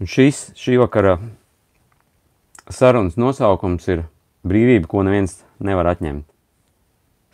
Un 0.00 0.08
šis, 0.08 0.54
šī 0.56 0.78
vakara 0.80 1.18
sarunas 2.72 3.18
nosaukums 3.20 3.84
ir 3.92 4.06
brīvība, 4.48 4.88
ko 4.88 5.02
neviens 5.04 5.34
nevar 5.60 5.90
atņemt. 5.90 6.24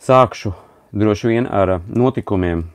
Sākšu 0.03 0.51
droši 0.91 1.31
vien 1.31 1.47
ar 1.47 1.77
notikumiem, 1.87 2.65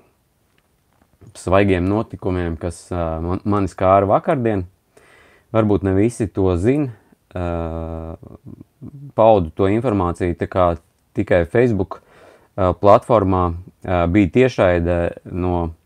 svaigiem 1.37 1.85
notikumiem, 1.85 2.57
kas 2.57 2.87
man, 2.89 3.45
mani 3.45 3.69
skāra 3.69 4.09
vakardien. 4.09 4.65
Varbūt 5.53 5.85
ne 5.85 5.93
visi 6.01 6.25
to 6.33 6.57
zina. 6.57 6.97
Paudu 9.13 9.53
to 9.53 9.69
informāciju 9.77 10.41
tikai 10.41 11.45
Facebook 11.53 12.01
platformā. 12.57 13.45
Bija 13.85 14.35
tiešraide 14.41 14.99
no 15.29 15.77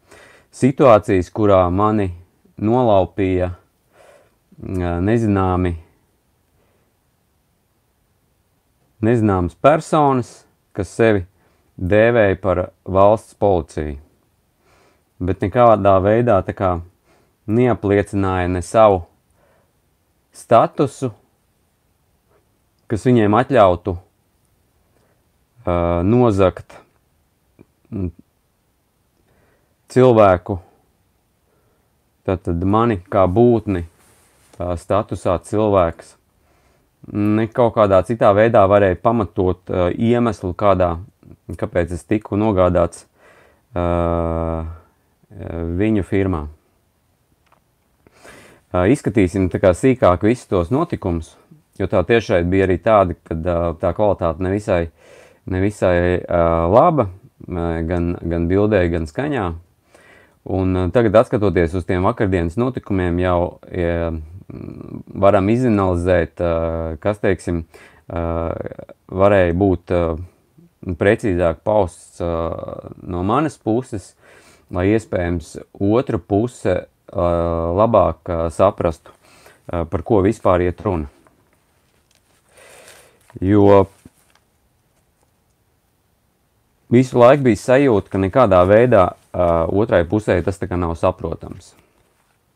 situācijas, 0.54 1.34
kurā 1.34 1.64
mani 1.74 2.12
nolaupīja 2.62 3.56
nezināmi, 4.56 5.76
nezināmas 9.04 9.54
personas, 9.60 10.46
kas 10.72 10.92
sevi 10.96 11.26
dēvēja 11.76 12.38
par 12.40 12.62
valsts 12.84 13.36
policiju. 13.36 13.98
Bet 15.20 15.40
nekādā 15.44 15.96
veidā 16.04 16.40
kā, 16.56 16.80
neapliecināja 17.46 18.48
ne 18.52 18.62
savu 18.64 19.04
statusu, 20.36 21.12
kas 22.86 23.06
viņiem 23.06 23.34
atļautu 23.36 23.96
uh, 23.96 24.00
nozakt 26.04 26.76
cilvēku, 29.88 30.58
tātad 32.26 32.64
mani 32.66 32.98
kā 33.08 33.24
būtni 33.30 33.86
statusā 34.56 35.36
cilvēks 35.44 36.16
ne 37.12 37.46
kaut 37.52 37.76
kādā 37.76 38.00
citā 38.06 38.32
veidā 38.34 38.64
varēja 38.68 38.98
pamatot 39.02 39.70
uh, 39.70 39.88
iemeslu, 39.92 40.52
kādā, 40.58 40.96
kāpēc 41.58 41.94
es 41.94 42.04
tiku 42.08 42.38
nogādāts 42.40 43.06
uh, 43.76 44.66
viņu 45.78 46.06
firmā. 46.06 46.46
Uh, 48.74 48.86
izskatīsim 48.90 49.48
kā 49.52 49.72
sīkāk 49.76 50.26
visus 50.26 50.48
tos 50.50 50.72
notikumus, 50.74 51.36
jo 51.78 51.86
tā 51.90 52.02
tiešai 52.06 52.42
bija 52.48 52.66
arī 52.66 52.80
tāda, 52.82 53.16
ka 53.22 53.36
uh, 53.38 53.68
tā 53.80 53.92
kvalitāte 53.96 54.42
nevisai, 54.42 54.88
nevisai 55.46 55.98
uh, 56.18 56.66
laba, 56.72 57.10
uh, 57.46 57.78
gan, 57.86 58.16
gan 58.22 58.50
bildē, 58.50 58.82
gan 58.90 59.06
skaņā. 59.06 59.52
Un 60.56 60.78
uh, 60.78 60.88
tagad, 60.94 61.16
skatoties 61.26 61.74
uz 61.78 61.86
tiem 61.86 62.06
vakardienas 62.06 62.58
notikumiem, 62.58 63.22
jau 63.22 63.38
uh, 63.54 64.18
varam 64.48 65.48
izanalizēt, 65.50 66.42
kas, 67.02 67.18
teiksim, 67.22 67.64
varēja 68.06 69.56
būt 69.58 69.94
precīzāk 71.00 71.64
pausts 71.66 72.22
no 72.22 73.24
manas 73.26 73.58
puses, 73.58 74.12
lai 74.70 74.88
iespējams 74.94 75.56
otra 75.82 76.18
puse 76.18 76.78
labāk 77.10 78.30
saprastu, 78.54 79.14
par 79.66 80.06
ko 80.06 80.22
vispār 80.22 80.66
iet 80.66 80.82
runa. 80.86 81.10
Jo 83.42 83.84
visu 86.88 87.18
laiku 87.18 87.48
bija 87.48 87.60
sajūta, 87.60 88.10
ka 88.12 88.20
nekādā 88.22 88.62
veidā 88.68 89.02
uh, 89.10 89.66
otrai 89.68 90.04
pusē 90.08 90.38
tas 90.44 90.60
nav 90.70 90.94
saprotams. 90.96 91.74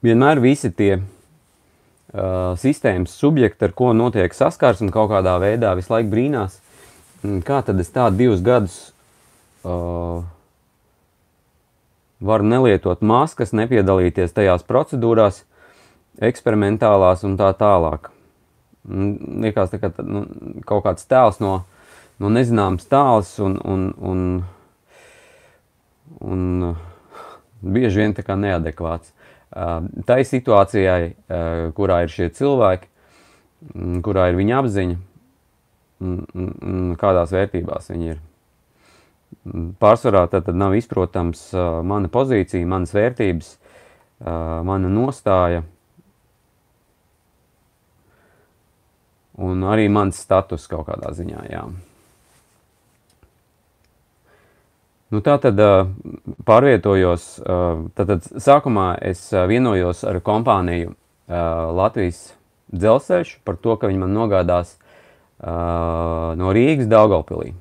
Vienmēr 0.02 0.40
visi 0.40 0.70
tie 0.70 1.02
sistēmas 2.10 3.14
subjekti, 3.14 3.64
ar 3.68 3.74
ko 3.76 3.92
notiek 3.94 4.34
saskarsme 4.34 4.90
kaut 4.90 5.12
kādā 5.12 5.36
veidā, 5.42 5.74
visu 5.78 5.92
laiku 5.92 6.10
brīnās, 6.10 6.58
mm, 7.22 7.42
kā 7.46 7.62
tad 7.62 7.80
es 7.80 7.90
tādu 7.94 8.18
divus 8.18 8.42
gadus 8.42 8.78
uh, 9.62 10.24
varu 12.20 12.48
nelietot 12.50 13.02
maskas, 13.02 13.54
nepiedalīties 13.54 14.34
tajās 14.34 14.66
procedūrās, 14.66 15.44
eksperimentālās 16.20 17.22
un 17.24 17.38
tā 17.38 17.52
tālāk. 17.54 18.10
Mm, 18.88 19.44
liekas, 19.46 19.70
tā 19.70 19.78
kā, 19.78 19.92
nu, 20.02 20.26
kaut 20.66 20.84
kāds 20.88 21.06
tēls 21.06 21.38
no, 21.38 21.62
no 22.18 22.32
nezināmas 22.32 22.90
tāls 22.90 23.36
un, 23.38 23.54
un, 23.62 23.86
un, 24.02 24.26
un 26.26 26.74
bieži 27.62 28.02
vien 28.02 28.18
tā 28.18 28.26
kā 28.26 28.34
neadekvāts 28.34 29.14
tai 29.50 30.20
situācijai, 30.26 31.14
kurā 31.74 32.02
ir 32.04 32.12
šie 32.12 32.28
cilvēki, 32.34 32.86
kurā 34.06 34.28
ir 34.30 34.38
viņa 34.38 34.58
apziņa, 34.62 34.98
kādās 37.00 37.34
vērtībās 37.34 37.90
viņi 37.92 38.12
ir. 38.14 38.20
Pārsvarā 39.80 40.24
tad, 40.30 40.46
tad 40.46 40.56
nav 40.58 40.74
izprotams 40.78 41.50
mana 41.86 42.10
pozīcija, 42.12 42.66
manas 42.66 42.94
vērtības, 42.94 43.52
mana 44.66 44.90
nostāja 44.90 45.62
un 49.40 49.62
arī 49.70 49.86
mans 49.92 50.18
status 50.20 50.66
kaut 50.70 50.88
kādā 50.90 51.14
ziņā. 51.16 51.44
Jā. 51.50 51.62
Nu, 55.10 55.18
tā 55.26 55.34
tad 55.42 55.58
pārvietojos. 56.46 57.24
Tad 57.98 58.10
sākumā 58.30 58.92
es 59.02 59.24
vienojos 59.50 60.04
ar 60.06 60.20
kompāniju 60.22 60.92
Latvijas 61.26 62.36
dzelzceļš 62.70 63.32
par 63.42 63.58
to, 63.58 63.74
ka 63.74 63.90
viņi 63.90 64.04
man 64.04 64.14
nogādās 64.14 64.76
no 65.42 66.52
Rīgas 66.54 66.86
Daugavpilī. 66.90 67.56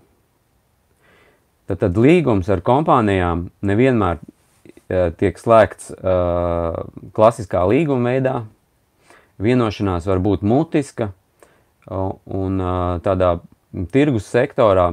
Tad, 1.70 1.80
tad 1.82 1.98
līgums 1.98 2.50
ar 2.54 2.62
kompānijām 2.66 3.48
nevienmēr 3.66 4.22
tiek 5.18 5.42
slēgts 5.42 5.90
klasiskā 7.18 7.66
līguma 7.70 8.14
veidā. 8.14 8.36
Vienošanās 9.42 10.06
var 10.06 10.22
būt 10.22 10.46
mutiska 10.46 11.12
un 11.90 12.62
tādā 13.02 13.40
tirgus 13.90 14.30
sektorā 14.30 14.92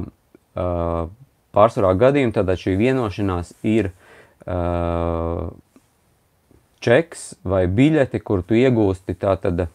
pārsvarā 1.57 1.95
gadījumā 1.97 2.35
tad 2.37 2.53
šī 2.61 2.77
vienošanās 2.79 3.55
ir 3.65 3.89
uh, 3.89 5.49
čeks 6.85 7.33
vai 7.43 7.65
biļeti, 7.67 8.21
kur 8.21 8.45
tu 8.45 8.57
iegūsti 8.57 9.17
tātad 9.17 9.67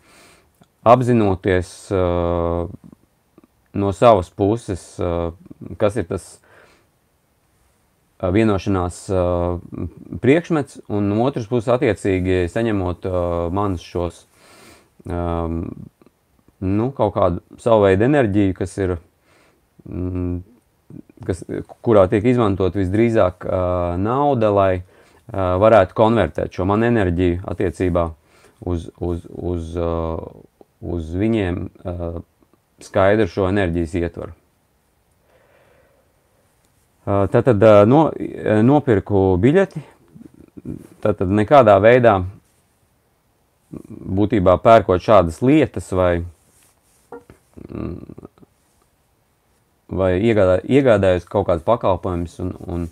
apzinoties 0.86 1.72
uh, 1.94 2.70
no 3.72 3.92
savas 3.96 4.30
puses, 4.30 4.86
uh, 5.02 5.34
kas 5.80 5.98
ir 5.98 6.08
tas 6.10 6.28
vienošanās 8.22 8.98
uh, 9.10 9.58
priekšmets, 10.22 10.82
un 10.86 11.08
no 11.10 11.24
otras 11.26 11.48
puses 11.50 11.72
attiecīgi 11.74 12.44
saņemot 12.52 13.08
uh, 13.10 13.16
manus 13.54 13.82
šos 13.82 14.22
um, 15.10 15.64
nu, 16.62 16.90
kaut 16.94 17.16
kādu 17.16 17.42
savu 17.62 17.88
veidu 17.88 18.06
enerģiju, 18.06 18.54
kas 18.54 18.76
ir 18.78 18.94
mm, 19.88 20.38
kas, 21.26 21.44
kurā 21.84 22.06
tiek 22.10 22.26
izmantot 22.32 22.76
visdrīzāk 22.78 23.46
uh, 23.46 23.94
nauda, 24.00 24.50
lai 24.54 24.72
uh, 24.80 25.54
varētu 25.62 25.96
konvertēt 25.98 26.52
šo 26.54 26.66
manu 26.68 26.88
enerģiju 26.90 27.42
attiecībā 27.52 28.08
uz, 28.66 28.90
uz, 28.98 29.24
uz, 29.30 29.72
uh, 29.78 30.20
uz 30.82 31.14
viņiem 31.18 31.64
uh, 31.66 32.20
skaidru 32.82 33.28
šo 33.30 33.48
enerģijas 33.50 33.96
ietvaru. 34.02 34.36
Uh, 37.02 37.24
tātad 37.32 37.62
uh, 37.66 37.82
no, 37.88 38.04
nopirku 38.62 39.32
biļeti, 39.42 39.82
tātad 41.02 41.32
nekādā 41.34 41.74
veidā 41.82 42.20
būtībā 43.72 44.58
pērkot 44.62 45.02
šādas 45.02 45.40
lietas 45.42 45.88
vai 45.96 46.12
vai 49.96 50.14
iegādā, 50.20 50.60
iegādājos 50.64 51.28
kaut 51.30 51.46
kādas 51.48 51.64
pakalpojumus 51.66 52.38
un, 52.42 52.52
un, 52.66 52.88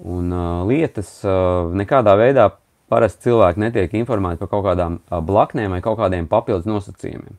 un 0.00 0.34
uh, 0.34 0.48
lietas, 0.68 1.12
uh, 1.26 1.70
nekādā 1.76 2.16
veidā 2.20 2.48
parasti 2.90 3.28
cilvēki 3.28 3.62
netiek 3.62 3.94
informēti 4.00 4.42
par 4.42 4.50
kaut 4.52 4.66
kādām 4.66 4.98
uh, 4.98 5.20
blaknēm 5.24 5.76
vai 5.76 5.80
kaut 5.84 6.00
kādiem 6.00 6.28
papildus 6.30 6.68
nosacījumiem. 6.70 7.38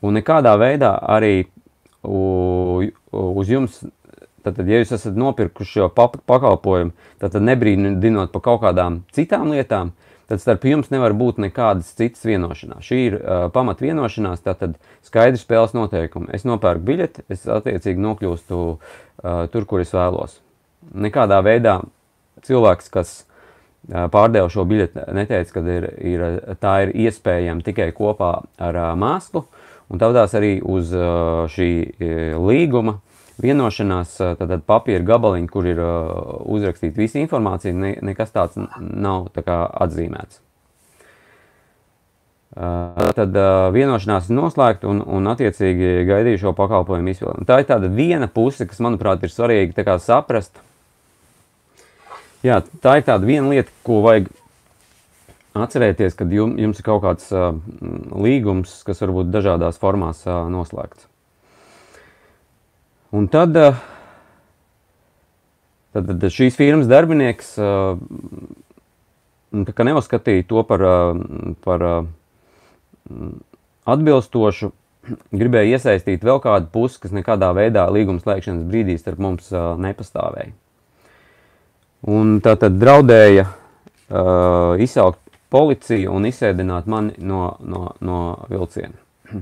Un 0.00 0.16
nekādā 0.16 0.54
veidā 0.60 0.94
arī 1.12 1.34
u, 2.02 2.84
uz 3.12 3.50
jums, 3.52 3.82
tad, 4.44 4.62
ja 4.64 4.80
jūs 4.80 4.94
esat 4.96 5.18
nopirkuši 5.20 5.76
šo 5.76 5.90
pakalpojumu, 5.92 6.94
tad 7.20 7.36
nebrīdinot 7.44 8.32
par 8.32 8.46
kaut 8.46 8.62
kādām 8.64 9.02
citām 9.12 9.52
lietām, 9.52 9.92
uh, 9.92 10.09
tad 10.30 10.42
starp 10.42 10.66
jums 10.68 10.92
nevar 10.94 11.14
būt 11.18 11.40
nekādas 11.42 11.90
citas 11.98 12.22
vienošanās. 12.26 12.86
Šī 12.86 13.00
ir 13.08 13.16
uh, 13.18 13.46
pamat 13.54 13.82
vienošanās, 13.82 14.44
tātad 14.46 14.76
skaidrs 15.06 15.42
spēles 15.42 15.74
noteikumi. 15.74 16.30
Es 16.36 16.46
nopērku 16.46 16.86
biļeti, 16.86 17.26
es 17.34 17.48
attiecīgi 17.50 18.04
nokļūstu 18.04 18.60
uh, 18.70 18.78
tur, 19.50 19.66
kur 19.66 19.82
es 19.82 19.90
vēlos. 19.94 20.38
Nekādā 20.94 21.42
veidā 21.44 21.80
cilvēks, 22.46 22.88
kas 22.94 23.18
pārdeva 23.88 24.48
šo 24.52 24.64
biļeti, 24.68 25.02
neteica, 25.16 25.54
ka 25.56 25.62
ir, 25.72 25.86
ir, 26.12 26.24
tā 26.60 26.74
ir 26.84 26.94
iespējama 27.06 27.64
tikai 27.66 27.90
kopā 27.96 28.32
ar 28.60 28.80
mākslu. 29.00 29.44
Un 29.90 29.98
tādās 29.98 30.36
arī 30.38 30.58
uz 30.62 30.92
šī 31.50 31.70
līguma 32.38 33.00
vienošanās, 33.42 34.14
tad 34.38 34.54
papīra 34.68 35.02
gabaliņi, 35.06 35.50
kur 35.50 35.66
ir 35.68 35.80
uzrakstīta 35.80 37.00
visa 37.00 37.20
informācija, 37.22 37.74
ne, 37.76 37.96
nekas 38.10 38.32
tāds 38.34 38.60
nav 38.78 39.28
tā 39.34 39.44
kā 39.46 39.58
atzīmēts. 39.86 40.40
Tad 42.50 43.36
vienošanās 43.76 44.26
ir 44.26 44.34
noslēgta 44.34 44.88
un, 44.90 45.04
un 45.06 45.30
attiecīgi 45.30 46.00
gaidīju 46.08 46.40
šo 46.42 46.54
pakalpojumu 46.58 47.12
izpildi. 47.12 47.46
Tā 47.46 47.60
ir 47.62 47.68
tāda 47.68 47.92
viena 47.94 48.26
puse, 48.26 48.66
kas, 48.66 48.82
manuprāt, 48.82 49.22
ir 49.22 49.30
svarīgi 49.30 49.86
saprast, 50.02 50.58
Jā, 52.40 52.62
tā 52.80 52.96
ir 52.96 53.04
tāda 53.04 53.28
viena 53.28 53.50
lieta, 53.52 53.72
ko 53.84 53.98
vajag 54.00 54.30
atcerēties, 55.60 56.14
kad 56.16 56.30
jums, 56.32 56.56
jums 56.62 56.80
ir 56.80 56.86
kaut 56.86 57.02
kāds 57.04 57.26
uh, 57.36 57.50
līgums, 58.16 58.78
kas 58.86 59.02
varbūt 59.04 59.28
dažādās 59.34 59.80
formās 59.82 60.22
uh, 60.24 60.46
noslēgts. 60.48 61.09
Un 63.10 63.26
tad, 63.26 63.56
uh, 63.58 63.78
tad, 65.94 66.06
tad 66.06 66.26
šīs 66.30 66.58
firmas 66.58 66.86
darbinieks 66.90 67.56
uh, 67.58 67.98
neuzskatīja 69.50 70.46
to 70.46 70.62
par, 70.68 70.84
uh, 70.86 71.54
par 71.66 71.86
atbilstošu, 73.90 74.70
gribēja 75.34 75.78
iesaistīt 75.78 76.22
vēl 76.22 76.38
kādu 76.44 76.70
pusi, 76.70 77.00
kas 77.02 77.14
nekādā 77.16 77.50
veidā 77.56 77.88
līguma 77.90 78.22
slēgšanas 78.22 78.68
brīdī 78.70 78.94
starp 79.00 79.18
mums 79.22 79.50
nepastāvēja. 79.50 80.52
Un 82.14 82.38
tā 82.44 82.54
tad 82.60 82.78
draudēja 82.80 83.48
uh, 83.50 84.78
izsaukt 84.80 85.20
policiju 85.50 86.14
un 86.14 86.28
izsēdināt 86.30 86.86
mani 86.88 87.18
no, 87.18 87.56
no, 87.60 87.90
no 88.00 88.20
vilciena. 88.52 88.96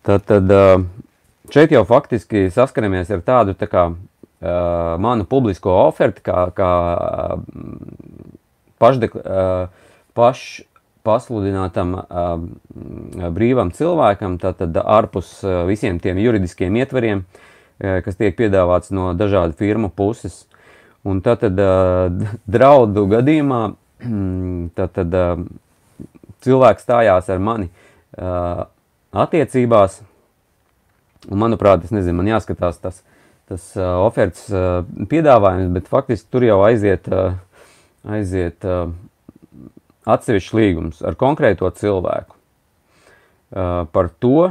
Tad, 0.00 0.22
tad 0.24 0.48
uh, 0.48 0.80
šeit 1.54 1.74
jau 1.74 1.84
faktiski 1.88 2.48
saskaramies 2.54 3.10
ar 3.14 3.22
tādu 3.26 3.54
tā 3.58 3.68
kā, 3.70 3.86
uh, 3.90 4.96
manu 5.02 5.26
publisko 5.28 5.72
oferti, 5.86 6.24
kā, 6.26 6.48
kā 6.56 6.72
pašdek, 8.80 9.16
uh, 9.20 9.68
paš 10.16 10.62
pasludinātam 11.06 11.94
uh, 11.96 13.30
brīvam 13.32 13.72
cilvēkam, 13.74 14.38
tātad 14.42 14.76
ārpus 14.82 15.38
uh, 15.44 15.62
visiem 15.68 16.00
tiem 16.02 16.20
juridiskiem 16.20 16.76
ietveriem, 16.82 17.24
uh, 17.24 18.00
kas 18.04 18.18
tiek 18.20 18.36
piedāvāts 18.38 18.92
no 18.94 19.12
dažādu 19.16 19.56
firmu 19.58 19.90
puses. 19.92 20.44
Un 21.00 21.22
tātad 21.24 21.56
draudu 22.44 23.06
gadījumā 23.08 23.60
tātad, 24.78 25.14
cilvēks 26.44 26.84
stājās 26.84 27.30
ar 27.32 27.40
mani 27.40 27.70
attiecībās, 29.10 30.02
un 31.28 31.42
manuprāt, 31.42 31.84
es 31.84 31.92
nezinu, 31.94 32.16
man 32.20 32.30
jāskatās 32.30 32.80
tas, 32.82 33.02
tas 33.50 33.66
oferts 33.76 34.46
piedāvājums, 35.10 35.72
bet 35.74 35.90
faktiski 35.90 36.30
tur 36.32 36.46
jau 36.46 36.60
aiziet, 36.64 37.08
aiziet 38.06 38.66
atsevišķs 40.06 40.56
līgums 40.56 41.04
ar 41.04 41.18
konkrēto 41.20 41.68
cilvēku 41.76 42.38
par 43.92 44.10
to, 44.22 44.50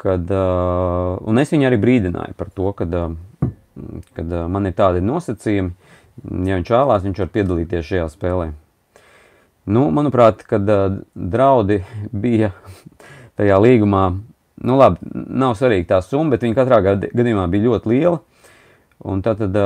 kad, 0.00 0.30
un 0.32 1.42
es 1.42 1.52
viņu 1.52 1.68
arī 1.68 1.80
brīdināju 1.82 2.38
par 2.38 2.52
to, 2.54 2.70
kad 2.78 2.94
kad 4.12 4.32
uh, 4.32 4.46
man 4.50 4.68
ir 4.68 4.76
tādi 4.76 5.02
nosacījumi, 5.04 5.72
ja 6.46 6.58
viņš 6.58 6.70
vēlās, 6.74 7.06
viņš 7.06 7.22
var 7.24 7.32
piedalīties 7.34 7.88
šajā 7.88 8.10
spēlē. 8.12 8.52
Nu, 9.64 9.86
manuprāt, 9.94 10.44
kad 10.48 10.68
uh, 10.70 11.00
draudi 11.14 11.82
bija 12.12 12.52
tajā 13.40 13.58
līgumā, 13.62 14.04
nu 14.64 14.78
labi, 14.78 15.02
nav 15.12 15.56
svarīgi 15.58 15.88
tā 15.90 16.00
summa, 16.04 16.34
bet 16.34 16.46
viņa 16.46 16.58
katrā 16.58 16.80
gadījumā 16.84 17.46
bija 17.52 17.68
ļoti 17.68 17.92
liela. 17.92 18.20
Un 19.04 19.20
tad, 19.24 19.40
tad 19.42 19.56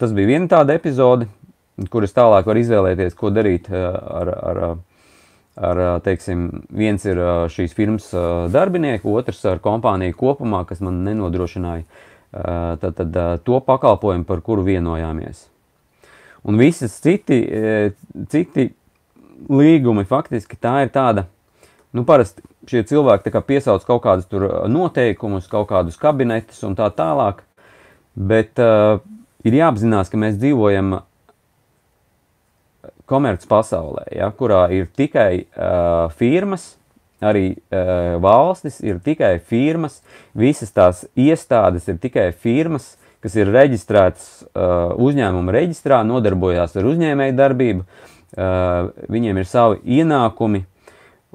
tas 0.00 0.14
bija 0.16 0.32
viena 0.32 0.48
tāda 0.50 0.74
epizode, 0.74 1.28
kuras 1.92 2.14
tālāk 2.16 2.48
var 2.48 2.58
izvēlēties, 2.58 3.14
ko 3.18 3.30
darīt 3.30 3.68
ar, 3.70 4.30
ar, 4.32 4.62
ar 5.60 5.82
teiksim, 6.02 6.48
viens 6.72 7.04
ir 7.06 7.20
šīs 7.52 7.76
firmas 7.76 8.08
darbinieki, 8.52 9.06
otrs 9.12 9.44
ar 9.52 9.60
kompāniju 9.62 10.16
kopumā, 10.18 10.64
kas 10.66 10.80
man 10.82 11.04
nenodrošināja 11.06 11.84
tad, 12.80 12.96
tad, 12.96 13.20
to 13.44 13.60
pakalpojumu, 13.68 14.26
par 14.26 14.42
kuru 14.44 14.64
vienojāmies. 14.66 15.46
Un 16.46 16.58
visas 16.60 16.96
citi, 17.02 17.38
citi 18.32 18.68
līgumi 19.50 20.06
faktiski 20.08 20.58
tā 20.60 20.80
ir 20.86 20.92
tāda, 20.94 21.26
nu 21.96 22.04
parasti 22.08 22.44
šie 22.68 22.84
cilvēki 22.86 23.32
piesauc 23.46 23.84
kaut 23.88 24.04
kādus 24.04 24.28
noteikumus, 24.70 25.48
kaut 25.50 25.68
kādus 25.70 25.98
kabinetus 26.00 26.62
un 26.66 26.76
tā 26.78 26.90
tālāk, 26.94 27.42
bet 28.16 28.60
uh, 28.62 28.98
ir 29.46 29.60
jāapzinās, 29.60 30.10
ka 30.12 30.20
mēs 30.20 30.38
dzīvojam 30.40 30.98
komerc 33.06 33.46
pasaulē, 33.46 34.08
ja, 34.18 34.30
kurā 34.34 34.66
ir 34.74 34.90
tikai 34.98 35.46
uh, 35.46 36.12
firmas, 36.18 36.74
arī 37.22 37.54
uh, 37.54 38.16
valstis 38.22 38.80
ir 38.84 38.98
tikai 39.04 39.36
firmas, 39.38 40.00
visas 40.36 40.74
tās 40.74 41.04
iestādes 41.16 41.86
ir 41.88 42.00
tikai 42.02 42.32
firmas, 42.34 42.96
kas 43.24 43.38
ir 43.38 43.50
reģistrētas 43.54 44.26
uh, 44.44 44.92
uzņēmuma 45.02 45.54
reģistrā, 45.54 46.02
nodarbojās 46.06 46.76
ar 46.76 46.88
uzņēmēju 46.90 47.36
darbību, 47.38 47.86
uh, 47.86 48.90
viņiem 49.12 49.40
ir 49.40 49.48
savi 49.50 49.98
ienākumi, 50.00 50.66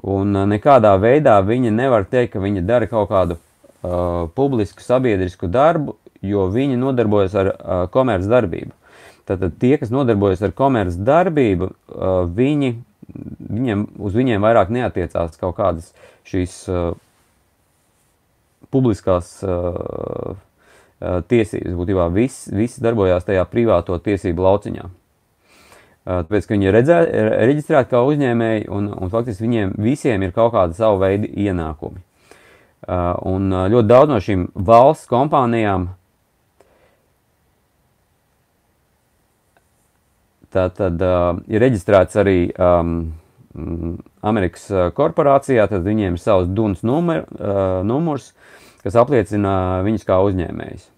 un 0.02 0.36
uh, 0.36 0.46
nekādā 0.50 0.92
veidā 1.00 1.38
viņi 1.46 1.72
nevar 1.74 2.06
teikt, 2.10 2.34
ka 2.34 2.42
viņi 2.42 2.64
dara 2.66 2.88
kaut 2.90 3.10
kādu 3.12 3.38
uh, 3.38 4.28
publisku 4.36 4.84
sabiedrisku 4.84 5.50
darbu, 5.50 5.96
jo 6.22 6.46
viņi 6.52 6.78
nodarbojas 6.78 7.34
ar 7.38 7.52
uh, 7.52 7.82
komerc 7.92 8.26
darbību. 8.30 8.74
Tātad 9.26 9.54
tie, 9.62 9.76
kas 9.78 9.92
nodarbojas 9.94 10.42
ar 10.42 10.54
komerc 10.56 10.96
darbību, 10.98 11.70
uh, 11.70 12.24
viņi 12.26 12.74
viņiem, 13.12 13.86
uz 14.00 14.16
viņiem 14.16 14.44
vairāk 14.44 14.72
neatiecās 14.72 15.36
kaut 15.40 15.56
kādas 15.58 15.90
šīs 16.28 16.54
uh, 16.70 16.94
publiskās 18.72 19.34
uh, 19.44 20.34
tiesības. 21.02 21.76
Būtībā 21.76 22.08
viss, 22.14 22.46
viss 22.52 22.80
darbojās 22.82 23.26
tajā 23.26 23.44
privāto 23.50 23.98
tiesību 24.02 24.46
lauciņā. 24.46 24.88
Tāpēc, 26.02 26.46
ka 26.46 26.56
viņi 26.56 26.66
ir 26.66 26.74
redzē, 26.74 26.98
reģistrēti 27.46 27.92
kā 27.92 28.00
uzņēmēji 28.02 28.64
un, 28.74 28.88
un 28.90 29.10
faktiski 29.12 29.46
viņiem 29.46 29.74
visiem 29.78 30.24
ir 30.26 30.34
kaut 30.34 30.50
kāda 30.56 30.74
sava 30.74 30.98
veida 31.04 31.28
ienākumi. 31.30 32.02
Un 33.30 33.54
ļoti 33.70 33.86
daudz 33.86 34.10
no 34.10 34.18
šīm 34.18 34.48
valsts 34.58 35.06
kompānijām 35.10 35.92
Tā 40.52 40.66
tad 40.76 41.00
ir 41.48 41.62
reģistrēts 41.64 42.18
arī 42.20 42.36
um, 42.60 42.90
Amerikas 44.20 44.66
korporācijā, 44.96 45.64
tad 45.70 45.86
viņiem 45.86 46.18
ir 46.18 46.20
savs 46.20 46.50
duns 46.52 46.84
numur, 46.84 47.24
numurs, 47.88 48.34
kas 48.84 48.98
apliecina 49.00 49.80
viņus 49.86 50.04
kā 50.08 50.20
uzņēmējs. 50.28 50.91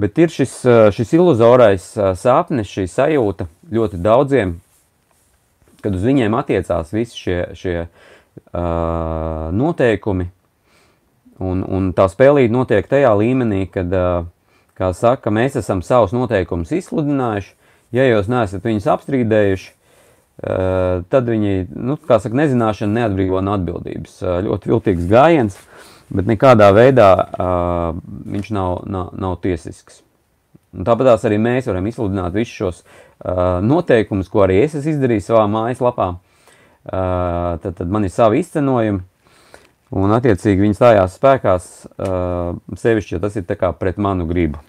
Bet 0.00 0.18
ir 0.22 0.32
šis, 0.32 0.54
šis 0.96 1.14
iluzorais 1.18 1.84
sapnis, 2.16 2.70
šī 2.70 2.86
sajūta 2.88 3.46
ļoti 3.74 4.00
daudziem, 4.00 4.54
kad 5.84 5.96
uz 5.96 6.04
viņiem 6.06 6.36
attiecās 6.38 6.92
visi 6.94 7.18
šie, 7.20 7.38
šie 7.56 7.76
uh, 7.84 9.50
noteikumi, 9.56 10.28
un, 11.40 11.64
un 11.64 11.90
tā 11.96 12.08
spēlīte 12.12 12.52
notiek 12.54 12.88
tajā 12.88 13.12
līmenī, 13.20 13.66
kad 13.72 13.92
uh, 13.96 14.28
kā 14.80 14.94
saka, 14.96 15.32
mēs 15.34 15.58
esam 15.60 15.82
savus 15.84 16.14
noteikumus 16.16 16.72
izsludinājuši, 16.72 17.52
ja 17.96 18.06
jūs 18.08 18.30
neesat 18.32 18.64
viņus 18.64 18.88
apstrīdējuši, 18.94 19.68
eh, 19.70 21.02
tad 21.12 21.28
viņi, 21.28 21.66
nu, 21.76 21.98
kā 22.08 22.20
saka, 22.22 22.38
nezināšana 22.40 23.02
neatbrīvo 23.02 23.42
no 23.44 23.58
atbildības. 23.58 24.20
Eh, 24.22 24.38
ļoti 24.48 24.72
viltīgs 24.72 25.10
gājiens, 25.10 25.58
bet 26.10 26.28
nekādā 26.30 26.70
veidā 26.74 27.10
uh, 27.16 27.98
viņš 28.34 28.50
nav, 28.54 28.80
nav, 28.90 29.12
nav 29.18 29.36
tiesisks. 29.44 30.02
Un 30.70 30.86
tāpatās 30.86 31.24
arī 31.26 31.40
mēs 31.42 31.66
varam 31.66 31.86
izsludināt 31.90 32.34
visus 32.34 32.54
šos 32.54 32.82
uh, 32.82 33.58
noteikumus, 33.64 34.30
ko 34.30 34.44
arī 34.46 34.60
es 34.64 34.76
esmu 34.78 34.94
izdarījis 34.94 35.30
savā 35.30 35.46
mājaslapā. 35.50 36.10
Uh, 36.80 37.58
tad, 37.62 37.74
tad 37.78 37.90
man 37.92 38.06
ir 38.06 38.12
savi 38.14 38.40
izcenojumi, 38.40 39.02
un 40.00 40.14
attiecīgi 40.16 40.64
viņi 40.64 40.78
stājās 40.78 41.18
spēkās, 41.18 41.70
uh, 41.98 42.56
sevišķi, 42.78 43.16
ja 43.16 43.22
tas 43.22 43.36
ir 43.36 43.46
pret 43.78 43.98
manu 43.98 44.26
gribu. 44.30 44.62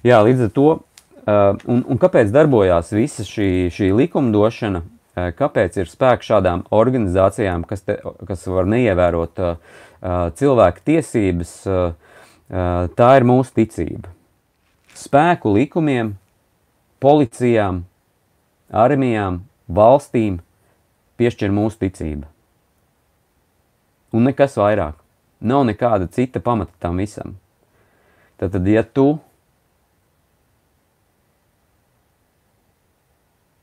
Jā, 0.00 0.22
līdz 0.24 0.46
ar 0.46 0.52
to, 0.56 0.68
uh, 0.80 1.58
un, 1.68 1.82
un 1.84 1.98
kāpēc 2.00 2.30
darbojās 2.32 2.92
visa 2.96 3.24
šī, 3.26 3.68
šī 3.72 3.90
likumdošana, 3.98 4.80
kāpēc 5.14 5.76
ir 5.80 5.90
spēks 5.90 6.30
šādām 6.30 6.64
organizācijām, 6.74 7.64
kas, 7.68 7.84
te, 7.86 7.98
kas 8.28 8.46
var 8.50 8.68
neievērot 8.70 9.42
uh, 9.42 9.80
cilvēka 10.36 10.84
tiesības, 10.84 11.52
tā 12.96 13.10
ir 13.18 13.26
mūsu 13.28 13.54
ticība. 13.60 14.10
Spēku 14.96 15.52
likumiem, 15.54 16.14
policijām, 17.00 17.84
armijām, 18.70 19.42
valstīm 19.68 20.40
piešķir 21.20 21.52
mūsu 21.54 21.84
ticība. 21.84 22.26
Un 24.10 24.26
nekas 24.26 24.56
vairāk. 24.58 24.96
Nav 25.40 25.64
nekāda 25.68 26.08
cita 26.12 26.40
pamata 26.44 26.74
tam 26.82 26.98
visam. 27.00 27.36
Tad 28.40 28.56
ja 28.68 28.82
tu 28.82 29.20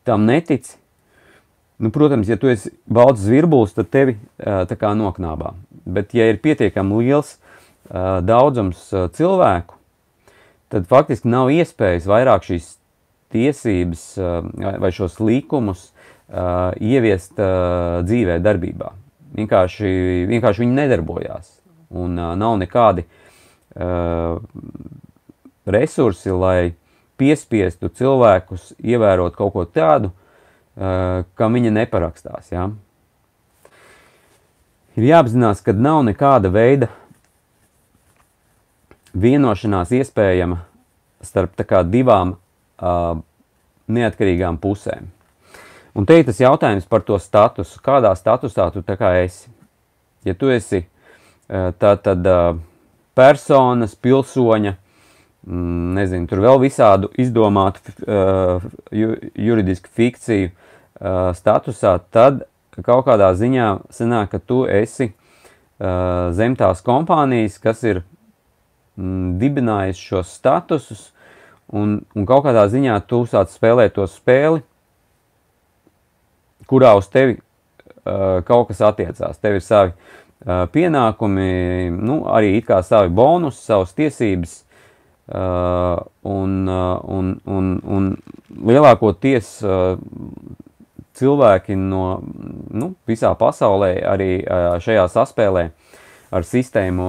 tam 0.07 0.23
netici, 0.25 0.77
nu, 1.77 1.91
protams, 1.93 2.29
ja 2.29 2.37
tu 2.39 2.49
esi 2.51 2.71
balts 2.85 3.21
zvirbulis, 3.25 3.75
tad 3.77 3.91
tevi 3.93 4.17
tā 4.37 4.77
kā 4.79 4.93
noknābā. 4.97 5.53
Bet, 5.85 6.13
ja 6.17 6.27
ir 6.31 6.41
pietiekami 6.43 7.03
liels 7.03 7.37
daudzums 7.87 8.89
cilvēku, 9.15 9.77
tad 10.73 10.87
faktiski 10.89 11.29
nav 11.31 11.51
iespējas 11.53 12.09
vairāk 12.09 12.47
šīs 12.49 12.73
tiesības 13.31 14.07
vai 14.81 14.91
šos 14.95 15.19
likumus 15.23 15.91
ieviest 16.27 17.37
dzīvē, 18.07 18.39
darbībā. 18.43 18.91
Vienkārši, 19.37 19.89
vienkārši 20.27 20.63
viņi 20.63 20.75
nedarbojās. 20.81 21.53
Un 21.95 22.15
nav 22.15 22.57
nekādi 22.59 23.05
resursi, 25.67 26.31
lai 26.31 26.73
piespiestu 27.19 27.89
cilvēkus 27.89 28.73
ievērot 28.83 29.35
kaut 29.39 29.53
ko 29.55 29.63
tādu, 29.65 30.11
kam 30.77 31.57
viņi 31.57 31.73
neparakstās. 31.73 32.51
Ja? 32.53 32.67
Ir 34.97 35.09
jāapzinās, 35.09 35.61
ka 35.65 35.73
nav 35.73 36.03
nekāda 36.05 36.51
veida 36.53 36.91
vienošanās 39.17 39.93
iespējama 39.97 40.59
starp 41.25 41.57
kā, 41.65 41.81
divām 41.81 42.35
uh, 42.37 43.17
neatkarīgām 43.89 44.59
pusēm. 44.61 45.09
Un 45.97 46.05
te 46.05 46.19
ir 46.19 46.27
tas 46.27 46.37
jautājums 46.37 46.85
par 46.85 47.01
to 47.01 47.17
statusu. 47.17 47.79
Kādā 47.81 48.11
statusā 48.13 48.69
tu 48.73 48.83
esi? 48.85 49.49
Ja 50.25 50.35
tu 50.37 50.51
esi 50.53 50.83
tā 51.47 51.95
tad 52.03 52.27
personas, 53.17 53.95
pilsoņa, 53.95 54.75
mm, 55.47 55.93
nezinu, 55.97 56.27
tur 56.29 56.43
vēl 56.43 56.59
visādu 56.61 57.09
izdomātu 57.17 57.81
juridisku 58.91 59.89
fikciju 59.89 60.51
statusā, 60.97 61.97
tad 62.11 62.45
kaut 62.85 63.05
kādā 63.07 63.31
ziņā 63.37 63.67
sanāk, 63.93 64.31
ka 64.33 64.39
tu 64.39 64.63
esi 64.69 65.11
zem 66.33 66.55
tās 66.57 66.81
kompānijas, 66.85 67.59
kas 67.61 67.83
ir 67.85 68.01
mm, 68.97 69.37
dibinājis 69.41 70.01
šos 70.01 70.31
statusus, 70.39 71.03
un, 71.69 71.99
un 72.15 72.25
kaut 72.25 72.45
kādā 72.47 72.65
ziņā 72.71 72.97
tu 73.09 73.23
sāc 73.29 73.53
spēlēt 73.53 73.93
to 73.97 74.07
spēli, 74.09 74.63
kurā 76.67 76.93
uz 76.99 77.09
tevi 77.11 77.37
uh, 77.37 78.43
kaut 78.47 78.71
kas 78.71 78.83
attiecās. 78.89 79.39
Tev 79.41 79.57
ir 79.57 79.63
savi 79.63 79.93
uh, 79.93 80.65
pienākumi, 80.73 81.91
nu, 81.93 82.23
arī 82.31 82.57
it 82.59 82.67
kā 82.69 82.81
savi 82.85 83.13
bonusi, 83.13 83.63
savas 83.63 83.93
tiesības. 83.97 84.63
Uh, 85.27 85.99
un, 86.23 86.61
uh, 86.71 87.01
un, 87.11 87.33
un, 87.51 87.71
un 87.83 88.05
lielākoties 88.63 89.49
uh, 89.67 89.97
cilvēki 91.17 91.75
no 91.79 92.03
nu, 92.23 92.93
visā 93.09 93.33
pasaulē, 93.37 93.91
arī 94.05 94.31
šajā 94.83 95.07
saspēlē 95.11 95.67
ar 96.31 96.47
sistēmu 96.47 97.07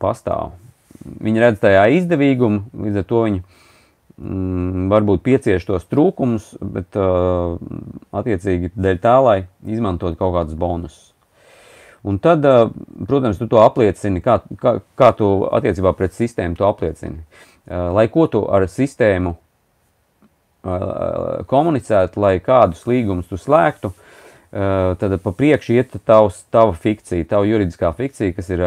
pastāv. 0.00 0.54
Viņi 1.00 1.42
redz 1.42 1.60
tajā 1.62 1.86
izdevīgumu, 1.96 2.66
līdz 2.84 3.00
ar 3.00 3.06
to 3.08 3.22
viņi 3.24 3.40
mm, 3.40 4.88
varbūt 4.92 5.22
piecieš 5.24 5.64
tos 5.68 5.86
trūkumus, 5.90 6.52
bet 6.60 6.98
uh, 7.00 7.56
attiecīgi 8.12 8.72
dēļ 8.76 9.00
tā, 9.02 9.16
lai 9.24 9.38
izmantot 9.64 10.18
kaut 10.20 10.34
kādus 10.36 10.58
bonusus. 10.60 11.08
Un 12.04 12.20
tad, 12.20 12.44
uh, 12.48 12.68
protams, 13.08 13.40
tu 13.40 13.48
to 13.48 13.60
apliecini, 13.64 14.22
kā, 14.24 14.40
kā, 14.60 14.78
kā 14.96 15.10
tu 15.16 15.30
attiecībā 15.48 15.92
pret 15.96 16.16
sistēmu 16.16 16.56
to 16.58 16.68
apliecini. 16.68 17.24
Uh, 17.64 17.90
lai 17.96 18.06
ko 18.12 18.28
tu 18.28 18.44
ar 18.48 18.68
sistēmu 18.68 19.34
komunicētu, 20.62 22.20
lai 22.20 22.34
kādus 22.44 22.84
līgumus 22.88 23.30
tu 23.30 23.38
slēgtu, 23.40 23.92
tad 24.50 25.16
pa 25.22 25.32
priekšu 25.32 25.76
iet 25.78 25.94
tavs, 26.04 26.42
tava 26.52 26.74
fikcija, 26.76 27.28
tava 27.30 27.48
juridiskā 27.48 27.92
fikcija, 27.96 28.34
kas 28.36 28.50
ir 28.52 28.64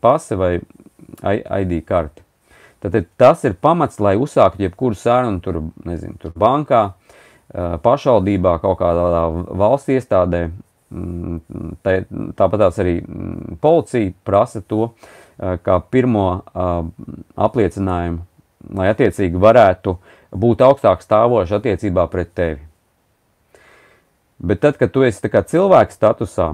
pase 0.00 0.38
vai 0.38 0.54
ID 1.22 1.82
karte. 1.84 2.24
Tad 2.82 2.96
tas 3.20 3.44
ir 3.46 3.54
pamats, 3.62 4.00
lai 4.02 4.16
uzsāktu 4.18 4.64
jebkuru 4.64 4.96
sarunu 4.98 5.38
tur, 5.42 5.60
nezinu, 5.86 6.16
tur 6.18 6.32
bankā, 6.38 6.88
pašvaldībā, 7.52 8.56
kaut 8.62 8.80
kādā 8.80 9.24
valsts 9.60 9.92
iestādē. 9.92 10.46
Mm, 10.92 11.38
tāpat 12.36 12.66
arī 12.68 12.98
mm, 13.00 13.56
policija 13.62 14.12
prasa 14.26 14.60
to 14.60 14.90
kā 15.38 15.78
pirmo 15.90 16.26
apliecinājumu, 17.40 18.26
lai 18.70 18.90
attiecīgi 18.92 19.40
varētu 19.40 19.96
būt 20.32 20.62
augstāk 20.64 21.02
stāvoši 21.04 21.58
attiecībā 21.58 22.06
pret 22.12 22.32
tevi. 22.36 22.60
Bet 24.42 24.62
tad, 24.62 24.78
kad 24.80 24.90
tu 24.94 25.04
esi 25.06 25.22
cilvēka 25.50 25.94
statusā, 25.94 26.48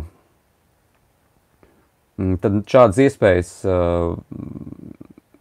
mm, 2.19 2.37
tad 2.43 2.61
šādas 2.69 3.01
iespējas 3.07 3.53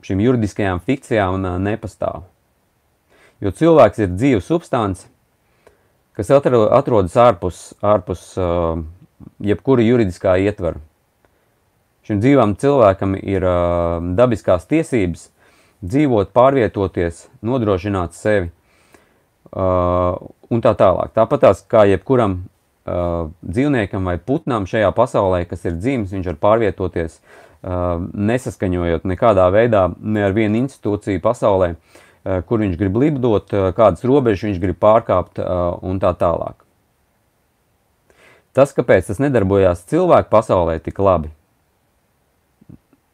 šīm 0.07 0.23
juridiskajām 0.23 0.79
fikcijām 0.85 1.43
nepastāv. 1.63 2.23
Jo 3.43 3.51
cilvēks 3.53 4.01
ir 4.01 4.13
dzīva 4.15 4.41
substance, 4.41 5.09
kas 6.17 6.31
atrodas 6.33 7.17
ārpus, 7.21 7.57
ārpus 7.85 8.31
uh, 8.41 8.79
jebkura 9.43 9.85
juridiskā 9.85 10.37
ietvara. 10.41 10.79
Šim 12.07 12.21
dzīvam 12.23 12.55
cilvēkam 12.57 13.17
ir 13.19 13.45
uh, 13.45 13.99
dabiskās 14.17 14.65
tiesības 14.69 15.27
dzīvot, 15.85 16.31
pārvietoties, 16.35 17.27
nodrošināt 17.45 18.15
sevi 18.17 18.49
uh, 18.49 20.17
un 20.49 20.63
tā 20.63 20.73
tālāk. 20.77 21.13
Tāpat 21.17 21.43
tās 21.45 21.63
kā 21.69 21.85
jebkuram 21.89 22.39
uh, 22.41 23.29
dzīvniekam 23.45 24.09
vai 24.09 24.17
putnam 24.17 24.65
šajā 24.69 24.89
pasaulē, 24.97 25.43
kas 25.49 25.67
ir 25.67 25.77
dzīves, 25.77 26.13
viņš 26.15 26.31
var 26.33 26.39
pārvietoties 26.47 27.19
uh, 27.19 27.37
nesaskaņojot 28.13 29.07
nekādā 29.07 29.47
veidā 29.53 29.87
ne 30.01 30.27
ar 30.27 30.35
vienu 30.35 30.63
institūciju 30.63 31.23
pasaulē, 31.23 31.75
kur 32.43 32.59
viņš 32.59 32.75
grib 32.75 32.97
lidot, 32.99 33.53
kādas 33.77 34.03
robežas 34.03 34.49
viņš 34.49 34.57
grib 34.59 34.75
pārkāpt 34.83 35.39
un 35.39 35.99
tā 36.03 36.11
tālāk. 36.19 36.57
Tas, 38.51 38.73
kāpēc 38.75 39.07
tas 39.07 39.21
nedarbojās 39.23 39.85
cilvēku 39.87 40.27
pasaulē 40.33 40.75
tik 40.83 40.99
labi, 40.99 41.31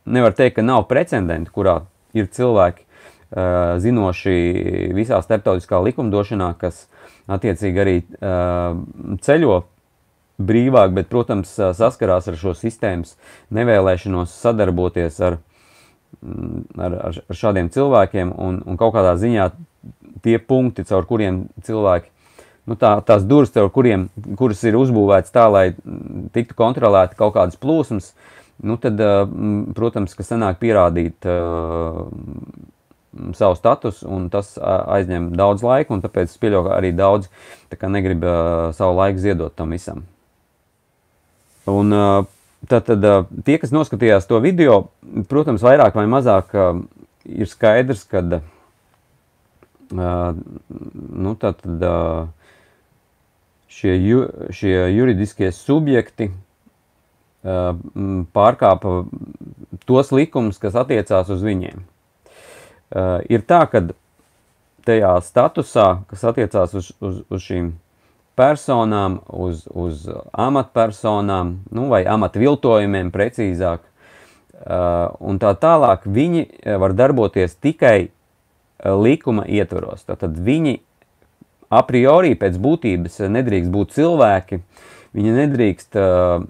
nevar 0.09 0.33
teikt, 0.33 0.57
ka 0.57 0.65
nav 0.65 0.87
precedentu, 0.89 1.53
kurā 1.53 1.75
ir 2.17 2.29
cilvēki 2.33 2.85
zinoši 3.81 4.33
visā 4.93 5.17
starptautiskā 5.25 5.79
likumdošanā, 5.81 6.51
kas 6.61 6.85
attiecīgi 7.31 7.81
arī 7.81 7.95
ceļo 9.25 9.63
brīvāk, 10.43 10.93
bet, 10.93 11.09
protams, 11.11 11.51
saskarās 11.77 12.27
ar 12.29 12.37
šo 12.39 12.53
sistēmas 12.57 13.15
nevēlēšanos 13.53 14.33
sadarboties 14.43 15.19
ar, 15.23 15.37
mm, 16.21 16.63
ar, 16.77 16.97
ar, 17.09 17.19
ar 17.29 17.39
šādiem 17.39 17.69
cilvēkiem 17.73 18.33
un, 18.33 18.59
un 18.65 18.79
kaut 18.81 18.95
kādā 18.97 19.15
ziņā 19.21 19.51
tie 20.25 20.39
punkti, 20.39 20.85
caur 20.89 21.05
kuriem 21.09 21.45
cilvēki, 21.65 22.09
nu 22.69 22.77
tā, 22.79 22.95
tās 23.05 23.25
durvis, 23.27 23.53
caur 23.53 23.69
kuriem, 23.73 24.07
kuras 24.39 24.63
ir 24.65 24.77
uzbūvētas 24.79 25.33
tā, 25.35 25.47
lai 25.51 25.65
tiktu 26.35 26.57
kontrolēti 26.57 27.19
kaut 27.19 27.35
kādas 27.37 27.59
plūsmas, 27.59 28.13
nu 28.61 28.77
tad, 28.81 29.01
protams, 29.75 30.13
ka 30.17 30.25
sanāk 30.27 30.59
pierādīt 30.61 31.25
uh, 31.29 32.05
savu 33.37 33.57
statusu, 33.57 34.07
un 34.09 34.29
tas 34.33 34.55
aizņem 34.61 35.31
daudz 35.37 35.65
laika, 35.65 35.93
un 35.93 36.01
tāpēc 36.03 36.31
es 36.31 36.39
pieļauju, 36.41 36.67
ka 36.69 36.77
arī 36.77 36.93
daudz 36.97 37.29
negrib 37.81 38.25
uh, 38.25 38.71
savu 38.77 38.97
laiku 38.99 39.21
ziedot 39.21 39.55
tam 39.57 39.73
visam. 39.73 40.05
Un, 41.69 41.95
tātad 42.67 43.05
tie, 43.47 43.57
kas 43.61 43.71
noskatījās 43.71 44.27
to 44.27 44.39
video, 44.43 44.89
protams, 45.31 45.63
vairāk 45.63 45.95
vai 45.95 46.05
mazāk 46.11 46.51
ir 47.23 47.47
skaidrs, 47.47 48.03
ka 48.09 48.23
nu, 49.93 51.33
tātad, 51.39 51.85
šie, 53.71 53.93
ju, 54.07 54.23
šie 54.53 54.75
juridiskie 54.95 55.51
subjekti 55.55 56.31
pārkāpa 57.43 58.93
tos 59.85 60.11
likumus, 60.15 60.59
kas 60.61 60.77
attiecās 60.79 61.31
uz 61.33 61.43
viņiem. 61.43 61.83
Ir 63.29 63.43
tā, 63.49 63.63
ka 63.67 63.81
tajā 64.87 65.13
statusā, 65.23 65.87
kas 66.07 66.23
attiecās 66.29 66.75
uz, 66.77 66.91
uz, 67.03 67.23
uz 67.27 67.43
šīm 67.43 67.73
personām, 68.39 69.19
uz, 69.27 69.65
uz 69.69 70.07
amatpersonām, 70.31 71.57
nu, 71.73 71.87
vai 71.91 72.03
amatviltojumiem 72.09 73.11
precīzāk, 73.13 73.83
un 75.19 75.39
tā 75.41 75.53
tālāk, 75.59 76.07
viņi 76.07 76.47
var 76.79 76.95
darboties 76.95 77.55
tikai 77.59 78.09
likuma 78.83 79.45
ietvaros. 79.47 80.03
Tātad 80.07 80.37
viņi 80.39 80.79
a 81.73 81.81
priori 81.87 82.35
pēc 82.39 82.57
būtības 82.61 83.21
nedrīkst 83.33 83.71
būt 83.73 83.95
cilvēki, 83.97 84.61
viņi 85.13 85.35
nedrīkst 85.37 85.97
uh, 85.99 86.43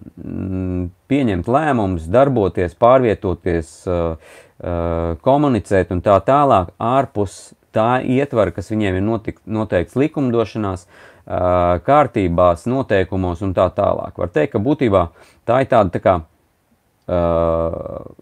pieņemt 1.12 1.50
lēmumus, 1.52 2.08
darboties, 2.12 2.76
pārvietoties, 2.80 3.74
uh, 3.90 4.16
uh, 4.64 5.16
komunicēt 5.26 5.92
un 5.96 6.04
tā 6.06 6.18
tālāk 6.26 6.72
ārpus 6.80 7.54
tā 7.74 7.98
ietvara, 8.06 8.54
kas 8.56 8.72
viņiem 8.72 9.00
ir 9.00 9.06
notik, 9.06 9.42
noteikts 9.50 9.98
likumdošanās, 10.00 10.86
uh, 10.88 11.80
kārtībās, 11.86 12.68
noteikumos 12.70 13.44
un 13.46 13.56
tā 13.58 13.68
tālāk. 13.76 14.18
Var 14.20 14.34
teikt, 14.34 14.56
ka 14.56 14.64
būtībā 14.64 15.08
tā 15.50 15.64
ir 15.64 15.72
tāda 15.72 15.96
tā 15.96 16.04
kā 16.04 16.16
uh, 16.22 18.14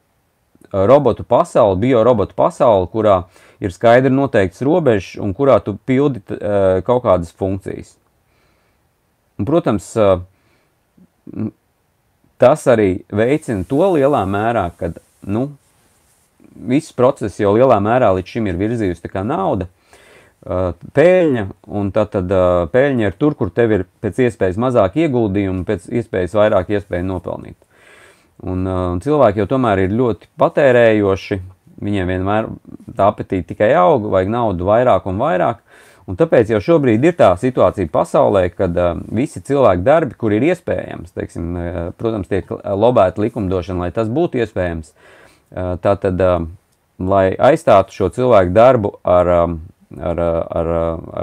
robotu 0.72 1.24
pasaule, 1.28 1.80
biorobotu 1.82 2.36
pasaule, 2.38 2.88
kurā 2.92 3.24
ir 3.62 3.74
skaidri 3.76 4.14
noteikts 4.14 4.64
robežs 4.66 5.16
un 5.22 5.36
kurā 5.38 5.60
tu 5.64 5.76
pildi 5.86 6.24
uh, 6.38 6.80
kaut 6.88 7.04
kādas 7.06 7.34
funkcijas. 7.36 7.98
Un, 9.40 9.48
protams, 9.50 9.90
uh, 9.98 10.22
tas 12.42 12.66
arī 12.72 13.04
veicina 13.14 13.66
to 13.70 13.84
lielā 13.96 14.24
mērā, 14.30 14.70
ka 14.78 14.92
nu, 15.30 15.52
viss 16.56 16.96
process 16.96 17.40
jau 17.40 17.54
lielā 17.56 17.78
mērā 17.84 18.12
līdz 18.18 18.36
šim 18.36 18.50
ir 18.50 18.60
virzījusi 18.60 19.12
tā 19.12 19.24
nauda, 19.28 19.68
uh, 19.68 20.72
pēļņa, 20.98 21.46
un 21.80 21.92
tad, 21.96 22.12
tad 22.16 22.34
uh, 22.34 22.66
pēļņa 22.74 23.08
ir 23.08 23.18
tur, 23.22 23.38
kur 23.40 23.54
tev 23.54 23.76
ir 23.78 23.86
pēc 24.04 24.24
iespējas 24.28 24.60
mazāk 24.62 24.98
ieguldījumu, 25.04 25.66
pēc 25.68 25.88
iespējas 26.02 26.38
vairāk 26.38 26.74
iespēju 26.76 27.08
nopelnīt. 27.08 27.58
Un 28.42 28.66
uh, 28.66 28.84
cilvēki 29.04 29.44
jau 29.44 29.50
tomēr 29.54 29.86
ir 29.86 29.98
ļoti 29.98 30.32
patērējoši, 30.42 31.42
viņiem 31.82 32.14
vienmēr 32.16 32.50
tā 32.98 33.10
apetīte 33.10 33.54
tikai 33.54 33.72
aug, 33.78 34.10
vajag 34.14 34.34
naudu 34.34 34.68
vairāk 34.70 35.06
un 35.10 35.22
vairāk, 35.22 35.62
un 36.12 36.20
tāpēc 36.20 36.52
jau 36.52 36.60
šobrīd 36.64 37.08
ir 37.08 37.18
tā 37.20 37.32
situācija 37.40 37.90
pasaulē, 37.92 38.46
kad 38.54 38.78
uh, 38.78 39.00
visi 39.16 39.42
cilvēku 39.48 39.86
darbi, 39.88 40.18
kur 40.20 40.36
ir 40.36 40.46
iespējams, 40.52 41.16
teiksim, 41.16 41.52
uh, 41.56 41.82
protams, 41.98 42.30
tiek 42.32 42.52
lobēta 42.52 43.24
likumdošana, 43.24 43.88
lai 43.88 43.92
tas 43.96 44.12
būtu 44.12 44.44
iespējams, 44.44 44.92
uh, 44.92 45.74
tātad, 45.84 46.22
uh, 46.22 46.46
lai 47.02 47.26
aizstātu 47.40 47.96
šo 47.96 48.12
cilvēku 48.14 48.54
darbu 48.56 48.96
ar 49.08 49.36
um, 49.40 49.60
ar, 50.00 50.20
ar, 50.20 50.70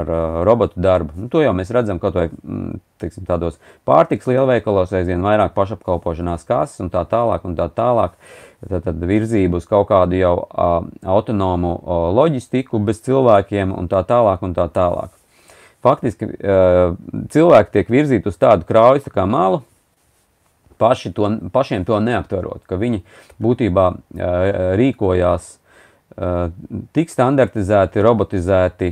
ar 0.01 0.11
robotu 0.47 0.81
darbu. 0.81 1.15
Nu, 1.17 1.29
to 1.33 1.43
jau 1.43 1.55
mēs 1.57 1.73
redzam 1.75 2.01
kaut 2.03 2.17
vai 2.19 2.27
mm, 2.29 2.81
teiksim, 3.01 3.25
tādos 3.29 3.59
pārtiks 3.89 4.29
lielveikalos, 4.29 4.93
aizvien 4.97 5.25
vairāk 5.25 5.55
pašapkalpošanās 5.57 6.47
kases 6.49 6.83
un 6.85 6.93
tā 6.93 7.05
tālāk. 7.09 7.47
Un 7.49 7.57
tā 7.59 7.69
tālāk. 7.73 8.19
Tad, 8.59 8.83
tad 8.89 9.03
virzību 9.07 9.61
uz 9.61 9.69
kaut 9.71 9.87
kādu 9.93 10.19
jau 10.19 10.35
uh, 10.43 10.81
autonomu 11.07 11.77
uh, 11.79 12.09
loģistiku 12.11 12.81
bez 12.83 12.99
cilvēkiem 13.07 13.71
un 13.71 13.87
tā 13.91 14.03
tālāk 14.07 14.43
un 14.43 14.57
tā 14.57 14.67
tālāk. 14.75 15.13
Faktiski 15.87 16.27
uh, 16.27 16.97
cilvēki 17.31 17.77
tiek 17.77 17.93
virzīti 17.95 18.27
uz 18.33 18.41
tādu 18.41 18.67
kraujas 18.67 19.07
tā 19.07 19.15
kā 19.15 19.29
malu, 19.31 19.63
paši 20.79 21.13
to, 21.15 21.31
pašiem 21.55 21.87
to 21.87 22.01
neaptverot, 22.03 22.65
ka 22.67 22.79
viņi 22.81 23.05
būtībā 23.43 23.87
uh, 23.95 24.51
rīkojās 24.81 25.53
tik 26.97 27.13
standartizēti, 27.13 28.03
robotizēti, 28.03 28.91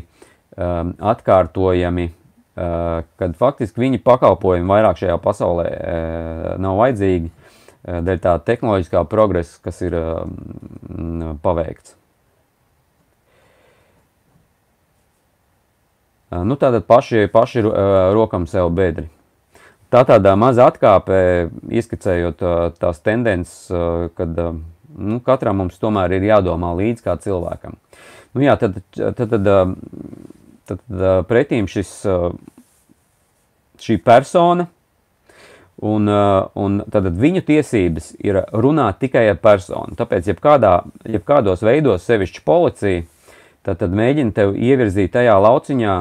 um, 0.57 0.93
atkārtojami, 1.15 2.07
uh, 2.13 3.03
kad 3.21 3.37
faktiski 3.41 3.83
viņi 3.87 4.03
pakalpojumi 4.05 4.69
vairāk 4.71 5.01
šajā 5.01 5.19
pasaulē 5.25 5.67
uh, 5.73 6.49
nav 6.63 6.81
vajadzīgi 6.83 7.33
dēļ 7.87 8.19
tā 8.19 8.33
tehnoloģiskā 8.43 9.05
progresa, 9.07 9.61
kas 9.63 9.79
ir 9.87 9.95
um, 9.95 11.37
paveikts. 11.43 11.95
Nu, 16.27 16.57
tātad 16.59 16.83
paši, 16.91 17.29
paši 17.31 17.63
rokam 17.63 18.49
sev 18.51 18.73
bedri. 18.75 19.07
Tā 19.95 20.03
tādā 20.03 20.33
maza 20.35 20.67
atkāpe, 20.67 21.19
ieskicējot 21.71 22.43
tās 22.83 22.99
tendences, 23.07 23.71
kad 24.19 24.35
nu, 24.97 25.21
katram 25.25 25.63
mums 25.63 25.79
tomēr 25.81 26.17
ir 26.17 26.29
jādomā 26.31 26.73
līdzi 26.79 27.05
kā 27.05 27.17
cilvēkam. 27.21 27.77
Nu, 28.37 28.45
jā, 28.45 28.57
tad, 28.61 28.81
tad, 28.97 29.17
tad, 29.17 29.37
tad, 29.37 29.77
tad 30.69 31.05
pretīm 31.29 31.69
šis, 31.71 31.93
šī 33.81 33.99
persona, 34.05 34.69
un, 35.85 36.09
un 36.09 36.79
tad 36.93 37.09
viņu 37.21 37.45
tiesības 37.47 38.15
ir 38.25 38.41
runāt 38.57 39.01
tikai 39.03 39.27
ar 39.31 39.41
personu. 39.41 39.97
Tāpēc, 39.99 40.33
jebkādā, 40.33 40.79
jebkādos 41.17 41.65
veidos, 41.65 42.05
sevišķi 42.09 42.45
policija, 42.47 43.05
tad, 43.67 43.81
tad 43.83 43.97
mēģina 43.97 44.37
tevi 44.37 44.71
ievirzīt 44.71 45.15
tajā 45.17 45.37
lauciņā, 45.43 45.97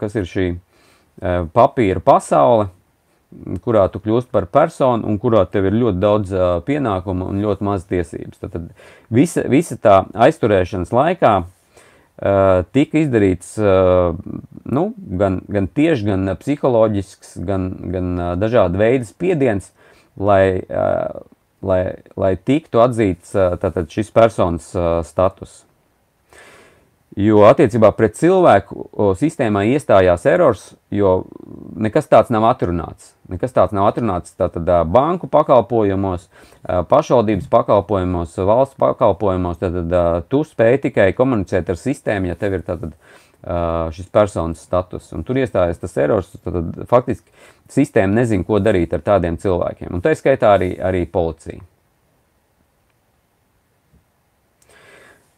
kas 0.00 0.18
ir 0.18 0.30
šī 0.30 0.48
papīra 1.56 2.02
pasaule, 2.04 2.70
kurā 3.64 3.86
tu 3.92 4.00
kļūsti 4.02 4.32
par 4.34 4.48
personu 4.52 5.06
un 5.08 5.18
kurā 5.22 5.44
tev 5.50 5.68
ir 5.68 5.76
ļoti 5.76 6.00
daudz 6.02 6.32
uh, 6.34 6.46
pienākumu 6.66 7.28
un 7.30 7.42
ļoti 7.44 7.66
maz 7.66 7.84
tiesības. 7.90 8.40
Tad, 8.42 8.54
tad 8.54 8.70
visa, 9.12 9.44
visa 9.50 9.78
tā 9.80 9.98
aizturēšanas 10.26 10.94
laikā 10.96 11.32
uh, 11.42 12.64
tika 12.76 13.02
izdarīts 13.02 13.54
uh, 13.60 14.16
nu, 14.64 14.88
gan, 14.96 15.42
gan 15.52 15.68
tieši, 15.68 16.08
gan 16.10 16.34
psiholoģisks, 16.40 17.36
gan, 17.46 17.70
gan 17.92 18.12
uh, 18.16 18.32
dažādi 18.40 18.80
veidi 18.80 19.10
spiediens, 19.10 19.70
lai, 20.16 20.62
uh, 20.64 21.22
lai, 21.66 21.82
lai 22.16 22.34
tiktu 22.40 22.82
atzīts 22.84 23.36
uh, 23.36 23.56
šis 23.92 24.12
personas 24.14 24.72
uh, 24.76 25.00
status. 25.06 25.65
Jo 27.16 27.46
attiecībā 27.48 27.88
pret 27.96 28.12
cilvēku 28.18 29.14
sistēmā 29.16 29.62
iestājās 29.72 30.26
erors, 30.28 30.64
jo 30.92 31.22
nekas 31.80 32.10
tāds 32.12 32.28
nav 32.28 32.44
atrunāts. 32.44 33.14
Nekas 33.32 33.54
tāds 33.56 33.72
nav 33.72 33.86
atrunāts 33.88 34.34
tātad 34.36 34.68
banku 34.92 35.24
pakalpojumos, 35.32 36.26
pašvaldības 36.90 37.46
pakalpojumos, 37.48 38.34
valsts 38.36 38.76
pakalpojumos. 38.82 39.56
Tad 39.62 39.94
tu 40.28 40.42
spēj 40.44 40.76
tikai 40.90 41.06
komunicēt 41.16 41.72
ar 41.72 41.80
sistēmu, 41.80 42.28
ja 42.28 42.36
tev 42.36 42.58
ir 42.58 42.66
tātad 42.66 42.92
šis 43.96 44.12
personas 44.12 44.60
status. 44.68 45.08
Un 45.16 45.24
tur 45.24 45.40
iestājas 45.40 45.80
tas 45.80 45.96
erors, 46.02 46.28
tad 46.44 46.84
faktiski 46.90 47.32
sistēma 47.72 48.12
nezin, 48.20 48.44
ko 48.44 48.60
darīt 48.60 48.92
ar 48.92 49.00
tādiem 49.06 49.40
cilvēkiem. 49.40 49.88
Un 49.96 50.04
tā 50.04 50.12
skaitā 50.20 50.52
arī, 50.58 50.74
arī 50.76 51.06
policija. 51.08 51.64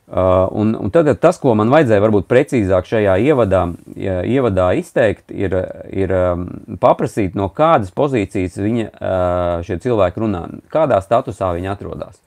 Uh, 0.08 0.48
un, 0.56 0.70
un 0.80 0.88
tad 0.88 1.10
tas, 1.20 1.36
ko 1.36 1.52
man 1.52 1.68
vajadzēja 1.68 2.00
varbūt 2.00 2.30
precīzāk 2.30 2.86
šajā 2.88 3.18
ievadā, 3.28 3.66
ievadā 3.92 4.70
izteikt, 4.80 5.26
ir, 5.28 5.52
ir 5.92 6.14
um, 6.16 6.46
paprasīt, 6.80 7.34
no 7.36 7.50
kādas 7.52 7.92
pozīcijas 7.92 8.56
viņa, 8.56 8.86
uh, 8.88 9.66
šie 9.68 9.76
cilvēki 9.84 10.22
runā, 10.24 10.46
kādā 10.72 11.02
statusā 11.04 11.50
viņi 11.58 11.68
atrodas. 11.74 12.22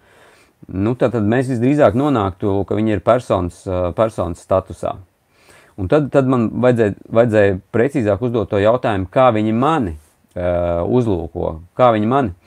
Nu, 0.69 0.93
tad, 0.93 1.15
tad 1.15 1.25
mēs 1.25 1.49
visdrīzāk 1.49 1.97
nonāktu, 1.97 2.59
ka 2.69 2.77
viņi 2.77 2.99
ir 2.99 3.01
personas, 3.01 3.63
uh, 3.65 3.89
personas 3.97 4.45
statusā. 4.45 4.99
Un 5.81 5.89
tad, 5.89 6.11
tad 6.13 6.29
man 6.29 6.51
vajadzēja, 6.61 6.99
vajadzēja 7.09 7.59
precīzāk 7.73 8.21
uzdot 8.21 8.53
to 8.53 8.61
jautājumu, 8.61 9.09
kā 9.09 9.31
viņi 9.33 9.57
mani 9.57 9.95
uh, 9.95 10.85
uzlūko, 10.85 11.55
kā 11.73 11.89
viņi 11.97 12.13
mani 12.13 12.37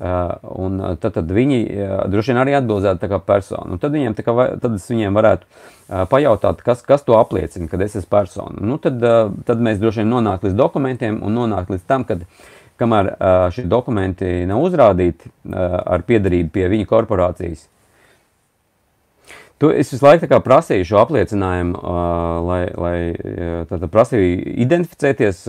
un 0.00 0.80
uh, 0.80 0.94
tad, 0.98 1.14
tad 1.14 1.30
viņi 1.30 1.58
uh, 1.64 1.92
droši 2.10 2.32
vien 2.32 2.40
arī 2.42 2.56
atbildētu 2.58 3.10
kā 3.10 3.20
persona. 3.22 3.76
Un 3.76 3.82
tad, 3.82 3.94
viņiem, 3.94 4.16
kā, 4.26 4.34
tad 4.62 4.74
es 4.74 4.88
viņiem 4.90 5.14
varētu 5.14 5.46
pajautāt, 6.10 6.62
kas, 6.64 6.80
kas 6.82 7.04
to 7.04 7.14
apliecina, 7.18 7.68
kad 7.70 7.82
es 7.84 7.94
esmu 8.00 8.10
persona. 8.10 8.56
Nu, 8.64 8.78
tad, 8.82 9.02
tad 9.46 9.60
mēs 9.62 9.78
droši 9.82 10.02
vien 10.02 10.10
nonāktu 10.14 10.48
līdz 10.48 10.56
dokumentiem 10.58 11.20
un 11.22 11.36
nonāktu 11.36 11.76
līdz 11.76 11.84
tam, 11.86 12.06
kad 12.08 12.24
kamēr 12.80 13.12
šie 13.54 13.66
dokumenti 13.70 14.30
nav 14.48 14.64
uzrādīti 14.64 15.28
ar 15.52 16.02
piedarību 16.08 16.50
pie 16.56 16.70
viņa 16.72 16.88
korporācijas. 16.88 17.68
Tu, 19.60 19.70
es 19.76 19.92
visu 19.92 20.02
laiku 20.02 20.40
prasīju 20.42 20.88
šo 20.88 20.98
apliecinājumu, 21.04 21.76
uh, 21.78 22.40
lai, 22.48 22.62
lai 22.74 23.84
prasīju 23.92 24.56
identificēties, 24.64 25.44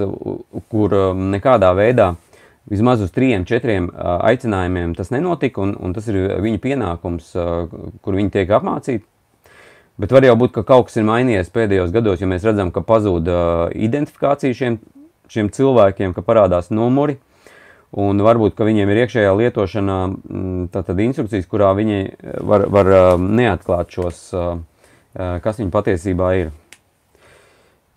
kur 0.69 0.99
nekādā 1.15 1.71
veidā 1.79 2.11
uh, 2.11 2.24
vismaz 2.71 3.03
uz 3.05 3.11
trījiem, 3.13 3.45
četriem 3.47 3.89
aicinājumiem 3.95 4.95
tas 4.97 5.11
nenotika, 5.13 5.61
un, 5.61 5.75
un 5.77 5.93
tas 5.93 6.07
ir 6.09 6.17
viņa 6.41 6.61
pienākums, 6.63 7.33
kur 8.01 8.17
viņi 8.17 8.33
tiek 8.33 8.55
apmācīti. 8.57 9.05
Bet 10.01 10.11
var 10.11 10.25
jau 10.27 10.35
būt, 10.35 10.51
ka 10.57 10.65
kaut 10.67 10.89
kas 10.89 10.97
ir 10.99 11.05
mainījies 11.07 11.53
pēdējos 11.55 11.93
gados, 11.95 12.19
jo 12.19 12.27
mēs 12.27 12.43
redzam, 12.43 12.73
ka 12.75 12.83
pazūd 12.83 13.29
identifikācija 13.79 14.57
šiem, 14.57 14.81
šiem 15.31 15.51
cilvēkiem, 15.55 16.11
ka 16.17 16.25
parādās 16.25 16.67
numuri, 16.73 17.15
un 17.95 18.19
varbūt, 18.19 18.57
viņiem 18.67 18.91
ir 18.91 19.05
iekšējā 19.05 19.31
lietošanā 19.39 19.99
tātad 20.73 20.99
instrukcijas, 21.05 21.47
kurā 21.47 21.71
viņi 21.77 22.01
var, 22.43 22.67
var 22.67 22.91
neatklāt 23.21 23.95
šos, 23.95 24.25
kas 25.15 25.61
viņi 25.61 25.71
patiesībā 25.71 26.35
ir. 26.41 26.51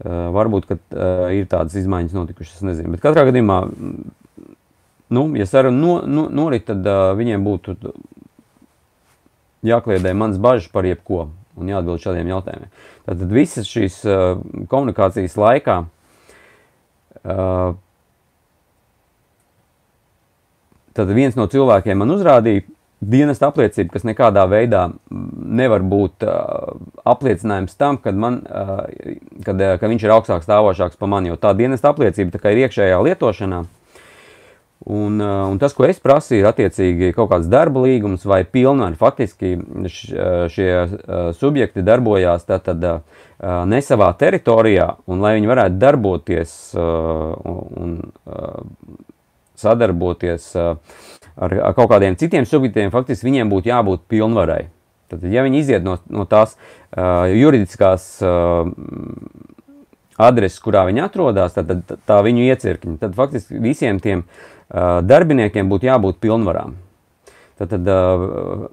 varbūt, 0.06 0.68
ka 0.68 0.76
ir 1.34 1.48
tādas 1.50 1.74
izmaiņas 1.80 2.14
notikušas, 2.14 2.60
es 2.60 2.66
nezinu. 2.66 2.94
Bet 2.94 3.02
katrā 3.02 3.24
gadījumā, 3.26 3.56
nu, 5.14 5.24
ja 5.36 5.46
saruna 5.48 5.78
no, 5.78 5.96
no, 6.06 6.28
norit, 6.30 6.66
tad 6.68 6.86
viņiem 7.18 7.44
būtu 7.44 7.76
jākliedē 9.66 10.14
mans 10.14 10.38
bažas 10.40 10.70
par 10.72 10.86
jebko 10.86 11.28
un 11.58 11.70
jāatbild 11.72 12.02
šādiem 12.02 12.30
jautājumiem. 12.30 12.70
Tātad 13.08 13.34
visas 13.34 13.66
šīs 13.66 14.02
komunikācijas 14.70 15.34
laikā 15.40 15.80
tad 20.98 21.14
viens 21.14 21.38
no 21.38 21.46
cilvēkiem 21.50 21.98
man 21.98 22.14
uzrādīja 22.14 22.66
dienas 22.98 23.38
apliecību, 23.46 23.92
kas 23.94 24.06
nekādā 24.06 24.42
veidā 24.50 24.88
nevar 25.10 25.84
būt 25.86 26.24
uh, 26.26 26.72
apliecinājums 27.06 27.76
tam, 27.78 28.00
kad, 28.02 28.18
man, 28.18 28.40
uh, 28.50 28.82
kad, 29.46 29.54
uh, 29.54 29.76
ka 29.78 29.90
viņš 29.90 30.06
ir 30.06 30.14
augstāk 30.16 30.42
stāvošāks 30.42 30.98
par 30.98 31.12
mani. 31.12 31.30
Jo 31.30 31.38
tā 31.38 31.52
dienas 31.54 31.86
apliecība 31.86 32.34
tā 32.34 32.50
ir 32.54 32.64
iekšējā 32.64 32.98
lietošanā. 33.06 33.60
Uh, 33.62 33.77
un 34.88 35.58
tas, 35.60 35.74
ko 35.76 35.84
es 35.84 35.98
prasīju, 36.00 36.40
ir 36.40 36.48
attiecīgi 36.48 37.10
kaut 37.16 37.28
kāds 37.32 37.48
darba 37.52 37.82
līgums 37.84 38.24
vai 38.28 38.40
pilnvaru. 38.48 38.96
Faktiski 38.96 39.54
š, 39.84 40.28
šie 40.54 40.70
uh, 40.72 41.28
subjekti 41.36 41.84
darbojās 41.84 42.46
tātad, 42.48 42.86
ne 43.38 43.78
savā 43.84 44.08
teritorijā, 44.18 44.88
un 45.06 45.20
lai 45.22 45.36
viņi 45.36 45.50
varētu 45.50 45.76
darboties 45.78 46.54
un 46.74 47.92
sadarboties 49.58 50.48
ar, 50.58 51.54
kaut 51.76 51.92
kādiem 51.92 52.16
citiem 52.18 52.48
subjektiem, 52.48 52.90
faktiski 52.90 53.28
viņiem 53.28 53.52
būtu 53.52 53.70
jābūt 53.70 54.08
pilnvarai. 54.10 54.64
Tad, 55.08 55.22
ja 55.30 55.44
viņi 55.46 55.62
iziet 55.62 55.86
no, 55.86 56.00
no 56.10 56.26
tās 56.28 56.56
juridiskās 56.90 58.10
adreses, 60.18 60.58
kurā 60.58 60.82
viņi 60.88 61.06
atrodas, 61.06 61.54
tad, 61.54 61.70
tad 61.86 62.02
tā 62.10 62.18
viņu 62.26 62.50
iecirkņa, 62.50 62.98
tad 63.06 63.14
faktiski 63.14 63.62
visiem 63.62 64.02
tiem 64.02 64.26
uh, 64.26 64.57
darbiniekiem 64.68 65.68
būtu 65.70 65.88
jābūt 65.88 66.18
pilnvarām. 66.20 66.76
Tad, 67.58 67.72
tad 67.72 67.88
uh, 67.90 68.66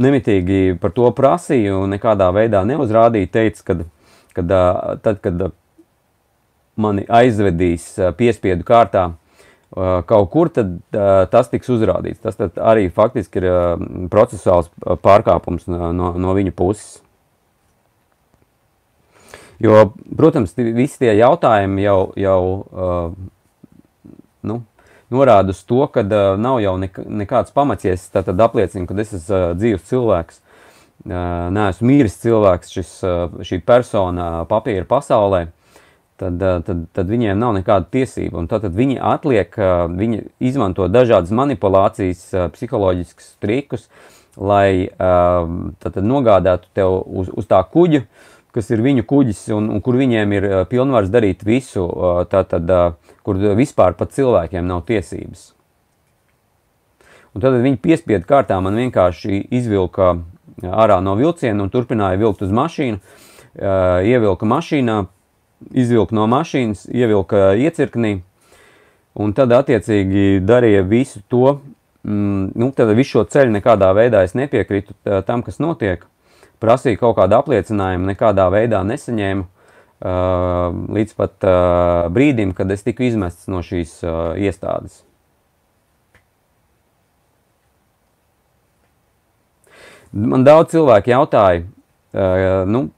nemitīgi 0.00 0.78
par 0.80 0.94
to 0.96 1.10
prasīju 1.16 1.82
un 1.84 1.92
nekādā 1.96 2.30
veidā 2.34 2.62
neuzrādīju, 2.68 3.30
teica, 3.32 3.66
kad, 3.72 3.82
kad, 4.36 4.54
uh, 4.54 4.94
tad, 5.02 5.18
kad 5.24 5.50
mani 6.80 7.04
aizvedīs 7.08 7.90
piespiedu 8.16 8.64
kārtā 8.64 9.10
kaut 9.72 10.28
kur, 10.32 10.50
tad 10.52 10.74
tas 11.32 11.48
tiks 11.48 11.70
uzrādīts. 11.72 12.20
Tas 12.20 12.36
arī 12.60 12.90
faktiski 12.92 13.40
ir 13.40 13.46
procesuāls 14.12 14.68
pārkāpums 15.04 15.64
no, 15.68 16.10
no 16.20 16.34
viņa 16.36 16.52
puses. 16.56 16.98
Jo, 19.62 19.92
protams, 20.18 20.52
visi 20.56 21.00
tie 21.00 21.14
jautājumi 21.16 21.84
jau, 21.86 21.98
jau 22.20 22.42
nu, 24.42 24.58
norāda 25.12 25.54
uz 25.54 25.62
to, 25.68 25.84
ka 25.92 26.04
nav 26.40 26.60
jau 26.64 26.76
nekāds 26.80 27.54
pamats, 27.54 27.86
ja 27.86 27.96
es 27.96 28.08
tad 28.12 28.32
apliecinu, 28.32 28.88
ka 28.88 28.98
es 29.00 29.12
esmu 29.20 29.42
dzīves 29.60 29.88
cilvēks, 29.88 30.40
neesmu 31.04 31.88
mīris 31.88 32.20
cilvēks, 32.22 32.76
šis, 32.76 32.94
šī 33.48 33.62
persona 33.66 34.46
papīra 34.50 34.88
pasaulē 34.88 35.46
tad, 36.22 36.42
eh, 36.42 36.62
tad, 36.66 36.86
tad 36.94 37.10
viņiem 37.10 37.38
nav 37.38 37.54
nekāda 37.58 37.88
tiesība. 37.92 38.40
Un 38.42 38.48
tad, 38.50 38.64
tad 38.66 38.76
viņi 38.78 38.98
atliek, 39.12 39.58
eh, 39.58 39.86
viņi 40.02 40.24
izmanto 40.50 40.88
dažādas 40.88 41.34
manipulācijas, 41.34 42.26
eh, 42.34 42.48
psiholoģiskus 42.54 43.36
trikus, 43.42 43.88
lai 44.36 44.88
tad, 44.96 45.92
tad 45.92 46.04
nogādātu 46.08 46.70
tev 46.72 47.02
uz, 47.04 47.28
uz 47.36 47.44
tā 47.44 47.58
kuģa, 47.68 48.06
kas 48.50 48.70
ir 48.70 48.80
viņu 48.80 49.04
kuģis 49.04 49.42
un, 49.52 49.68
un 49.68 49.82
kur 49.84 49.98
viņiem 50.00 50.32
ir 50.32 50.46
pilnvars 50.70 51.10
darīt 51.12 51.44
visu, 51.44 51.84
tātad, 52.32 52.64
kur 53.26 53.38
vispār 53.58 53.96
pat 53.98 54.14
cilvēkiem 54.14 54.66
nav 54.66 54.84
tiesības. 54.88 55.52
Un 57.32 57.40
tad 57.40 57.56
viņi 57.64 57.80
piespiedu 57.80 58.28
kārtā 58.28 58.58
man 58.60 58.76
vienkārši 58.76 59.46
izvilka 59.56 60.18
ārā 60.60 60.98
no 61.00 61.14
vilciena 61.16 61.64
un 61.64 61.70
turpināja 61.72 62.20
vilkt 62.20 62.42
uz 62.44 62.52
mašīnu, 62.52 63.00
ievilka 64.04 64.48
mašīnā, 64.48 64.98
izvilka 65.72 66.16
no 66.16 66.26
mašīnas, 66.28 66.84
ievilka 66.92 67.52
iecirknī, 67.56 68.18
un 69.14 69.32
tad 69.36 69.52
attiecīgi 69.56 70.42
darīja 70.44 70.82
visu 70.88 71.22
to, 71.28 71.58
mm, 72.04 72.52
nu, 72.58 72.70
tad 72.76 72.92
visu 72.96 73.18
šo 73.18 73.24
ceļu 73.32 73.56
nekādā 73.56 73.92
veidā 73.96 74.24
es 74.26 74.36
nepiekrītu 74.36 74.96
tam, 75.26 75.44
kas 75.46 75.60
notiek, 75.62 76.04
prasīja 76.60 77.00
kaut 77.00 77.16
kādu 77.18 77.38
apliecinājumu, 77.40 78.12
nekādā 78.12 78.48
veidā 78.52 78.82
nesaņēmu, 78.86 79.48
līdz 80.02 81.14
pat 81.14 81.44
brīdim, 82.10 82.56
kad 82.58 82.70
es 82.74 82.82
tiku 82.82 83.06
izmests 83.06 83.46
no 83.46 83.60
šīs 83.62 84.00
iestādes. 84.42 85.04
Man 90.12 90.42
daudz 90.44 90.74
cilvēku 90.74 91.12
jautāja, 91.12 91.62
nu, 92.68 92.88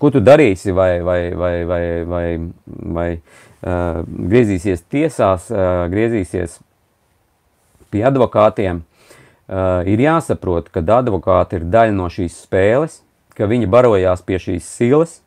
ko 0.00 0.10
tu 0.12 0.20
darīsi, 0.22 0.72
vai, 0.76 1.00
vai, 1.04 1.20
vai, 1.34 1.54
vai, 1.64 1.84
vai, 2.04 2.26
vai 2.98 3.08
uh, 3.16 4.02
griezīsies 4.04 4.84
tiesās, 4.90 5.48
uh, 5.52 5.86
griezīsies 5.92 6.58
pie 7.90 8.04
advokātiem. 8.06 8.84
Uh, 9.50 9.82
ir 9.90 10.02
jāsaprot, 10.04 10.70
ka 10.70 10.82
advokāti 11.00 11.58
ir 11.58 11.66
daļa 11.70 11.96
no 11.96 12.06
šīs 12.12 12.38
spēles, 12.44 13.00
ka 13.34 13.48
viņi 13.50 13.70
barojās 13.70 14.22
pie 14.26 14.38
šīs 14.38 14.68
silas, 14.68 15.18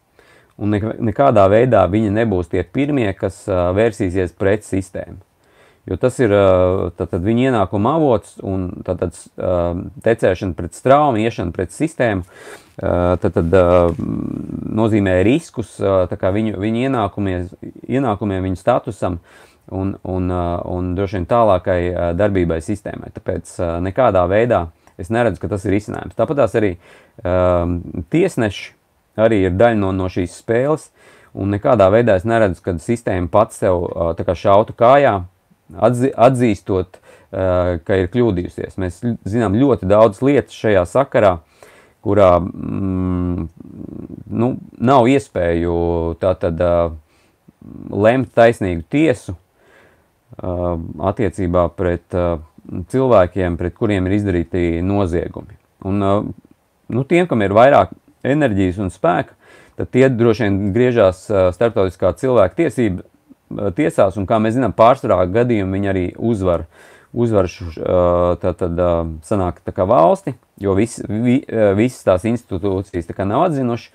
un 0.63 0.79
nekādā 1.09 1.43
veidā 1.51 1.83
viņi 1.91 2.13
nebūs 2.15 2.49
tie 2.51 2.63
pirmie, 2.63 3.09
kas 3.17 3.43
vērsīsies 3.47 4.35
pret 4.39 4.65
sistēmu. 4.67 5.19
Jo 5.83 5.97
tas 5.99 6.15
ir 6.23 6.31
tātad, 6.95 7.19
viņa 7.25 7.49
ienākuma 7.49 7.97
avots 7.97 8.37
un 8.39 8.69
tātad, 8.87 9.17
tecēšana 10.05 10.55
pret 10.55 10.77
straumu, 10.77 11.19
iešana 11.19 11.51
pret 11.55 11.73
sistēmu. 11.75 12.23
Tad, 12.79 13.25
tad 13.35 13.55
nozīmē 14.79 15.17
riskus 15.27 15.75
viņu, 15.83 16.55
viņu 16.63 16.85
ienākumiem, 16.87 18.45
viņu 18.47 18.61
statusam 18.61 19.19
un, 19.67 19.97
un, 20.07 20.31
un 20.31 20.93
droši 20.95 21.19
vien 21.19 21.27
tālākai 21.27 21.81
darbībai 22.15 22.61
sistēmai. 22.63 23.11
Tāpēc 23.17 23.51
nekādā 23.83 24.23
veidā 24.31 24.63
es 24.95 25.11
neredzu, 25.11 25.43
ka 25.43 25.51
tas 25.51 25.67
ir 25.67 25.75
izcinājums. 25.75 26.15
Tāpat 26.15 26.45
arī 26.47 26.77
tiesneši 28.15 28.71
arī 29.19 29.43
ir 29.47 29.57
daļa 29.57 29.79
no, 29.79 29.91
no 29.95 30.09
šīs 30.11 30.39
spēles. 30.41 30.89
Un 31.33 31.49
nekādā 31.55 31.87
veidā 31.89 32.19
es 32.19 32.27
neredzu, 32.29 32.61
ka 32.61 32.75
sistēma 32.81 33.29
pats 33.33 33.57
sev 33.63 33.87
šautu 34.37 34.75
kājā, 34.77 35.15
atzi, 35.81 36.11
atzīstot, 36.13 36.99
ka 37.33 37.97
ir 37.97 38.11
kļūdījusies. 38.13 38.77
Mēs 38.77 38.99
zinām 39.25 39.57
ļoti 39.57 39.89
daudz 39.89 40.21
lietas 40.21 40.53
šajā 40.53 40.83
sakarā, 40.89 41.39
kurā 42.05 42.35
mm, 42.43 43.47
nu, 44.29 44.51
nav 44.77 45.09
iespēju 45.09 45.73
tātad 46.21 46.61
lemt 47.89 48.33
taisnīgu 48.37 48.85
tiesu 48.91 49.37
attiecībā 50.37 51.67
pret 51.77 52.13
cilvēkiem, 52.93 53.57
pret 53.57 53.75
kuriem 53.77 54.07
ir 54.07 54.17
izdarīti 54.19 54.81
noziegumi. 54.85 55.57
Un, 55.87 55.99
nu, 56.93 57.03
tiem, 57.09 57.27
kam 57.27 57.43
ir 57.43 57.55
vairāk 57.55 57.91
enerģijas 58.23 58.79
un 58.83 58.93
spēka, 58.93 59.35
tad 59.79 59.89
tie 59.93 60.07
droši 60.09 60.47
vien 60.47 60.59
griežās 60.75 61.25
starptautiskā 61.27 62.13
cilvēka 62.19 62.63
tiesība 62.63 63.05
tiesās, 63.77 64.17
un 64.17 64.27
kā 64.29 64.39
mēs 64.41 64.57
zinām, 64.57 64.73
pārsvarā 64.75 65.23
gadījumā 65.31 65.77
viņi 65.77 65.93
arī 65.93 66.07
uzvar. 66.17 66.67
Uzvar 67.13 67.45
tā 68.41 68.55
tad 68.57 68.79
sanāk 69.21 69.59
tā 69.61 69.69
kā 69.75 69.85
valsti, 69.85 70.33
jo 70.57 70.73
vis, 70.73 70.95
vi, 71.05 71.43
visas 71.77 72.01
tās 72.07 72.25
institūcijas 72.25 73.05
tā 73.05 73.13
kā 73.13 73.27
nav 73.29 73.51
atzinuši 73.51 73.91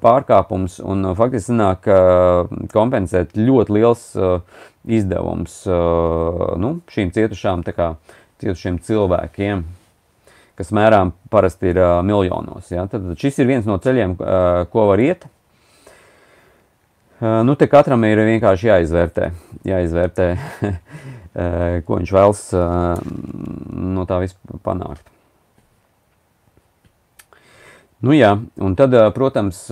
pārkāpums, 0.00 0.78
un 0.80 1.10
faktiski 1.12 1.50
sanāk 1.50 1.84
kompensēt 2.72 3.36
ļoti 3.36 3.76
liels 3.76 4.06
izdevums 4.88 5.60
nu, 6.64 6.78
šīm 6.88 7.12
cietušām, 7.12 7.66
tā 7.68 7.76
kā 7.76 7.90
cietušiem 8.40 8.80
cilvēkiem 8.88 9.66
kas 10.58 10.70
mērām 10.74 11.12
parasti 11.32 11.72
ir 11.72 11.80
uh, 11.82 12.00
miljonos. 12.06 12.70
Ja? 12.72 12.86
Tad 12.90 13.14
šis 13.20 13.40
ir 13.42 13.50
viens 13.50 13.66
no 13.68 13.78
ceļiem, 13.82 14.16
uh, 14.18 14.64
ko 14.70 14.88
var 14.92 15.02
iet. 15.02 15.26
Nu, 17.24 17.54
te 17.56 17.68
katram 17.70 18.02
ir 18.04 18.18
vienkārši 18.26 18.66
jāizvērtē, 18.68 19.28
jāizvērtē 19.64 20.24
ko 21.86 21.98
viņš 22.00 22.10
vēlas 22.12 22.40
no 23.94 24.04
tā 24.10 24.18
vispār 24.20 24.58
panākt. 24.66 25.06
Nu, 28.04 28.12
jā, 28.12 28.34
un 28.60 28.74
tad, 28.76 28.96
protams, 29.16 29.62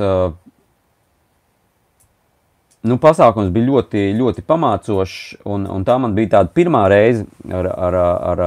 nu, 2.88 2.96
pasākums 3.02 3.50
bija 3.52 3.68
ļoti, 3.68 4.06
ļoti 4.16 4.46
pamācošs, 4.48 5.42
un, 5.44 5.66
un 5.68 5.84
tā 5.84 5.98
man 6.00 6.16
bija 6.16 6.38
tāda 6.38 6.54
pirmā 6.56 6.86
reize 6.88 7.26
ar, 7.52 7.68
ar, 7.68 7.98
ar, 7.98 8.46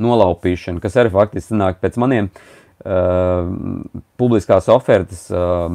nolaupīšanu, 0.00 0.82
kas 0.82 0.96
arī 1.00 1.12
faktiski 1.14 1.56
nāk 1.56 1.80
pēc 1.82 1.98
maniem 2.00 2.30
uh, 2.30 3.50
publiskās 4.20 4.68
ofertas, 4.72 5.26
uh, 5.32 5.68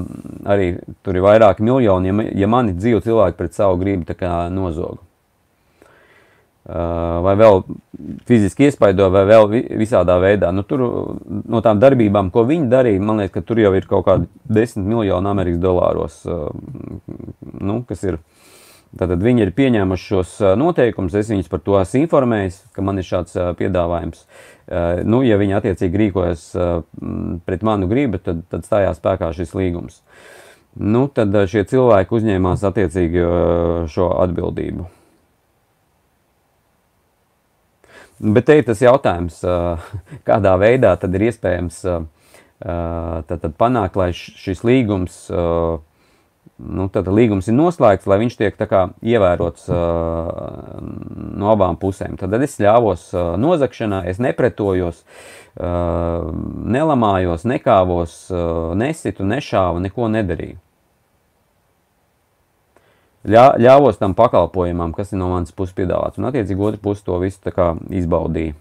arī 0.49 0.73
tur 1.05 1.17
ir 1.17 1.25
vairāki 1.25 1.65
miljoni, 1.65 2.11
ja, 2.11 2.27
ja 2.43 2.51
mani 2.51 2.75
dzīvo 2.77 3.01
cilvēki 3.05 3.39
pret 3.39 3.57
savu 3.57 3.79
gribu 3.81 4.17
nozogu. 4.53 5.01
Uh, 6.61 7.17
vai 7.25 7.33
vēl 7.39 7.63
fiziski 8.29 8.67
iespaido, 8.67 9.07
vai 9.09 9.23
vēl 9.25 9.47
visādā 9.81 10.19
veidā. 10.21 10.51
Nu, 10.53 10.61
tur 10.61 10.83
no 11.25 11.61
tām 11.65 11.79
darbībām, 11.81 12.29
ko 12.29 12.43
viņi 12.45 12.69
darīja, 12.69 13.01
man 13.01 13.17
liekas, 13.17 13.33
ka 13.39 13.41
tur 13.47 13.57
jau 13.59 13.71
ir 13.73 13.87
kaut 13.89 14.05
kādi 14.05 14.29
desmit 14.45 14.85
miljoni 14.85 15.31
Amerikas 15.31 15.63
dolāros, 15.63 16.19
uh, 16.29 16.53
nu, 17.57 17.81
kas 17.89 18.05
ir. 18.05 18.21
Tātad 18.91 19.21
viņi 19.23 19.45
ir 19.45 19.53
pieņēmuši 19.55 20.03
šos 20.03 20.31
noteikumus, 20.59 21.13
es 21.15 21.29
viņus 21.31 21.47
par 21.51 21.61
to 21.63 21.77
esmu 21.79 22.01
informējis, 22.03 22.57
ka 22.75 22.83
man 22.83 22.99
ir 22.99 23.07
šāds 23.07 23.37
piedāvājums. 23.59 24.25
Nu, 25.07 25.21
ja 25.23 25.37
viņi 25.39 25.55
attiecīgi 25.55 26.01
rīkojas 26.01 26.43
pret 27.47 27.63
manu 27.63 27.87
gribu, 27.91 28.19
tad, 28.19 28.43
tad 28.51 28.67
stājās 28.67 28.99
spēkā 28.99 29.31
šis 29.37 29.55
līgums. 29.55 30.01
Nu, 30.75 31.05
tad 31.11 31.35
šie 31.51 31.63
cilvēki 31.71 32.17
uzņēmās 32.19 32.65
attiecīgi 32.67 33.23
šo 33.91 34.09
atbildību. 34.25 34.87
Bet 38.21 38.45
te 38.45 38.59
ir 38.59 38.67
tas 38.67 38.83
jautājums, 38.83 39.39
kādā 40.27 40.57
veidā 40.59 40.97
tad 40.99 41.15
ir 41.15 41.31
iespējams 41.31 41.79
tad, 42.61 43.39
tad 43.39 43.55
panākt, 43.57 43.97
lai 43.97 44.11
šis 44.13 44.61
līgums, 44.67 45.23
nu, 46.61 46.87
tad 46.93 47.09
līgums 47.11 47.49
ir 47.49 47.55
noslēgts, 47.57 48.07
lai 48.09 48.19
viņš 48.21 48.37
tiek 48.39 48.57
kā, 48.57 48.85
ievērots 49.01 49.69
no 51.41 51.51
abām 51.53 51.79
pusēm. 51.81 52.17
Tad 52.21 52.35
es 52.39 52.59
ļāvos 52.61 53.09
nozagšanā, 53.41 54.03
es 54.11 54.21
nepretojos, 54.21 55.03
nelamājos, 55.57 57.47
nekāvos, 57.49 58.17
nesitu, 58.77 59.27
nešāvu, 59.27 59.81
neko 59.87 60.11
nedarīju 60.13 60.59
ļā, 63.27 63.45
ļāvos 63.61 63.99
tam 64.01 64.15
pakalpojumam, 64.17 64.93
kas 64.97 65.13
ir 65.13 65.21
no 65.21 65.29
manas 65.31 65.53
puses 65.55 65.75
piedāvāts. 65.77 66.19
Un, 66.19 66.29
attiecīgi, 66.29 66.61
otra 66.61 66.81
puse 66.81 67.05
to 67.05 67.17
visu 67.21 67.53
izbaudīja. 68.01 68.57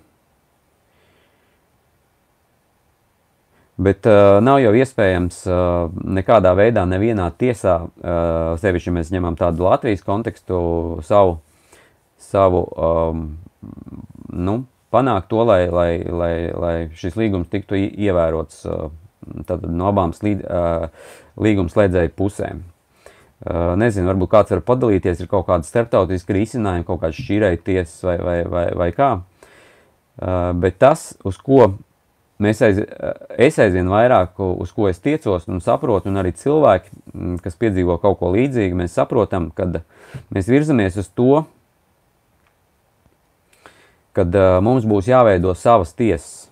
Bet 3.80 4.04
uh, 4.04 4.38
nav 4.44 4.58
jau 4.60 4.74
iespējams 4.76 5.38
uh, 5.48 5.92
nekādā 6.18 6.50
veidā, 6.58 6.82
nevienā 6.88 7.30
tiesā, 7.40 7.78
uh, 7.86 8.58
sevišķi, 8.60 8.90
ja 8.90 8.96
mēs 8.98 9.12
ņemam 9.14 9.38
tādu 9.40 9.64
Latvijas 9.64 10.04
kontekstu, 10.04 10.58
savu, 11.06 11.38
savu 12.20 12.60
um, 12.76 13.22
nu, 14.36 14.58
panākt 14.92 15.30
to, 15.32 15.40
lai, 15.48 15.62
lai, 15.72 15.88
lai, 16.04 16.34
lai 16.52 16.74
šis 16.98 17.16
līgums 17.16 17.48
tiktu 17.48 17.80
ievērots 17.80 18.66
uh, 18.68 18.90
no 19.64 19.88
abām 19.88 20.12
slīd, 20.12 20.44
uh, 20.44 20.90
līgumslēdzēju 21.40 22.14
pusēm. 22.18 22.66
Nezinu, 23.80 24.04
varbūt 24.10 24.28
kāds 24.34 24.52
var 24.52 24.60
padalīties, 24.68 25.22
ir 25.22 25.28
kaut 25.30 25.46
kāda 25.48 25.64
starptautiska 25.64 26.34
risinājuma, 26.36 26.84
kaut 26.84 26.98
kāds 27.00 27.16
šķīrēja 27.16 27.62
tiesas 27.64 28.02
vai, 28.04 28.18
vai, 28.20 28.34
vai, 28.44 28.64
vai 28.76 28.88
kā. 28.92 29.14
Bet 30.60 30.76
tas, 30.82 31.06
uz 31.24 31.38
ko 31.40 31.70
mēs 32.42 32.60
aiz, 32.64 32.80
es 33.38 33.58
aizvien 33.60 33.88
vairāk, 33.90 34.38
uz 34.40 34.72
ko 34.74 34.88
es 34.90 35.00
tiecos 35.02 35.46
un 35.50 35.62
saprotu, 35.64 36.10
un 36.10 36.20
arī 36.20 36.32
cilvēki, 36.36 36.92
kas 37.44 37.58
piedzīvo 37.60 37.98
kaut 38.02 38.18
ko 38.20 38.32
līdzīgu, 38.34 38.78
mēs 38.80 38.96
saprotam, 38.96 39.50
kad 39.56 39.82
mēs 40.34 40.50
virzamies 40.50 40.98
uz 41.00 41.10
to, 41.12 41.44
kad 44.16 44.34
mums 44.64 44.88
būs 44.88 45.10
jāveido 45.10 45.54
savas 45.54 45.94
tiesas, 45.94 46.48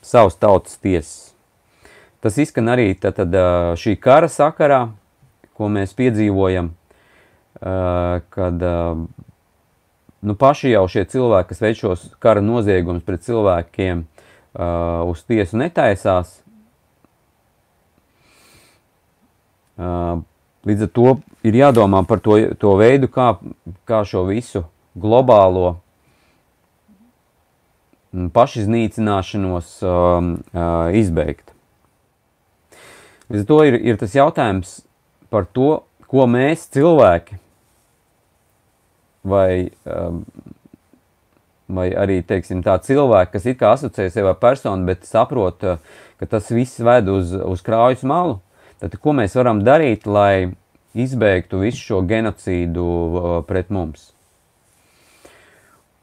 savas 0.00 0.38
tautas 0.40 0.78
tiesas. 0.80 1.28
Tas 2.24 2.38
izskan 2.40 2.72
arī 2.72 2.92
tad, 2.98 3.18
tad, 3.20 3.34
šī 3.78 3.94
kara 4.02 4.30
sakarā, 4.32 4.88
ko 5.54 5.68
mēs 5.70 5.92
piedzīvojam, 5.98 6.72
kad 7.58 8.64
nu, 10.22 10.34
paši 10.38 10.72
jau 10.72 10.84
šie 10.90 11.04
cilvēki, 11.10 11.48
kas 11.52 11.62
veic 11.62 11.80
šos 11.82 12.06
kara 12.22 12.42
noziegumus 12.42 13.06
pret 13.06 13.22
cilvēkiem, 13.26 14.04
uz 14.58 15.22
tiesu 15.28 15.58
netaisās. 15.60 16.40
Līdz 19.78 20.86
ar 20.88 20.90
to 20.90 21.12
ir 21.46 21.58
jādomā 21.60 22.02
par 22.08 22.18
to, 22.24 22.40
to 22.58 22.74
veidu, 22.80 23.06
kā, 23.12 23.36
kā 23.86 24.02
šo 24.08 24.24
visu 24.26 24.64
globālo 24.98 25.76
pašiznīcināšanos 28.12 29.74
um, 29.84 30.32
uh, 30.50 30.88
izbeigt. 30.96 31.52
Līdz 33.28 33.44
ar 33.44 33.48
to 33.50 33.58
ir, 33.68 33.76
ir 33.92 33.98
tas 34.00 34.16
jautājums, 34.16 34.78
par 35.28 35.46
to, 35.52 35.82
ko 36.08 36.24
mēs 36.30 36.64
cilvēki 36.72 37.36
vai, 39.28 39.68
um, 39.84 40.22
vai 41.68 41.88
arī 41.92 42.20
teiksim, 42.26 42.62
tā 42.64 42.78
cilvēki, 42.84 43.32
kas 43.34 43.48
it 43.50 43.58
kā 43.60 43.72
asociē 43.76 44.08
sevi 44.12 44.30
ar 44.30 44.38
personu, 44.40 44.86
bet 44.88 45.04
saprot, 45.08 45.64
uh, 45.64 46.04
ka 46.20 46.28
tas 46.30 46.48
viss 46.52 46.80
ved 46.82 47.10
uz, 47.12 47.34
uz 47.36 47.64
krājas 47.64 48.04
malu, 48.08 48.40
tad 48.80 48.96
ko 49.02 49.14
mēs 49.16 49.36
varam 49.38 49.62
darīt, 49.66 50.08
lai 50.08 50.54
izbeigtu 50.98 51.60
visu 51.62 51.84
šo 51.84 52.02
genocīdu 52.08 52.84
uh, 52.88 53.30
pret 53.48 53.70
mums? 53.74 54.10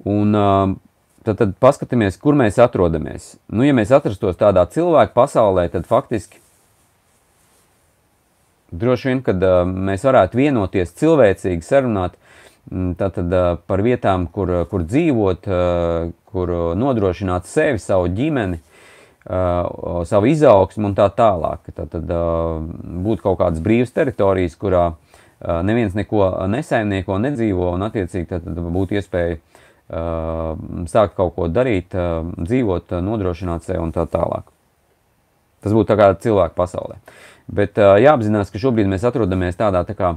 Un, 0.05 0.37
uh, 0.37 0.75
tad, 1.25 1.41
tad 1.41 1.55
paskatāmies, 1.61 2.19
kur 2.21 2.37
mēs 2.37 2.61
atrodamies. 2.61 3.33
Nu, 3.49 3.65
ja 3.65 3.73
mēs 3.73 3.93
atrastos 3.95 4.37
tādā 4.39 4.67
cilvēku 4.69 5.17
pasaulē, 5.17 5.67
tad 5.73 5.89
faktiski 5.89 6.43
droši 8.75 9.09
vien, 9.09 9.21
kad 9.25 9.41
mēs 9.65 10.05
varētu 10.05 10.39
vienoties 10.39 10.93
cilvēcīgi 10.99 11.65
sarunāt 11.65 12.17
tātad, 12.99 13.31
uh, 13.31 13.57
par 13.67 13.83
vietām, 13.85 14.27
kur, 14.31 14.51
kur 14.71 14.85
dzīvot, 14.85 15.49
kur 16.35 16.53
nodrošināt 16.75 17.47
sevi, 17.47 17.79
savu 17.79 18.09
ģimeni, 18.11 18.59
savu 20.05 20.27
izaugsmu 20.29 20.91
un 20.91 20.95
tā 20.97 21.07
tālāk. 21.17 21.71
Tātad 21.73 22.09
būtu 23.05 23.23
kaut 23.23 23.39
kādas 23.39 23.63
brīvas 23.63 23.93
teritorijas, 23.95 24.57
kurā 24.59 24.83
neviens 25.65 25.95
neko 25.97 26.27
nesaimnieko, 26.51 27.17
nedzīvo 27.23 27.71
un 27.73 27.87
attiecīgi 27.87 28.27
tātad 28.29 28.59
būtu 28.75 28.99
iespēja 28.99 29.39
sākt 30.91 31.15
kaut 31.17 31.33
ko 31.37 31.47
darīt, 31.49 31.95
dzīvot, 32.37 32.93
nodrošināt 33.05 33.65
sevi 33.65 33.81
un 33.81 33.95
tā 33.95 34.05
tālāk. 34.09 34.45
Tas 35.65 35.73
būtu 35.73 35.89
tā 35.89 35.97
kā 35.97 36.11
cilvēku 36.21 36.57
pasaulē. 36.57 36.99
Bet 37.49 37.77
jāapzinās, 37.77 38.51
ka 38.53 38.61
šobrīd 38.61 38.89
mēs 38.89 39.05
atrodamies 39.05 39.57
tādā 39.57 39.81
tā 39.87 39.97
kā 39.97 40.15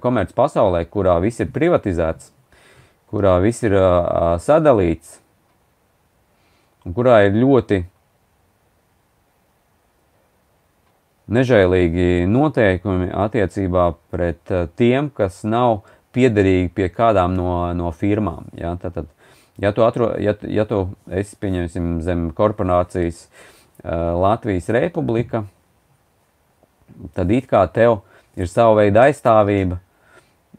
komerc 0.00 0.32
pasaulē, 0.34 0.84
kurā 0.90 1.18
viss 1.22 1.40
ir 1.40 1.50
privatizēts, 1.54 2.32
kurā 3.10 3.38
viss 3.42 3.62
ir 3.62 3.76
uh, 3.78 4.36
sadalīts 4.42 5.20
un 6.84 6.94
kurā 6.96 7.24
ir 7.28 7.36
ļoti 7.38 7.84
nežēlīgi 11.34 12.26
noteikumi 12.28 13.08
attiecībā 13.14 13.88
pret 14.12 14.52
uh, 14.52 14.66
tiem, 14.76 15.08
kas 15.14 15.42
nav 15.46 15.84
piederīgi 16.14 16.70
pie 16.74 16.90
kādām 16.92 17.34
no, 17.38 17.72
no 17.74 17.90
firmām. 17.94 18.50
Ja? 18.58 18.74
Tātad, 18.80 19.08
ja 19.60 19.72
tu, 19.72 19.86
atro, 19.86 20.12
ja, 20.20 20.36
ja 20.42 20.66
tu 20.68 20.88
esi, 21.08 21.38
pieņemsim, 21.40 22.00
zem 22.04 22.28
korporācijas 22.36 23.26
uh, 23.26 24.12
Latvijas 24.18 24.68
republika, 24.74 25.46
tad 27.14 27.32
it 27.32 27.48
kā 27.50 27.64
tev 27.72 28.02
ir 28.36 28.50
sava 28.50 28.80
veida 28.82 29.06
aizstāvība, 29.08 29.78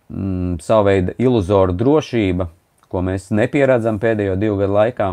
mm, 0.10 0.58
sava 0.64 0.90
veida 0.92 1.16
iluzora 1.22 1.76
drošība, 1.76 2.50
ko 2.92 3.04
mēs 3.06 3.32
nepieredzam 3.36 4.00
pēdējo 4.00 4.38
divu 4.40 4.60
gadu 4.62 4.78
laikā, 4.78 5.12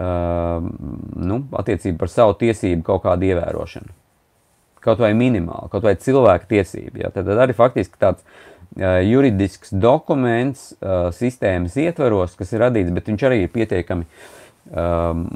uh, 0.00 0.66
nu, 1.30 1.40
attiecībā 1.60 2.00
par 2.04 2.12
savu 2.12 2.36
tiesību 2.40 2.86
kaut 2.86 3.04
kādu 3.06 3.30
ievērošanu. 3.30 3.94
Kaut 4.86 5.02
vai 5.02 5.12
minimāli, 5.18 5.70
kaut 5.72 5.82
vai 5.82 5.96
cilvēku 5.98 6.46
tiesību. 6.52 7.02
Ja? 7.02 7.10
Tad, 7.10 7.26
tad 7.26 7.42
arī 7.42 7.56
faktiski 7.58 7.98
tāds 8.00 8.22
uh, 8.22 9.02
juridisks 9.02 9.74
dokuments 9.74 10.70
uh, 10.78 11.08
sistēmas 11.14 11.76
ietveros, 11.82 12.38
kas 12.38 12.54
ir 12.54 12.64
radīts, 12.68 12.94
bet 12.94 13.10
viņš 13.10 13.26
arī 13.26 13.42
ir 13.44 13.52
pietiekami 13.52 14.06
um, 14.70 15.26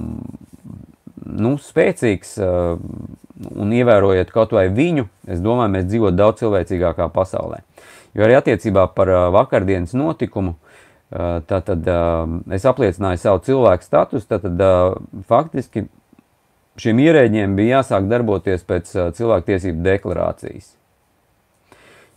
nu, 1.30 1.54
spēcīgs 1.60 2.36
un 2.40 3.76
ievērojot 3.76 4.32
kaut 4.34 4.54
vai 4.56 4.66
viņu, 4.74 5.06
es 5.30 5.42
domāju, 5.44 5.74
mēs 5.76 5.86
dzīvot 5.90 6.16
daudz 6.18 6.42
cilvēcīgākā 6.42 7.10
pasaulē. 7.14 7.62
Jo 8.16 8.26
arī 8.26 8.36
attiecībā 8.40 8.88
par 8.94 9.12
vakardienas 9.34 9.94
notikumu, 9.94 10.56
tātad 11.10 11.86
es 12.54 12.66
apliecināju 12.66 13.22
savu 13.22 13.40
cilvēku 13.46 13.86
statusu, 13.86 14.26
tātad 14.30 14.60
faktiski 15.30 15.86
šiem 16.80 17.00
ierēģiem 17.02 17.56
bija 17.58 17.80
jāsāk 17.80 18.10
darboties 18.10 18.66
pēc 18.66 18.92
cilvēktiesību 19.16 19.82
deklarācijas. 19.86 20.74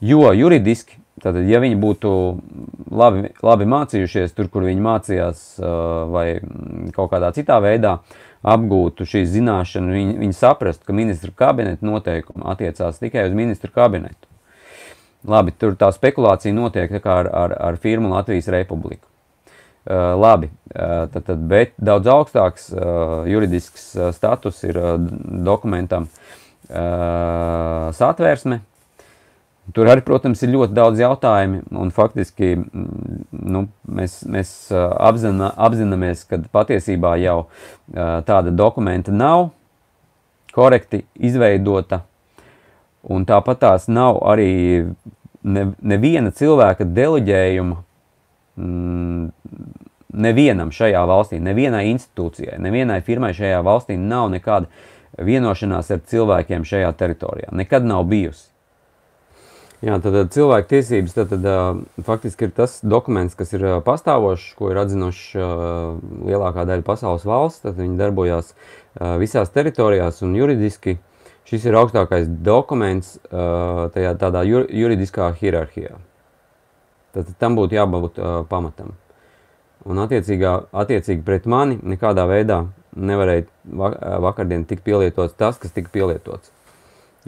Jo 0.04 0.34
juridiski, 0.36 0.98
tātad, 1.24 1.46
ja 1.48 1.62
viņi 1.64 1.78
būtu 1.80 2.12
labi, 2.92 3.30
labi 3.46 3.70
mācījušies 3.72 4.36
tur, 4.36 4.50
kur 4.52 4.66
viņi 4.68 4.84
mācījās, 4.84 5.46
vai 6.12 6.28
kaut 6.96 7.14
kādā 7.14 7.32
citā 7.36 7.60
veidā, 7.64 8.00
apgūtu 8.44 9.08
šīs 9.08 9.32
zināšanas, 9.38 9.96
viņi, 9.96 10.18
viņi 10.20 10.36
saprastu, 10.38 10.86
ka 10.88 10.96
ministra 10.96 11.32
kabineta 11.44 11.86
noteikumi 11.88 12.46
attiecās 12.52 13.00
tikai 13.00 13.28
uz 13.30 13.36
ministra 13.38 13.72
kabinetu. 13.74 14.28
Labi, 15.28 15.54
tur 15.56 15.78
tā 15.80 15.88
spekulācija 15.96 16.52
notiek 16.56 16.92
tā 17.00 17.18
ar, 17.24 17.30
ar, 17.32 17.56
ar 17.72 17.80
firmu 17.80 18.12
Latvijas 18.12 18.50
Republiku. 18.52 19.08
Uh, 19.84 20.14
labi, 20.16 20.48
uh, 20.48 21.10
tad, 21.12 21.26
tad, 21.28 21.42
bet 21.52 21.74
daudz 21.76 22.08
augstāks 22.08 22.70
uh, 22.72 23.24
juridisks 23.28 23.90
uh, 23.98 24.12
status 24.16 24.62
ir 24.64 24.80
uh, 24.80 24.94
dokumentam 25.44 26.06
uh, 26.08 27.90
satvērsme, 27.96 28.62
Tur 29.72 29.88
arī, 29.88 30.04
protams, 30.04 30.42
ir 30.44 30.52
ļoti 30.52 30.76
daudz 30.76 31.00
jautājumu, 31.00 31.62
un 31.80 31.92
faktiski 31.96 32.50
mm, 32.60 33.22
nu, 33.32 33.62
mēs, 33.88 34.18
mēs 34.28 34.52
apzina, 34.76 35.54
apzināmies, 35.56 36.26
ka 36.28 36.42
patiesībā 36.52 37.16
jau 37.22 37.38
tāda 38.28 38.52
dokumenta 38.52 39.16
nav 39.16 39.54
korekti 40.54 41.06
izveidota, 41.16 42.04
un 43.08 43.24
tāpat 43.30 43.64
tās 43.64 43.88
nav 43.88 44.20
arī 44.28 44.52
ne, 45.48 45.66
neviena 45.80 46.36
cilvēka 46.36 46.86
deleģējuma 46.92 47.80
mm, 48.60 49.26
nevienam 50.14 50.72
šajā 50.76 51.04
valstī, 51.10 51.40
nevienai 51.42 51.88
institūcijai, 51.94 52.60
nevienai 52.62 53.02
firmai 53.06 53.34
šajā 53.36 53.64
valstī 53.66 53.98
nav 53.98 54.30
nekāda 54.34 54.68
vienošanās 55.24 55.92
ar 55.94 56.02
cilvēkiem 56.10 56.66
šajā 56.68 56.92
teritorijā. 56.98 57.54
Nekad 57.56 57.86
nav 57.86 58.06
bijusi. 58.10 58.53
Jā, 59.84 59.98
tad 60.00 60.16
cilvēku 60.32 60.70
tiesības 60.72 61.16
tad, 61.16 61.34
tad, 61.34 61.44
uh, 61.44 62.04
faktiski 62.08 62.48
ir 62.48 62.54
tas 62.56 62.78
dokuments, 62.88 63.36
kas 63.36 63.50
ir 63.52 63.66
uh, 63.68 63.74
pastāvošs, 63.84 64.54
ko 64.56 64.70
ir 64.72 64.80
atzinuši 64.80 65.42
lielākā 66.30 66.64
daļa 66.70 66.86
pasaules 66.88 67.26
valsts. 67.28 67.66
Tad 67.66 67.76
viņi 67.82 68.00
darbojās 68.00 68.54
visās 69.20 69.52
teritorijās 69.52 70.22
un 70.24 70.38
juridiski 70.38 71.00
šis 71.50 71.68
ir 71.68 71.76
augstākais 71.76 72.30
dokuments 72.46 73.18
tajā 73.28 74.14
tādā 74.22 74.46
jur, 74.48 74.68
juridiskā 74.70 75.32
hierarhijā. 75.42 75.98
Tad, 77.18 77.34
tam 77.42 77.58
būtu 77.60 77.76
jābūt 77.76 78.22
pamatam. 78.54 78.94
Un 79.84 80.00
attiecīgi 80.00 81.20
pret 81.26 81.50
mani 81.50 81.76
nekādā 81.84 82.24
veidā 82.30 82.62
nevarēja 82.96 83.50
vakardien 84.24 84.64
tikt 84.70 84.86
pielietots 84.86 85.36
tas, 85.36 85.60
kas 85.60 85.76
tika 85.76 85.92
pielietots. 85.92 86.53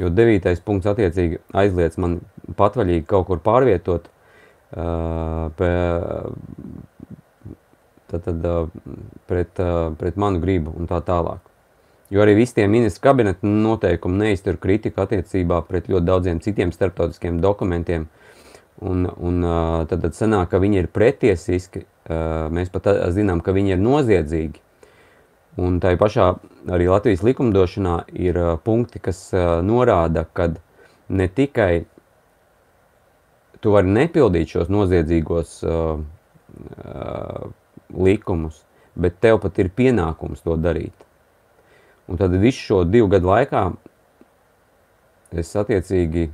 Jo 0.02 0.10
devītais 0.12 0.60
punkts 0.64 0.90
attiecīgi 0.92 1.40
aizliedz 1.56 1.96
man 2.02 2.20
patvaļīgi 2.60 3.06
kaut 3.08 3.30
kur 3.30 3.40
pārvietot 3.44 4.10
pe, 4.76 5.70
tad, 8.12 8.26
tad, 8.28 8.48
pret, 9.30 9.62
pret 10.02 10.20
manu 10.20 10.42
gribu 10.44 10.74
un 10.76 10.90
tā 10.90 11.00
tālāk. 11.06 11.40
Jo 12.14 12.22
arī 12.22 12.36
visi 12.38 12.60
tie 12.60 12.68
ministra 12.70 13.10
kabineta 13.10 13.48
noteikumi 13.48 14.20
neiztur 14.22 14.60
kritiku 14.62 15.06
attiecībā 15.06 15.64
pret 15.66 15.88
ļoti 15.90 16.06
daudziem 16.06 16.42
citiem 16.44 16.76
starptautiskiem 16.76 17.40
dokumentiem. 17.42 18.06
Un, 18.84 19.08
un 19.08 19.40
tad, 19.88 20.04
tad 20.04 20.14
sanāk, 20.18 20.50
ka 20.52 20.60
viņi 20.60 20.82
ir 20.84 20.92
pretiesiski, 20.92 21.86
mēs 22.52 22.70
pat 22.74 22.92
zinām, 23.16 23.40
ka 23.42 23.56
viņi 23.56 23.78
ir 23.78 23.82
noziedzīgi. 23.82 24.60
Un 25.62 25.80
tā 25.80 25.94
pašā 25.96 26.34
arī 26.76 26.90
Latvijas 26.92 27.24
likumdošanā 27.24 27.98
ir 28.20 28.40
punkti, 28.66 29.00
kas 29.00 29.30
norāda, 29.64 30.26
ka 30.36 30.50
ne 31.08 31.28
tikai 31.32 31.86
tu 33.66 33.74
vari 33.74 33.90
nepildīt 33.90 34.52
šos 34.54 34.70
noziedzīgos 34.70 35.56
uh, 35.66 35.98
uh, 35.98 37.46
likumus, 37.98 38.60
bet 38.94 39.18
tev 39.24 39.40
pat 39.42 39.58
ir 39.58 39.72
pienākums 39.74 40.44
to 40.46 40.54
darīt. 40.62 40.94
Un 42.06 42.22
tad 42.22 42.36
visu 42.38 42.62
šo 42.62 42.84
divu 42.86 43.10
gadu 43.10 43.32
laikā 43.32 43.64
es 45.34 45.50
attiecīgi 45.58 46.28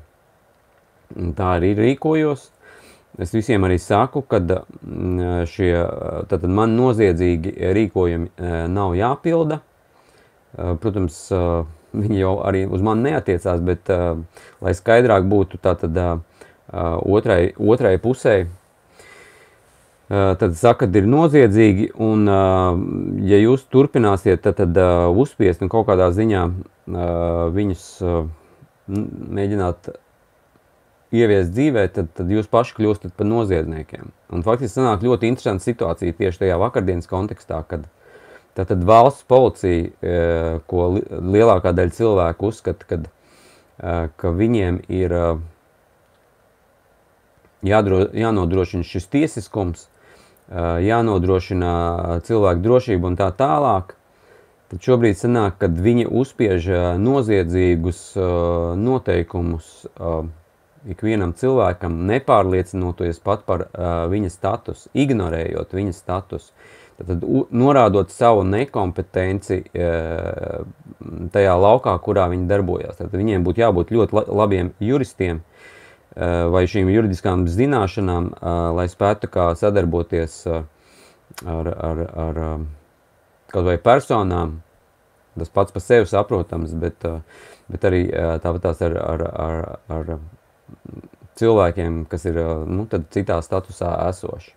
tā 1.38 1.54
arī 1.56 1.72
rīkojos. 1.80 2.50
Es 3.22 3.34
visiem 3.36 3.62
arī 3.68 3.78
saku, 3.78 4.24
ka 4.26 4.40
mm, 4.42 5.44
šie 5.50 5.74
tātad 6.32 6.50
man 6.50 6.74
noziedzīgi 6.78 7.54
rīkojumi 7.78 8.32
e, 8.32 8.54
nav 8.72 8.96
jāpilda. 8.98 9.60
E, 9.62 10.72
protams, 10.82 11.20
e, 11.30 11.42
viņi 12.02 12.22
jau 12.24 12.34
arī 12.48 12.64
uz 12.66 12.82
mani 12.86 13.12
neatiecās, 13.12 13.62
bet 13.68 13.92
lai 13.92 14.74
skaidrāk 14.78 15.26
būtu 15.28 15.60
tātad 15.60 15.98
otrai, 16.72 17.52
otrai 17.60 17.98
pusē, 18.00 18.36
tad 20.08 20.56
saka, 20.56 20.88
ka 20.88 21.02
ir 21.02 21.10
noziedzīgi, 21.12 21.90
un 22.00 22.24
ja 23.28 23.42
jūs 23.42 23.66
turpināsiet 23.76 24.40
tad, 24.46 24.62
tad 24.62 24.80
uzspiest 25.20 25.66
un 25.66 25.74
kaut 25.74 25.90
kādā 25.90 26.08
ziņā 26.16 26.46
viņus 27.60 27.84
mēģināt 29.36 29.92
ieviest 31.12 31.52
dzīvē, 31.52 31.86
tad, 31.91 32.12
tad 32.15 32.32
jūs 32.32 32.47
paši 32.52 32.76
kļūstat 32.78 33.15
par 33.19 33.28
noziedzniekiem. 33.28 34.12
Un 34.32 34.45
faktiski 34.47 34.80
sanāk 34.80 35.04
ļoti 35.04 35.28
interesanta 35.28 35.65
situācija 35.65 36.15
tieši 36.17 36.45
tajā 36.45 36.60
vakardienas 36.62 37.10
kontekstā, 37.12 37.62
kad 37.67 37.88
tātad 38.58 38.84
valsts 38.88 39.28
policija, 39.28 39.91
e, 39.91 40.19
ko 40.71 40.88
lielākā 40.95 41.76
daļa 41.76 41.97
cilvēku 41.97 42.52
uzskata, 42.52 42.88
kad, 42.88 43.08
e, 43.08 43.95
ka 44.15 44.34
viņiem 44.36 44.82
ir 44.91 45.15
e, 45.15 45.24
jādro, 47.67 48.06
jānodrošina 48.15 48.88
šis 48.88 49.10
tiesiskums, 49.12 49.88
jānodrošina 50.52 52.19
cilvēku 52.28 52.60
drošību 52.65 53.08
un 53.08 53.13
tā 53.15 53.30
tālāk, 53.39 53.93
tad 54.67 54.84
šobrīd 54.84 55.15
sanāk, 55.15 55.62
kad 55.62 55.78
viņi 55.80 56.10
uzspiež 56.12 56.67
noziedzīgus 57.00 58.02
noteikumus 58.76 59.69
ikvienam 60.89 61.34
cilvēkam, 61.38 62.02
nepārliecinoties 62.10 63.22
pat 63.24 63.46
par 63.46 63.67
uh, 63.67 64.06
viņa 64.12 64.32
statusu, 64.34 64.89
ignorējot 64.98 65.76
viņa 65.78 65.94
statusu, 65.96 66.54
tad 67.02 67.24
norādot 67.54 68.12
savu 68.13 68.44
nekompetenci 68.48 69.62
uh, 69.62 70.65
tajā 71.34 71.54
laukā, 71.58 71.94
kurā 72.02 72.28
viņi 72.34 72.50
darbojas. 72.50 72.98
Tad 73.00 73.13
viņiem 73.13 73.46
būtu 73.46 73.63
jābūt 73.63 73.94
ļoti 73.94 74.26
labiem 74.30 74.74
juristiem 74.82 75.41
uh, 75.41 76.50
vai 76.54 76.65
šīm 76.70 76.89
juridiskām 76.94 77.48
zināšanām, 77.50 78.34
uh, 78.34 78.65
lai 78.78 78.89
spētu 78.91 79.32
sadarboties 79.62 80.41
uh, 80.50 80.65
ar, 81.46 81.72
ar, 81.78 82.04
ar 82.26 82.44
uh, 82.48 82.67
kaut 83.54 83.70
vai 83.70 83.78
personām, 83.82 84.60
tas 85.38 85.50
pats 85.50 85.74
par 85.74 85.86
sevi 85.86 86.10
saprotams, 86.10 86.74
bet, 86.78 87.06
uh, 87.08 87.50
bet 87.72 87.88
arī 87.88 88.06
uh, 88.10 88.38
tāpat 88.44 88.70
tās 88.70 88.86
ar, 88.86 88.98
ar, 89.00 89.28
ar, 89.32 89.65
ar 89.89 90.15
cilvēkiem, 91.40 92.04
kas 92.12 92.26
ir 92.30 92.40
nu, 92.70 92.86
citā 93.14 93.40
statusā 93.44 93.94
esoši. 94.10 94.54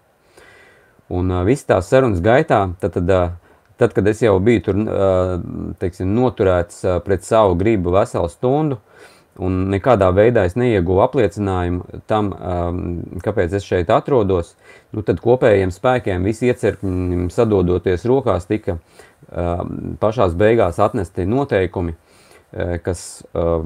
Un 1.15 1.33
uh, 1.33 1.43
viss 1.47 1.67
tās 1.69 1.91
sarunas 1.91 2.23
gaitā, 2.25 2.65
tad, 2.81 2.97
tad, 2.97 3.11
uh, 3.13 3.65
tad, 3.81 3.93
kad 3.97 4.09
es 4.09 4.23
jau 4.25 4.39
biju 4.43 4.65
tur 4.69 4.81
uh, 4.81 5.35
teiksim, 5.81 6.15
noturēts 6.17 6.81
uh, 6.87 6.99
pret 7.05 7.27
savu 7.27 7.59
gribu 7.61 7.93
veselu 7.95 8.31
stundu, 8.33 8.81
un 9.45 9.65
nekādā 9.73 10.09
veidā 10.15 10.45
es 10.47 10.55
neieguvu 10.57 11.03
apliecinājumu 11.05 12.01
tam, 12.11 12.31
um, 12.33 12.85
kāpēc 13.25 13.57
es 13.59 13.67
šeit 13.67 13.91
atrodos, 13.91 14.55
nu, 14.95 15.03
tad 15.03 15.21
kopējiem 15.21 15.75
spēkiem 15.75 16.25
visi 16.25 16.49
iecerkņi 16.53 17.27
sadodoties 17.35 18.07
rokās 18.09 18.47
tika 18.49 18.79
um, 18.79 19.97
pašās 20.01 20.39
beigās 20.39 20.79
atnesti 20.81 21.27
noteikumi, 21.29 21.97
Eh, 21.97 22.04
kas, 22.83 23.23
eh, 23.35 23.63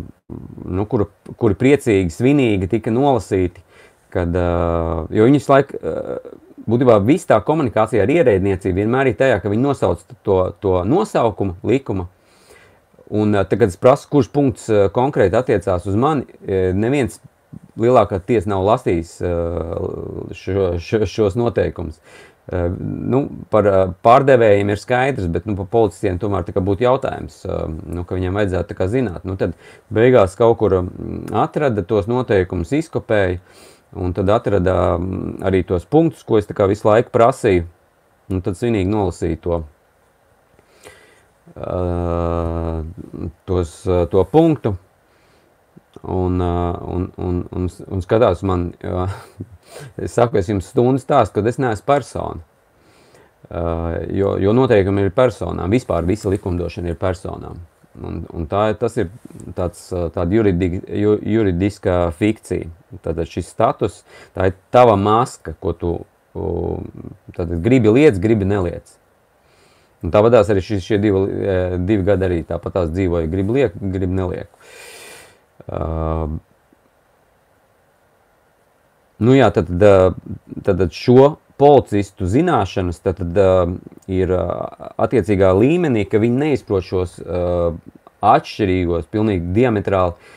nu, 0.65 0.85
kuri, 0.89 1.09
kuri 1.37 1.57
priecīgi, 1.59 2.13
svinīgi 2.13 2.69
tika 2.71 2.93
nolasīti, 2.95 3.63
kad, 4.13 4.37
eh, 4.37 5.17
jo 5.17 5.29
viņi 5.29 5.41
visu 5.41 5.53
laiku, 5.53 5.81
būtībā 6.69 6.99
viss 7.05 7.29
tā 7.29 7.41
komunikācija 7.45 8.03
ar 8.05 8.13
ierēdniecību 8.13 8.83
vienmēr 8.83 9.11
ir 9.11 9.19
tajā, 9.21 9.41
ka 9.43 9.53
viņi 9.53 9.65
nosauc 9.65 10.05
to, 10.25 10.39
to 10.61 10.85
nosaukumu 10.85 11.57
likuma, 11.65 12.09
un 13.11 13.33
tagad 13.49 13.73
es 13.73 13.81
prasu, 13.81 14.09
kurš 14.13 14.29
punkts 14.33 14.69
konkrēti 14.93 15.37
attiecās 15.37 15.87
uz 15.89 15.97
mani, 15.97 16.27
neviens 16.77 17.23
lielākā 17.81 18.19
tiesa 18.21 18.51
nav 18.53 18.67
lasījis 18.67 19.15
šo, 20.37 20.67
šo, 20.77 21.07
šos 21.09 21.39
noteikumus. 21.41 22.03
Eh, 22.49 22.69
nu, 22.81 23.27
par 23.53 23.67
eh, 23.69 23.81
pārdevējiem 24.01 24.71
ir 24.73 24.81
skaidrs, 24.81 25.27
bet 25.29 25.45
nu, 25.45 25.53
par 25.59 25.67
policistiem 25.69 26.17
tomēr 26.21 26.47
būtu 26.65 26.87
jautājums, 26.87 27.43
eh, 27.45 27.65
nu, 27.93 28.05
ka 28.09 28.17
viņiem 28.17 28.39
vajadzētu 28.41 28.87
zināt. 28.89 29.27
Nu, 29.29 29.35
tad 29.37 29.53
beigās 29.93 30.37
kaut 30.39 30.57
kur 30.63 30.79
mm, 30.79 31.27
atrada 31.37 31.85
tos 31.85 32.09
noteikumus, 32.09 32.73
izkopēja, 32.73 33.43
un 34.01 34.17
tad 34.17 34.33
atrada 34.33 34.97
mm, 34.97 35.43
arī 35.45 35.61
tos 35.69 35.85
punktus, 35.85 36.25
ko 36.25 36.41
es 36.41 36.49
visu 36.49 36.89
laiku 36.89 37.13
prasīju. 37.13 37.67
Un 38.33 38.41
tad 38.45 38.57
svinīgi 38.57 38.89
nolasīju 38.93 39.39
to, 39.45 39.61
uh, 41.57 42.81
tos, 43.49 43.77
to 44.13 44.25
punktu. 44.33 44.75
Un, 46.01 46.41
uh, 46.41 46.77
un, 46.97 47.07
un, 47.17 47.39
un, 47.57 47.71
un 47.89 48.05
skatās 48.05 48.45
man, 48.45 48.69
uh, 48.85 49.17
Es 49.97 50.15
saku, 50.17 50.39
es 50.41 50.49
jums 50.51 50.69
stundu 50.73 51.01
stāstu, 51.03 51.39
kad 51.39 51.47
es 51.47 51.59
neesmu 51.59 51.87
persona. 51.87 52.45
jo, 54.13 54.37
jo 54.41 54.53
noteikumi 54.53 55.07
ir 55.07 55.11
personām. 55.15 55.71
Vispār 55.71 56.05
visa 56.05 56.29
likumdošana 56.29 56.93
ir 56.93 56.99
personām. 57.01 57.61
Un, 57.99 58.21
un 58.31 58.45
tā, 58.47 58.69
ir 58.75 59.09
tāds, 59.57 59.89
tāda 60.15 60.29
juridi, 60.35 60.83
ju, 61.01 61.17
juridiska 61.23 62.11
fikcija. 62.19 62.69
Tad 63.03 63.21
šis 63.27 63.49
status, 63.49 64.03
tā 64.37 64.51
ir 64.51 64.59
tava 64.75 64.97
maska, 64.97 65.55
ko 65.61 65.73
tu 65.73 65.93
tad, 67.37 67.53
gribi 67.65 67.91
lietas, 67.91 68.21
gribi 68.23 68.47
neliec. 68.49 68.95
Un 70.05 70.13
tāpatās 70.15 70.51
arī 70.53 70.63
šis, 70.63 70.85
šie 70.85 71.01
divi, 71.03 71.25
divi 71.89 72.05
gadi 72.07 72.29
arī 72.29 72.43
tāpatās 72.47 72.93
dzīvoja, 72.93 73.31
gribi 73.31 73.57
liek, 73.57 73.81
gribi 73.81 74.15
neliek. 74.15 74.69
Uh, 75.67 76.39
nu 79.25 79.37
jā, 79.37 79.51
tad, 79.55 79.71
tad, 79.79 80.73
tad 80.73 80.95
šo 80.95 81.37
policistu 81.59 82.29
zināšanas 82.31 83.01
tad, 83.03 83.21
tad, 83.21 83.79
ir 84.11 84.33
attiecīgā 84.33 85.51
līmenī, 85.59 86.05
ka 86.09 86.21
viņi 86.23 86.43
neizprot 86.45 86.87
šos 86.87 87.17
atšķirīgos, 88.25 89.09
pilnīgi 89.11 89.55
diametrāli 89.57 90.37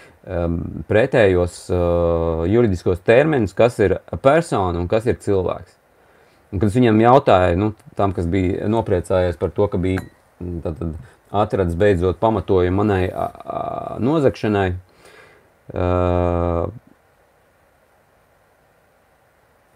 pretējos 0.90 1.64
juridiskos 2.50 3.02
terminus, 3.06 3.56
kas 3.58 3.80
ir 3.82 3.98
persona 4.22 4.82
un 4.82 4.90
kas 4.90 5.08
ir 5.10 5.18
cilvēks. 5.22 5.78
Un, 6.52 6.60
kad 6.60 6.68
es 6.68 6.76
viņam 6.76 7.00
jautāju, 7.00 7.58
nu, 7.58 7.72
tam, 7.96 8.12
kas 8.14 8.28
bija 8.30 8.68
nopriecājies 8.70 9.40
par 9.40 9.54
to, 9.56 9.70
ka 9.72 9.80
bija 9.82 10.04
tad, 10.66 10.76
tad, 10.78 10.94
atradis 11.32 11.78
beidzot 11.80 12.20
pamatojumu 12.20 12.82
manai 12.82 13.06
a, 13.08 13.26
a, 13.26 13.60
nozagšanai, 14.04 14.68
uh, 15.72 16.66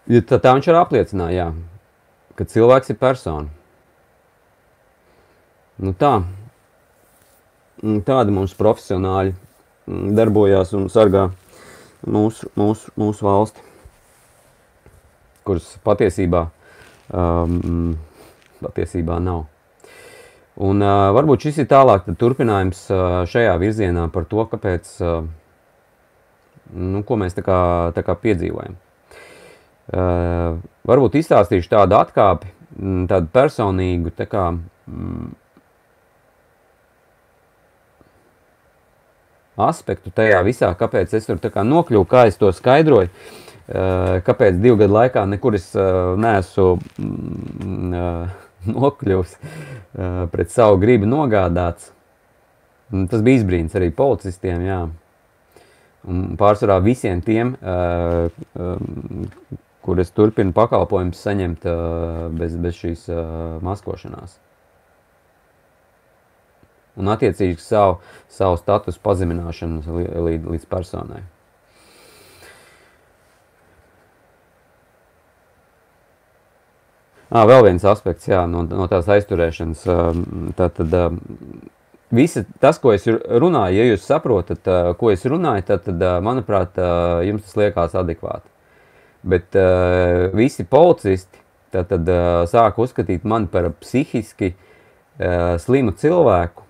Ja 0.06 0.20
tā, 0.22 0.38
tā 0.38 0.52
viņš 0.54 0.68
arī 0.70 0.78
apliecināja, 0.78 1.34
jā, 1.34 1.46
ka 2.38 2.44
cilvēks 2.46 2.92
ir 2.92 2.98
persona. 3.00 3.48
Nu 5.82 5.90
tā, 5.98 6.12
tādi 8.06 8.34
mums 8.36 8.54
profesionāļi 8.56 9.34
darbojās 10.16 10.70
un 10.78 10.86
sargā 10.94 11.26
mūsu, 12.06 12.52
mūsu, 12.54 12.94
mūsu 12.94 13.26
valsti, 13.26 13.66
kuras 15.46 15.66
patiesībā, 15.86 16.46
um, 17.10 17.98
patiesībā 18.62 19.18
nav. 19.26 19.44
Un 20.56 20.86
uh, 20.86 21.10
varbūt 21.18 21.48
šis 21.48 21.64
ir 21.64 21.70
tālāk 21.74 22.06
turpinājums 22.16 22.86
uh, 22.94 23.20
šajā 23.28 23.58
virzienā 23.60 24.06
par 24.14 24.30
to, 24.30 24.46
kāpēc, 24.54 24.96
uh, 25.02 25.26
nu, 26.72 27.02
ko 27.02 27.18
mēs 27.20 27.36
tā 27.36 27.44
kā, 27.44 27.58
tā 27.98 28.06
kā 28.06 28.16
piedzīvojam. 28.22 28.78
Uh, 29.86 30.56
varbūt 30.82 31.20
izstāstīšu 31.20 31.68
tādu 31.70 31.94
atkāpi, 31.94 32.48
mm, 32.74 33.04
tādu 33.06 33.28
personīgu, 33.30 34.10
tā 34.18 34.24
kā, 34.26 34.48
mm, 34.90 35.28
aspektu 39.62 40.10
tajā 40.10 40.40
visā, 40.42 40.72
kāpēc 40.74 41.14
es 41.14 41.28
tur 41.28 41.38
nokļuvu, 41.38 42.06
kā 42.10 42.24
es 42.26 42.34
to 42.36 42.50
skaidroju, 42.50 43.12
uh, 43.14 44.18
kāpēc 44.26 44.58
divu 44.58 44.80
gadu 44.82 44.96
laikā 44.96 45.22
nekur 45.30 45.54
es 45.54 45.70
uh, 45.78 46.16
neesmu 46.18 46.80
mm, 46.98 48.32
nokļuvis 48.74 49.36
pret 50.32 50.50
savu 50.50 50.80
gribu 50.82 51.06
nogādāts. 51.06 51.92
Tas 52.90 53.22
bija 53.22 53.38
izbrīns 53.38 53.74
arī 53.78 53.92
policistiem, 53.94 54.66
jā. 54.66 54.80
Un 56.06 56.34
pārsvarā 56.38 56.80
visiem 56.82 57.22
tiem, 57.22 57.54
kur 59.86 60.02
es 60.02 60.10
turpinu 60.10 60.50
pakalpojumus 60.56 61.20
saņemt 61.22 61.68
bez, 62.34 62.58
bez 62.58 62.74
šīs 62.80 63.06
maskošanās. 63.62 64.34
Un 66.96 67.12
attiecīgi 67.12 67.60
savu, 67.60 68.00
savu 68.32 68.58
statusu 68.58 69.00
pazemināšanu 69.04 69.96
līdz, 70.26 70.46
līdz 70.56 70.68
personai. 70.70 71.22
À, 77.26 77.42
vēl 77.44 77.66
viens 77.66 77.84
aspekts 77.84 78.28
jā, 78.30 78.44
no, 78.48 78.62
no 78.66 78.86
tās 78.90 79.08
aizturēšanas. 79.12 79.82
Tātad, 80.56 80.98
visi 82.14 82.44
tas, 82.62 82.78
ko 82.80 82.94
es 82.94 83.06
runāju, 83.06 83.76
ja 83.76 83.88
jūs 83.90 84.06
saprotat, 84.08 84.66
ko 84.98 85.12
es 85.12 85.26
runāju, 85.26 85.66
tad, 85.68 85.86
tad 85.90 86.04
manuprāt, 86.24 86.78
jums 87.28 87.44
tas 87.44 87.58
liekas 87.60 87.98
adekvāti. 87.98 88.55
Bet 89.26 89.56
uh, 89.58 90.28
visi 90.36 90.64
policisti 90.64 91.42
tad, 91.74 91.90
uh, 91.90 92.44
sāka 92.46 92.82
uzskatīt 92.84 93.26
mani 93.26 93.50
par 93.50 93.72
psihiski 93.82 94.52
uh, 94.54 95.56
slimu 95.60 95.96
cilvēku. 95.98 96.62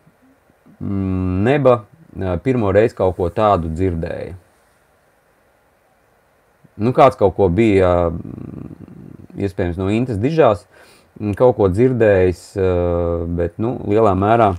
Mm, 0.80 1.42
neba 1.44 1.76
uh, 1.82 2.36
pirmo 2.44 2.72
reizi 2.72 2.96
kaut 2.96 3.18
ko 3.18 3.28
tādu 3.32 3.68
dzirdēja. 3.72 4.34
Nu, 6.76 6.92
kāds 6.96 7.16
kaut 7.20 7.36
ko 7.36 7.48
bija, 7.52 7.92
uh, 8.08 9.36
iespējams, 9.36 9.76
no 9.80 9.88
Intas 9.92 10.20
dižās, 10.20 10.64
kaut 11.36 11.56
ko 11.60 11.68
dzirdējis, 11.72 12.46
uh, 12.56 13.26
bet 13.36 13.60
nu, 13.60 13.76
lielā 13.88 14.16
mērā, 14.16 14.54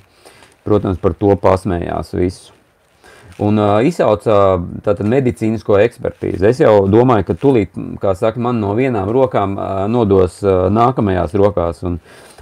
protams, 0.66 1.02
par 1.02 1.18
to 1.18 1.34
pasmējās 1.42 2.14
visu 2.18 2.57
un 3.44 3.60
uh, 3.62 3.78
izsauca 3.86 4.58
tātad 4.86 5.06
medicīnisko 5.10 5.78
ekspertīzi. 5.84 6.46
Es 6.50 6.62
jau 6.62 6.88
domāju, 6.90 7.28
ka 7.30 7.38
tūlīt, 7.38 7.78
kā 8.02 8.16
saka, 8.18 8.42
man 8.42 8.62
no 8.64 8.74
vienām 8.78 9.10
rokām 9.14 9.58
uh, 9.58 9.84
nodos 9.92 10.40
uh, 10.46 10.68
nākamajās 10.74 11.36
rokās 11.38 11.84
un, 11.88 12.00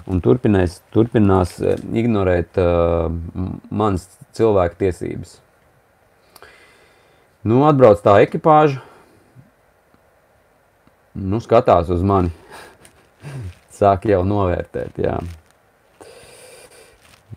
un 0.08 0.24
turpinās, 0.24 0.80
turpinās 0.96 1.58
ignorēt 1.92 2.62
uh, 2.62 3.10
manas 3.70 4.08
cilvēku 4.36 4.80
tiesības. 4.86 5.40
Nu, 7.46 7.62
atbrauc 7.68 8.00
tā 8.02 8.18
ekipāža, 8.24 8.80
nu, 11.20 11.42
skatās 11.44 11.92
uz 11.94 12.02
mani, 12.02 12.32
sāk 13.80 14.08
jau 14.10 14.24
novērtēt, 14.26 15.04
jā. 15.04 15.20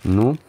Nu, 0.07 0.31
ir 0.33 0.47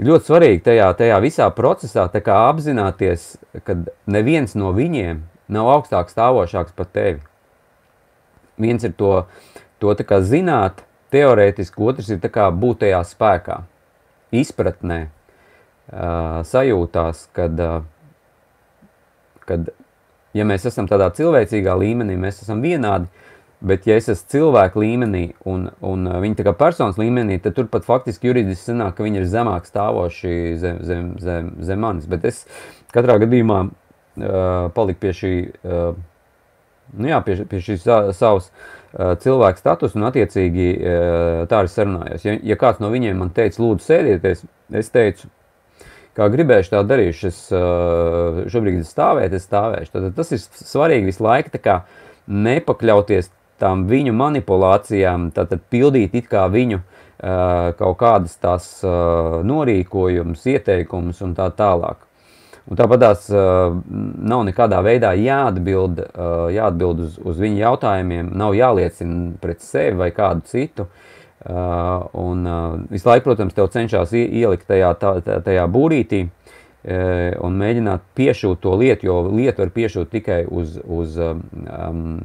ļoti 0.00 0.28
svarīgi 0.28 0.62
tajā, 0.68 0.88
tajā 0.96 1.18
visā 1.24 1.48
procesā 1.54 2.06
apzināties, 2.48 3.34
ka 3.66 3.76
neviens 4.06 4.56
no 4.58 4.72
viņiem 4.76 5.22
nav 5.52 5.68
augstāk 5.74 6.12
stāvošāks 6.12 6.72
par 6.76 6.88
tevi. 6.92 7.20
Viens 8.60 8.84
ir 8.84 8.94
to, 8.96 9.26
to 9.82 9.92
zināt, 10.24 10.84
teorētiski, 11.12 11.82
otrs 11.82 12.08
ir 12.12 12.22
būt 12.56 12.84
tajā 12.84 13.02
spēkā, 13.04 13.58
izpratnē, 14.32 15.00
sajūtās, 16.48 17.26
kad, 17.36 17.58
kad 19.48 19.72
ja 20.32 20.46
mēs 20.48 20.64
esam 20.70 20.88
tādā 20.88 21.10
cilvēcīgā 21.16 21.74
līmenī, 21.76 22.16
mēs 22.20 22.42
esam 22.44 22.62
vienādi, 22.64 23.10
Bet, 23.62 23.84
ja 23.86 23.94
es 23.94 24.08
esmu 24.10 24.30
cilvēku 24.32 24.82
līmenī 24.82 25.22
un, 25.46 25.68
un 25.86 26.08
uh, 26.10 26.16
viņi 26.22 26.40
tā 26.40 26.46
kā 26.48 26.52
personas 26.58 26.96
līmenī, 26.98 27.36
tad 27.42 27.54
tur 27.54 27.68
pat 27.70 27.84
faktiski 27.86 28.26
juridiski 28.26 28.72
sanāk, 28.72 28.96
ka 28.96 29.04
viņi 29.06 29.20
ir 29.20 29.26
zemāk 29.30 29.68
stāvoši 29.68 30.32
zem, 30.58 30.80
zem, 30.82 31.10
zem, 31.22 31.50
zem 31.62 31.82
manis. 31.84 32.08
Bet 32.10 32.26
es 32.26 32.40
katrā 32.94 33.20
gadījumā 33.22 33.58
uh, 33.68 34.70
paliku 34.74 35.04
pie 35.04 35.12
šī, 35.14 35.34
uh, 35.62 35.92
nu 36.98 37.12
jā, 37.12 37.20
pie, 37.22 37.36
pie 37.52 37.60
šīs 37.62 37.86
savas 37.86 38.48
uh, 38.50 39.12
cilvēku 39.22 39.62
status 39.62 39.94
un 39.94 40.08
attiecīgi 40.08 40.66
uh, 40.74 41.44
tā 41.46 41.60
arī 41.62 41.70
sarunājos. 41.70 42.24
Ja, 42.26 42.34
ja 42.50 42.56
kāds 42.58 42.82
no 42.82 42.90
viņiem 42.90 43.22
man 43.22 43.30
teica, 43.36 43.62
lūdzu, 43.62 43.86
sēdieties, 43.86 44.42
es 44.80 44.90
teicu, 44.90 45.30
kā 46.18 46.26
gribēšu, 46.34 46.72
tā 46.74 46.80
darīšu. 46.88 47.30
Es 47.30 47.38
uh, 47.54 48.42
šobrīd 48.50 48.82
stāvēt, 48.88 49.38
es 49.38 49.46
stāvēšu. 49.46 49.94
Tad 49.94 50.10
tas 50.18 50.34
ir 50.34 50.42
svarīgi 50.42 51.12
visu 51.12 51.22
laiku 51.28 51.54
nepakļauties 52.26 53.30
tām 53.62 53.86
viņu 53.90 54.14
manipulācijām, 54.18 55.30
tad 55.34 55.54
pildīt 55.72 56.16
it 56.18 56.30
kā 56.30 56.48
viņu 56.52 56.82
kaut 57.78 57.98
kādas 58.00 58.34
tās 58.42 58.66
norīkojumus, 59.46 60.48
ieteikumus 60.50 61.22
un 61.22 61.36
tā 61.38 61.46
tālāk. 61.54 62.08
Un 62.70 62.78
tāpat 62.78 63.00
tās 63.02 63.24
uh, 63.34 63.74
nav 64.22 64.44
nekādā 64.46 64.78
veidā 64.86 65.12
jāatbild, 65.18 65.98
jāatbild 66.54 67.00
uz, 67.06 67.16
uz 67.18 67.40
viņu 67.42 67.58
jautājumiem, 67.58 68.28
nav 68.38 68.54
jāliecina 68.54 69.32
pret 69.42 69.64
sevi 69.66 69.98
vai 69.98 70.12
kādu 70.14 70.46
citu. 70.50 70.86
Un 71.42 72.44
visu 72.86 73.08
laiku, 73.08 73.24
protams, 73.26 73.54
tev 73.56 73.66
cenšas 73.74 74.12
ielikt 74.14 74.68
tajā, 74.70 74.92
tajā 75.42 75.64
būrītī, 75.74 76.20
uh, 76.28 76.41
un 76.82 77.58
mēģināt 77.60 78.02
piešūt 78.18 78.58
to 78.64 78.72
lietu, 78.80 79.06
jo 79.06 79.18
lietu 79.30 79.62
var 79.62 79.70
piešūt 79.70 80.08
tikai 80.10 80.40
uz, 80.50 80.74
uz 80.82 81.18
um, 81.22 82.16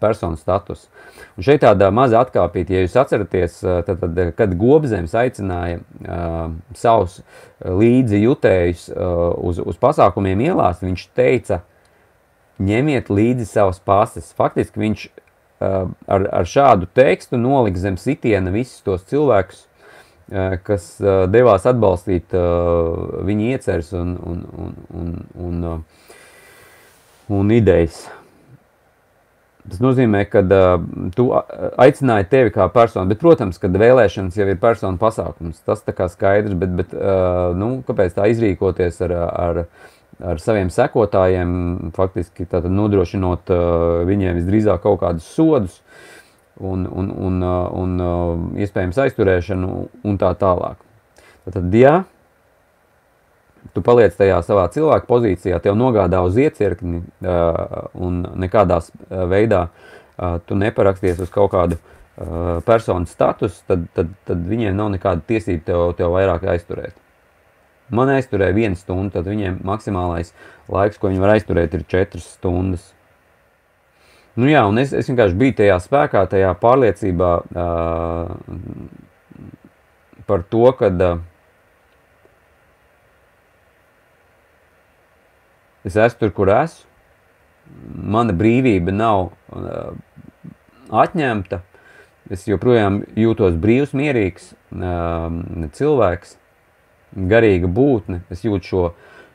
personu 0.00 0.40
statusu. 0.40 0.88
Un 1.36 1.44
šeit 1.44 1.60
tāda 1.60 1.90
maza 1.92 2.22
atkāpīta, 2.24 2.72
ja 2.72 2.86
jūs 2.86 2.96
atceraties, 3.02 3.58
tad, 3.88 4.00
tad 4.00 4.22
kad 4.38 4.54
Gobzems 4.56 5.12
aicināja 5.12 5.82
uh, 5.82 6.54
savus 6.78 7.20
līdzi 7.60 8.22
jutējus 8.22 8.86
uh, 8.94 9.26
uz, 9.44 9.60
uz 9.60 9.76
pasākumiem 9.82 10.40
ielās, 10.48 10.80
viņš 10.80 11.04
teica, 11.12 11.60
ņemiet 12.62 13.12
līdzi 13.12 13.44
savas 13.50 13.82
pases. 13.84 14.32
Faktiski 14.38 14.80
viņš 14.80 15.10
ar, 15.62 16.26
ar 16.32 16.48
šādu 16.48 16.88
tekstu 16.94 17.38
nolikt 17.40 17.80
zem 17.82 17.98
sitiena 18.00 18.52
visus 18.54 18.82
tos 18.86 19.04
cilvēkus, 19.10 19.66
kas 20.66 20.88
devās 21.32 21.66
atbalstīt 21.68 22.32
viņa 22.32 23.52
ieceres 23.56 23.92
un, 23.96 24.16
un, 24.22 24.42
un, 24.56 24.72
un, 25.02 25.14
un, 25.48 25.84
un 27.38 27.54
idejas. 27.54 28.04
Tas 29.62 29.78
nozīmē, 29.78 30.24
ka 30.26 30.40
uh, 30.42 30.72
tu 31.14 31.28
aicināji 31.30 32.26
tevi 32.32 32.50
kā 32.54 32.66
personu, 32.74 33.06
bet, 33.12 33.20
protams, 33.22 33.60
ka 33.62 33.70
vēlēšanas 33.70 34.38
jau 34.40 34.48
ir 34.50 34.58
personu 34.62 34.98
pasākums. 34.98 35.60
Tas 35.62 35.84
tā 35.86 35.94
kā 35.94 36.08
skaidrs, 36.10 36.56
bet, 36.58 36.72
bet 36.80 36.96
uh, 36.98 37.52
nu, 37.54 37.76
kāpēc 37.86 38.16
tā 38.16 38.26
izrīkoties 38.32 38.98
ar, 39.06 39.14
ar, 39.14 39.60
ar 40.32 40.42
saviem 40.42 40.72
sekotājiem, 40.74 41.54
faktiski 41.94 42.48
nodrošinot 42.50 43.54
uh, 43.54 44.02
viņiem 44.08 44.40
visdrīzāk 44.40 44.82
kaut 44.82 44.98
kādus 45.04 45.30
sodus 45.30 45.78
un, 46.60 46.86
un, 46.86 47.10
un, 47.10 47.42
uh, 47.42 47.68
un 47.82 48.00
uh, 48.00 48.32
iespējams 48.62 48.98
aizturēšanu 49.06 49.70
un 50.04 50.18
tā 50.20 50.32
tālāk. 50.38 50.80
Tad, 51.48 51.74
jā, 51.74 51.94
tu 53.74 53.82
paliec 53.84 54.14
tajā 54.18 54.38
savā 54.46 54.68
cilvēka 54.74 55.08
pozīcijā, 55.08 55.58
tev 55.62 55.78
nogādā 55.78 56.20
uz 56.26 56.38
iecirkni 56.38 57.02
uh, 57.02 57.88
un 57.94 58.22
nekādā 58.44 58.82
veidā 59.08 59.68
tu 60.46 60.54
neparaksties 60.54 61.22
uz 61.24 61.30
kaut 61.32 61.50
kādu 61.54 61.78
personu 62.68 63.08
status, 63.08 63.56
tad, 63.66 63.86
tad, 63.96 64.10
tad 64.28 64.42
viņiem 64.46 64.76
nav 64.76 64.90
nekāda 64.92 65.24
tiesība 65.26 65.64
tev, 65.66 65.84
tev 65.98 66.12
vairāk 66.12 66.44
aizturēt. 66.52 66.92
Man 67.92 68.12
aizturēja 68.12 68.54
vienu 68.54 68.78
stundu, 68.78 69.10
tad 69.16 69.26
viņiem 69.26 69.58
maksimālais 69.66 70.30
laiks, 70.70 71.00
ko 71.00 71.10
viņi 71.10 71.22
var 71.24 71.34
aizturēt, 71.34 71.74
ir 71.74 71.88
četras 71.88 72.28
stundas. 72.36 72.84
Nu 74.36 74.48
jā, 74.48 74.62
un 74.64 74.80
es, 74.80 74.94
es 74.96 75.10
vienkārši 75.10 75.36
biju 75.36 75.58
tajā 75.58 75.76
spēkā, 75.84 76.24
tajā 76.30 76.54
pārliecībā 76.60 77.32
uh, 77.42 78.30
par 80.28 80.46
to, 80.48 80.64
ka 80.78 80.88
uh, 80.88 81.20
Es 85.84 85.96
esmu 85.96 86.18
tur, 86.20 86.30
kur 86.30 86.50
esmu. 86.54 86.88
Mana 88.14 88.34
brīvība 88.36 88.92
nav 88.94 89.30
uh, 89.30 89.94
atņemta. 91.02 91.62
Es 92.32 92.44
joprojām 92.46 93.00
jūtos 93.18 93.56
brīvs, 93.58 93.94
mierīgs 93.98 94.52
uh, 94.76 95.26
cilvēks, 95.74 96.36
garīga 97.32 97.70
būtne. 97.70 98.20
Es 98.30 98.44
jūtu 98.46 98.68
šo, 98.68 98.84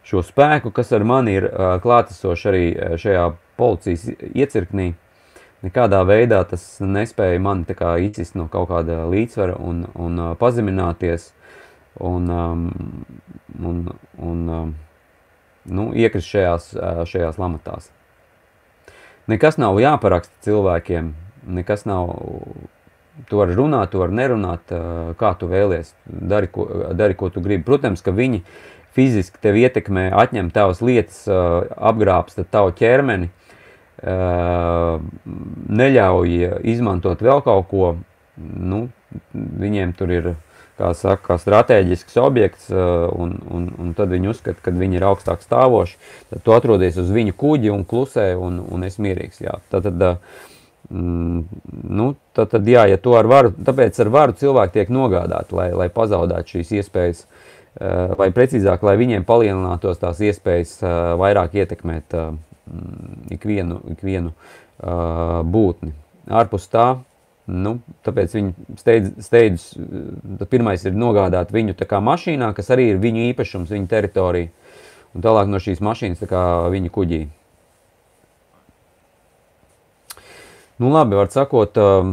šo 0.07 0.23
spēku, 0.23 0.71
kas 0.75 0.93
ar 0.95 1.03
mani 1.07 1.35
ir 1.39 1.49
uh, 1.49 1.75
klātesošs 1.83 2.47
arī 2.51 2.63
šajā 3.01 3.27
policijas 3.57 4.07
iecirknī. 4.33 4.93
Nekādā 5.65 6.03
veidā 6.05 6.43
tas 6.45 6.63
nespēja 6.79 7.41
mani 7.41 7.65
izsist 8.05 8.35
no 8.37 8.47
kaut 8.47 8.69
kāda 8.69 9.07
līdzsvara 9.09 9.57
un, 9.57 9.87
un 9.95 10.19
uh, 10.19 10.35
pazemināties. 10.37 11.33
Un, 11.97 12.29
um, 12.29 12.67
un, 13.57 13.77
un, 14.21 14.49
um, 14.49 14.73
nu, 15.65 15.91
iekrist 15.97 16.29
šajās, 16.29 16.71
šajās 17.09 17.39
lamatās. 17.41 17.89
Nekas 19.27 19.57
nav 19.59 19.79
jāparaksta 19.81 20.45
cilvēkiem, 20.45 21.11
nekas 21.57 21.87
nav. 21.89 22.13
Tu 23.27 23.33
vari 23.39 23.55
runāt, 23.57 23.89
tu 23.91 23.99
vari 23.99 24.13
nerunāt, 24.13 24.69
kā 25.17 25.31
tu 25.39 25.49
vēlies. 25.49 25.89
Dari, 26.05 26.47
ko, 26.53 26.67
dari, 26.93 27.17
ko 27.17 27.31
tu 27.33 27.41
gribi. 27.41 27.65
Protams, 27.65 28.03
ka 28.05 28.13
viņi 28.13 28.43
fiziski 28.93 29.41
tevi 29.41 29.65
ietekmē, 29.65 30.11
atņem 30.13 30.51
tavas 30.53 30.83
lietas, 30.85 31.23
apgrābsta 31.27 32.45
tavu 32.45 32.75
ķermeni, 32.77 33.31
neļauj 35.81 36.35
izmantot 36.69 37.21
vēl 37.25 37.41
kaut 37.45 37.69
ko. 37.71 37.95
Nu, 38.37 38.83
viņiem 39.33 39.95
tur 39.97 40.11
ir 40.13 40.27
kā 40.77 40.91
saka, 40.97 41.37
strateģisks 41.41 42.19
objekts, 42.21 42.67
uh, 42.69 43.07
un, 43.17 43.33
un, 43.53 43.69
un 43.81 43.95
tad 43.97 44.11
viņi 44.13 44.31
uzskata, 44.33 44.61
ka 44.63 44.73
viņi 44.75 44.99
ir 44.99 45.07
augstāk 45.07 45.41
stāvoši. 45.45 45.97
Tad 46.31 46.43
tu 46.45 46.53
atrodies 46.53 46.99
uz 47.01 47.09
viņu 47.13 47.33
kuģi 47.37 47.73
un 47.73 47.85
klusē, 47.87 48.29
un, 48.37 48.61
un 48.61 48.85
es 48.87 48.99
mierīgs. 49.01 49.41
Jā. 49.41 49.57
Tad, 49.73 49.87
tad, 49.89 50.05
uh, 50.05 50.45
mm, 50.93 51.61
nu, 51.97 52.11
tad, 52.37 52.51
tad, 52.53 52.69
jā, 52.69 52.85
ja 52.91 53.01
to 53.01 53.17
ar 53.17 53.29
varu, 53.29 53.53
tāpēc 53.57 53.97
ar 54.03 54.13
varu 54.13 54.37
cilvēki 54.37 54.77
tiek 54.77 54.93
nogādāti, 54.93 55.57
lai, 55.57 55.71
lai 55.81 55.89
pazaudētu 55.93 56.57
šīs 56.57 56.75
iespējas, 56.81 57.25
uh, 57.25 58.13
vai 58.19 58.29
precīzāk, 58.35 58.85
lai 58.85 58.99
viņiem 59.01 59.25
palielinātos 59.25 60.03
tās 60.03 60.21
iespējas 60.21 60.77
vairāk 61.17 61.57
ietekmēt 61.57 62.13
mm, 62.13 62.37
ikvienu, 63.33 63.81
ikvienu 63.93 64.33
būtni. 65.51 65.93
Ārpus 66.27 66.67
tā, 66.71 66.89
Nu, 67.47 67.77
tāpēc 68.03 68.33
viņi 68.35 68.75
steidz, 68.75 69.11
steidz, 69.23 69.69
pirmais 70.51 70.81
ir 70.83 70.97
nogādāt 70.99 71.53
viņu 71.55 71.77
mašīnā, 72.03 72.49
kas 72.51 72.73
arī 72.75 72.89
ir 72.91 72.99
viņu 72.99 73.23
īpašums, 73.29 73.71
viņu 73.71 73.87
teritorija, 73.87 74.49
un 75.15 75.23
tālāk 75.23 75.47
no 75.47 75.61
šīs 75.63 75.79
mašīnas 75.79 76.25
viņa 76.73 76.91
kuģī. 76.91 77.21
Nu, 80.77 80.91
labi, 80.91 81.15
var 81.15 81.31
sakot, 81.31 81.79
um, 81.79 82.11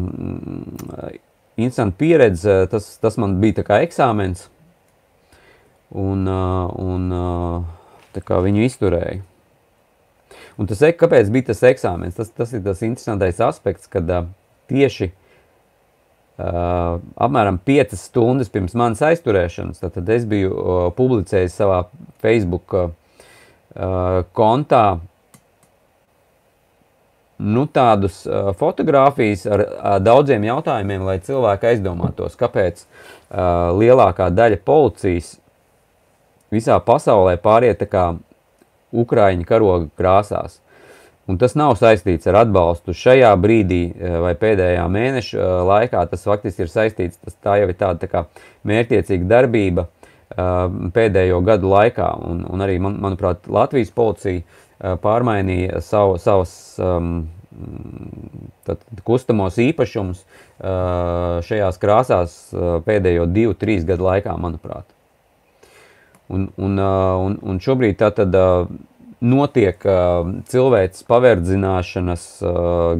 interesanti 1.59 1.99
pieredze, 1.99 2.63
tas, 2.71 2.87
tas 3.03 3.19
man 3.19 3.35
bija 3.43 3.59
tā 3.59 3.67
kā 3.67 3.83
eksāmens, 3.83 4.47
un, 5.91 6.23
uh, 6.31 6.71
un 6.79 7.11
uh, 7.11 7.59
tā 8.15 8.23
kā 8.23 8.39
viņu 8.47 8.63
izturēju. 8.71 9.27
Un 10.61 10.71
tas, 10.71 10.83
kāpēc 10.99 11.31
bija 11.35 11.51
tas 11.51 11.63
eksāmens? 11.67 12.17
Tas, 12.19 12.31
tas 12.31 12.53
ir 12.55 12.63
tas 12.65 12.83
interesantais 12.87 13.41
aspekts, 13.43 13.91
kad 13.91 14.11
uh, 14.11 14.27
tieši 14.71 15.11
uh, 15.11 17.01
apmēram 17.27 17.59
5 17.67 17.97
stundas 17.99 18.53
pirms 18.55 18.77
manas 18.79 19.03
aizturēšanas, 19.05 19.83
tad, 19.83 20.05
es 20.15 20.29
biju 20.31 20.53
uh, 20.55 20.85
publicējis 20.95 21.59
savā 21.59 21.81
Facebook 22.23 22.77
uh, 22.79 22.93
kontā 24.37 24.85
nu, 27.39 27.65
tādus 27.67 28.23
uh, 28.27 28.53
fotogrāfijas 28.59 29.47
ar 29.51 29.65
uh, 29.65 29.97
daudziem 30.03 30.47
jautājumiem, 30.47 31.03
lai 31.07 31.19
cilvēki 31.25 31.73
aizdomātos, 31.73 32.39
kāpēc 32.39 32.85
uh, 32.85 33.75
lielākā 33.75 34.31
daļa 34.31 34.61
policijas 34.65 35.35
visā 36.55 36.79
pasaulē 36.79 37.35
pāriet 37.43 37.83
tā 37.83 37.91
kā 37.91 38.05
Ukraiņu 39.03 39.49
karoga 39.49 39.88
krāsās. 39.99 40.61
Un 41.24 41.38
tas 41.40 41.55
nav 41.57 41.72
saistīts 41.80 42.28
ar 42.28 42.42
atbalstu 42.42 42.92
šajā 42.97 43.30
brīdī 43.40 43.82
eh, 43.88 44.16
vai 44.20 44.34
pēdējā 44.36 44.84
mēneša 44.92 45.38
eh, 45.40 45.53
laikā. 45.70 46.03
Tas 46.11 46.26
faktiski 46.28 46.66
ir 46.66 46.72
saistīts, 46.72 47.20
tas 47.22 47.36
tā 47.40 47.57
jau 47.62 47.70
ir 47.70 47.78
tāda 47.80 48.03
tā 48.03 48.11
kā 48.12 48.24
mērķiecīga 48.68 49.30
darbība 49.30 49.86
eh, 49.86 50.51
pēdējo 50.97 51.40
gadu 51.47 51.72
laikā. 51.72 52.11
Un, 52.28 52.45
un 52.45 52.64
arī, 52.66 52.76
man, 52.82 52.99
manuprāt, 53.05 53.49
Latvijas 53.49 53.95
policija 53.95 54.45
pārmainīja 55.01 55.78
savu, 55.80 56.18
savas 56.20 56.53
um, 56.82 57.12
tad, 58.66 58.82
kustamos 59.07 59.55
īpašumus 59.62 60.24
šajās 61.47 61.78
krāsās 61.80 62.34
pēdējo 62.84 63.24
divu, 63.30 63.55
trīs 63.57 63.86
gadu 63.88 64.11
laikā, 64.11 64.34
manuprāt. 64.42 64.93
Un, 66.33 66.49
un, 66.57 66.79
un, 66.81 67.39
un 67.45 67.61
šobrīd 67.61 67.99
tā 68.01 68.09
tad 68.16 68.33
notiek 69.25 69.85
uh, 69.89 70.25
cilvēces 70.51 71.05
paverdzināšanas, 71.09 72.27
uh, 72.45 72.51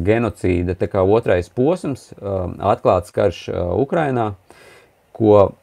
genocīda, 0.05 0.75
tā 0.77 0.89
kā 0.89 1.03
otrais 1.03 1.49
posms, 1.53 2.09
uh, 2.15 2.47
atklāts 2.73 3.13
karš 3.15 3.45
uh, 3.51 3.61
Ukrainā, 3.81 4.31
ko 5.15 5.53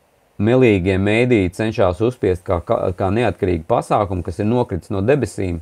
melīgie 0.43 0.97
mēdīji 0.99 1.53
cenšas 1.59 2.01
uzspiest 2.03 2.45
kā, 2.47 2.61
kā, 2.67 2.79
kā 2.99 3.11
neatkarīgu 3.15 3.67
pasākumu, 3.69 4.25
kas 4.27 4.41
ir 4.43 4.51
nokritis 4.51 4.93
no 4.95 5.03
debesīm. 5.05 5.61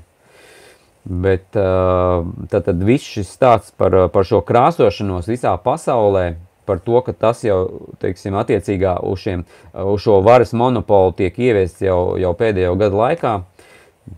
Bet 1.04 1.56
uh, 1.56 2.26
tad, 2.52 2.66
tad 2.68 2.84
viss 2.84 3.08
šis 3.08 3.32
stāsts 3.32 3.72
par, 3.76 3.96
par 4.12 4.28
šo 4.28 4.42
krāsošanos 4.44 5.30
visā 5.30 5.54
pasaulē, 5.64 6.34
par 6.70 6.82
to, 6.86 7.02
ka 7.06 7.14
tas 7.26 7.42
jau, 7.44 7.60
teiksim, 8.02 8.38
attiecīgā 8.38 8.96
uz, 9.10 9.26
šiem, 9.26 9.44
uz 9.74 10.06
šo 10.06 10.20
varas 10.26 10.54
monopolu 10.54 11.16
tiek 11.18 11.36
ieviests 11.36 11.82
jau, 11.84 12.00
jau 12.22 12.32
pēdējo 12.38 12.78
gadu 12.80 13.02
laikā, 13.02 13.34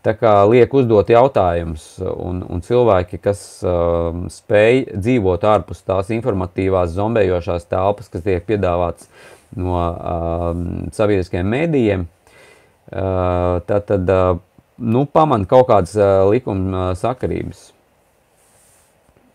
Tā 0.00 0.14
kā 0.16 0.30
liek 0.48 0.72
uzdot 0.72 1.10
jautājumus, 1.12 1.84
un, 2.00 2.40
un 2.48 2.62
cilvēki, 2.64 3.18
kas 3.20 3.42
uh, 3.66 4.14
spēj 4.32 4.86
dzīvot 4.94 5.44
ārpus 5.44 5.82
tās 5.84 6.08
informatīvās, 6.14 6.94
zombējošās 6.94 7.68
telpas, 7.68 8.08
kas 8.08 8.24
tiek 8.24 8.46
piedāvāts 8.48 9.10
no 9.58 9.76
uh, 9.76 10.48
sabiedriskiem 10.96 11.44
mēdījiem, 11.44 12.06
uh, 12.06 13.58
tad, 13.68 13.84
tad 13.90 14.14
uh, 14.14 14.40
nu, 14.80 15.04
pamana 15.04 15.50
kaut 15.50 15.68
kādas 15.68 15.92
uh, 15.98 16.24
likuma 16.30 16.86
uh, 16.86 16.96
sakarības. 16.96 17.68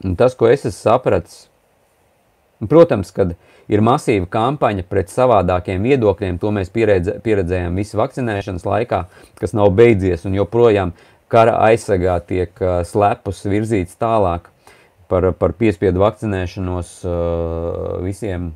Un 0.08 0.18
tas, 0.18 0.34
ko 0.38 0.50
es 0.50 0.66
esmu 0.66 0.80
sapratis, 0.80 1.46
protams, 2.66 3.14
kad 3.14 3.36
uh, 3.36 3.56
ir 3.72 3.84
masīva 3.84 4.28
kampaņa 4.32 4.86
pret 4.90 5.12
savādākiem 5.12 5.84
viedokļiem. 5.86 6.40
To 6.42 6.52
mēs 6.56 6.72
pieredze, 6.74 7.18
pieredzējām 7.24 7.78
visu 7.80 8.00
vakcinēšanas 8.00 8.68
laikā, 8.68 9.04
kas 9.40 9.56
nav 9.58 9.74
beidzies 9.78 10.26
un 10.28 10.38
joprojām 10.38 10.94
kara 11.32 11.58
aizsargā 11.68 12.20
tiek 12.28 12.64
uh, 12.64 12.82
slepus 12.88 13.44
virzīts 13.48 14.00
tālāk. 14.00 14.48
par, 15.08 15.32
par 15.40 15.54
piespiedu 15.56 16.02
vakcinēšanos 16.02 16.90
visiem, 18.04 18.50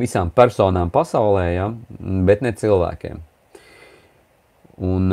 visām 0.00 0.30
personām 0.32 0.88
pasaulē, 0.88 1.42
ja, 1.52 1.66
bet 2.24 2.40
ne 2.40 2.52
cilvēkiem. 2.56 3.18
Un, 4.80 5.12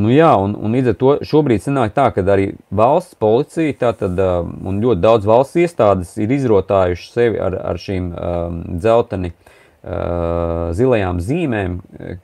nu 0.00 0.10
jā, 0.10 0.30
un, 0.40 0.56
un 0.58 0.74
līdz 0.74 0.92
ar 0.92 0.98
to 0.98 1.14
šobrīd 1.26 1.62
sanāk 1.62 1.94
tā, 1.94 2.08
ka 2.14 2.24
arī 2.34 2.50
valsts 2.74 3.16
policija 3.20 3.76
tātad, 3.80 4.18
un 4.18 4.82
ļoti 4.82 5.02
daudz 5.02 5.28
valsts 5.28 5.60
iestādes 5.62 6.14
ir 6.22 6.34
izrotājuši 6.34 7.10
sevi 7.12 7.40
ar, 7.42 7.56
ar 7.72 7.80
šīm 7.80 8.10
um, 8.10 8.60
dzelteni 8.82 9.32
uh, 9.32 10.74
zilajām 10.74 11.22
zīmēm, 11.22 11.80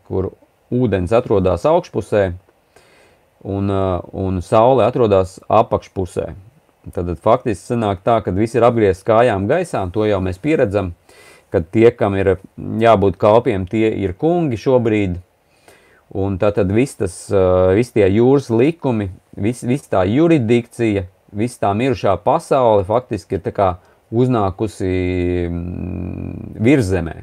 kur 0.09 0.33
ūdens 0.75 1.15
atrodas 1.15 1.67
augšpusē, 1.71 2.31
un, 3.47 3.71
uh, 3.71 3.99
un 4.13 4.43
saule 4.45 4.87
atrodas 4.87 5.39
apakšpusē. 5.49 6.31
Tad 6.95 7.11
faktiski 7.21 7.75
sanāk 7.75 8.01
tā, 8.03 8.19
ka 8.25 8.33
viss 8.33 8.57
ir 8.57 8.65
apgriezts 8.65 9.05
kājām 9.07 9.47
gaisā, 9.51 9.83
to 9.93 10.07
jau 10.09 10.21
mēs 10.25 10.41
pieredzam, 10.41 10.95
kad 11.53 11.67
tie, 11.75 11.91
kam 11.93 12.17
ir 12.17 12.39
jābūt 12.57 13.19
kalpiem, 13.21 13.67
tie 13.69 13.91
ir 14.01 14.15
kungi 14.19 14.59
šobrīd, 14.61 15.19
un 16.11 16.39
tātad 16.41 16.71
viss 16.75 16.99
tas, 16.99 17.15
viss 17.77 17.95
tie 17.95 18.09
jūras 18.11 18.51
likumi, 18.51 19.11
viss 19.39 19.65
vis 19.67 19.87
tā 19.91 20.05
juridikcija, 20.11 21.07
viss 21.31 21.61
tā 21.61 21.71
mirušā 21.77 22.17
pasaule 22.25 22.87
faktiski 22.89 23.39
ir 23.39 23.45
tā 23.45 23.53
kā 23.55 23.69
uznākusi 24.11 24.91
virzemē. 26.59 27.21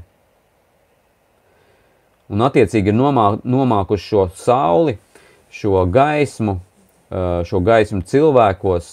Un 2.28 2.44
attiecīgi 2.44 2.92
ir 2.92 2.96
nomā, 2.96 3.28
nomākuši 3.44 4.08
šo 4.08 4.24
sauli, 4.36 4.98
šo 5.52 5.84
gaismu, 5.92 6.58
šo 7.48 7.62
gaismu 7.64 8.04
cilvēkos, 8.08 8.90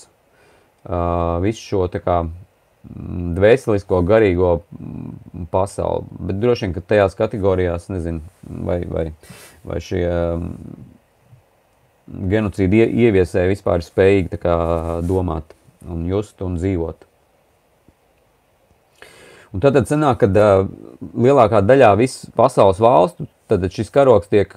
visu 1.42 1.64
šo 1.70 1.88
tā 1.90 2.02
kā 2.02 2.20
dvēselisko, 3.38 4.02
garīgo 4.06 4.50
pasauli. 5.52 6.08
Bet 6.28 6.40
droši 6.42 6.66
vien, 6.66 6.74
ka 6.76 6.84
tajās 6.84 7.16
kategorijās, 7.18 7.88
nezinu, 7.92 8.20
vai, 8.66 8.82
vai, 8.90 9.06
vai 9.64 9.80
šie 9.84 10.04
genocīdi 12.34 12.84
ieviesēji 13.06 13.54
vispār 13.54 13.80
ir 13.80 13.88
spējīgi 13.88 14.40
kā, 14.42 14.56
domāt 15.06 15.56
un 15.88 16.04
just 16.08 16.42
un 16.44 16.58
dzīvot. 16.60 17.08
Un 19.54 19.62
tad, 19.62 19.78
sanāk, 19.86 20.24
ka 20.24 20.28
lielākā 21.14 21.62
daļā 21.62 21.94
visas 22.00 22.28
pasaules 22.34 22.82
valstu 22.82 23.28
tad 23.46 23.64
šis 23.72 23.90
karoks 23.92 24.30
tiek, 24.32 24.52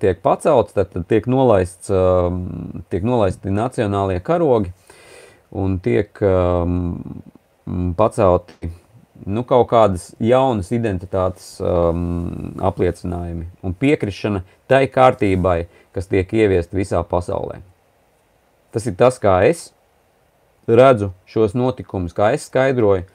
tiek 0.00 0.20
pacelts, 0.22 0.74
tad, 0.76 0.92
tiek, 1.08 1.26
nolaists, 1.30 1.90
tiek 2.92 3.06
nolaisti 3.06 3.52
nacionālie 3.54 4.20
karogi 4.24 4.72
un 5.56 5.78
tiek 5.80 6.20
um, 6.26 7.22
pacelti 7.96 8.70
nu, 9.26 9.42
kaut 9.48 9.68
kādas 9.70 10.10
jaunas 10.22 10.70
identitātes 10.76 11.56
um, 11.60 12.54
apliecinājumi 12.60 13.48
un 13.64 13.74
piekrišana 13.74 14.44
tai 14.70 14.84
kārtībai, 14.92 15.64
kas 15.96 16.10
tiek 16.10 16.30
ieviesta 16.36 16.76
visā 16.76 17.00
pasaulē. 17.06 17.62
Tas 18.74 18.86
ir 18.86 18.96
tas, 18.98 19.18
kā 19.22 19.40
es 19.48 19.70
redzu 20.68 21.12
šos 21.30 21.54
notikumus, 21.56 22.14
kā 22.16 22.34
es 22.36 22.48
skaidroju, 22.50 23.06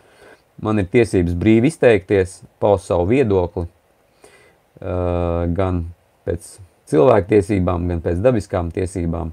Man 0.62 0.78
ir 0.78 0.90
tiesības 0.94 1.34
brīvi 1.42 1.72
izteikties, 1.72 2.42
paust 2.62 2.86
savu 2.92 3.08
viedokli, 3.10 3.66
uh, 3.66 5.48
gan 5.58 5.88
pēc 6.28 6.58
cilvēktiesībām, 6.92 7.88
gan 7.90 8.04
pēc 8.04 8.22
dabiskām 8.22 8.70
tiesībām. 8.76 9.32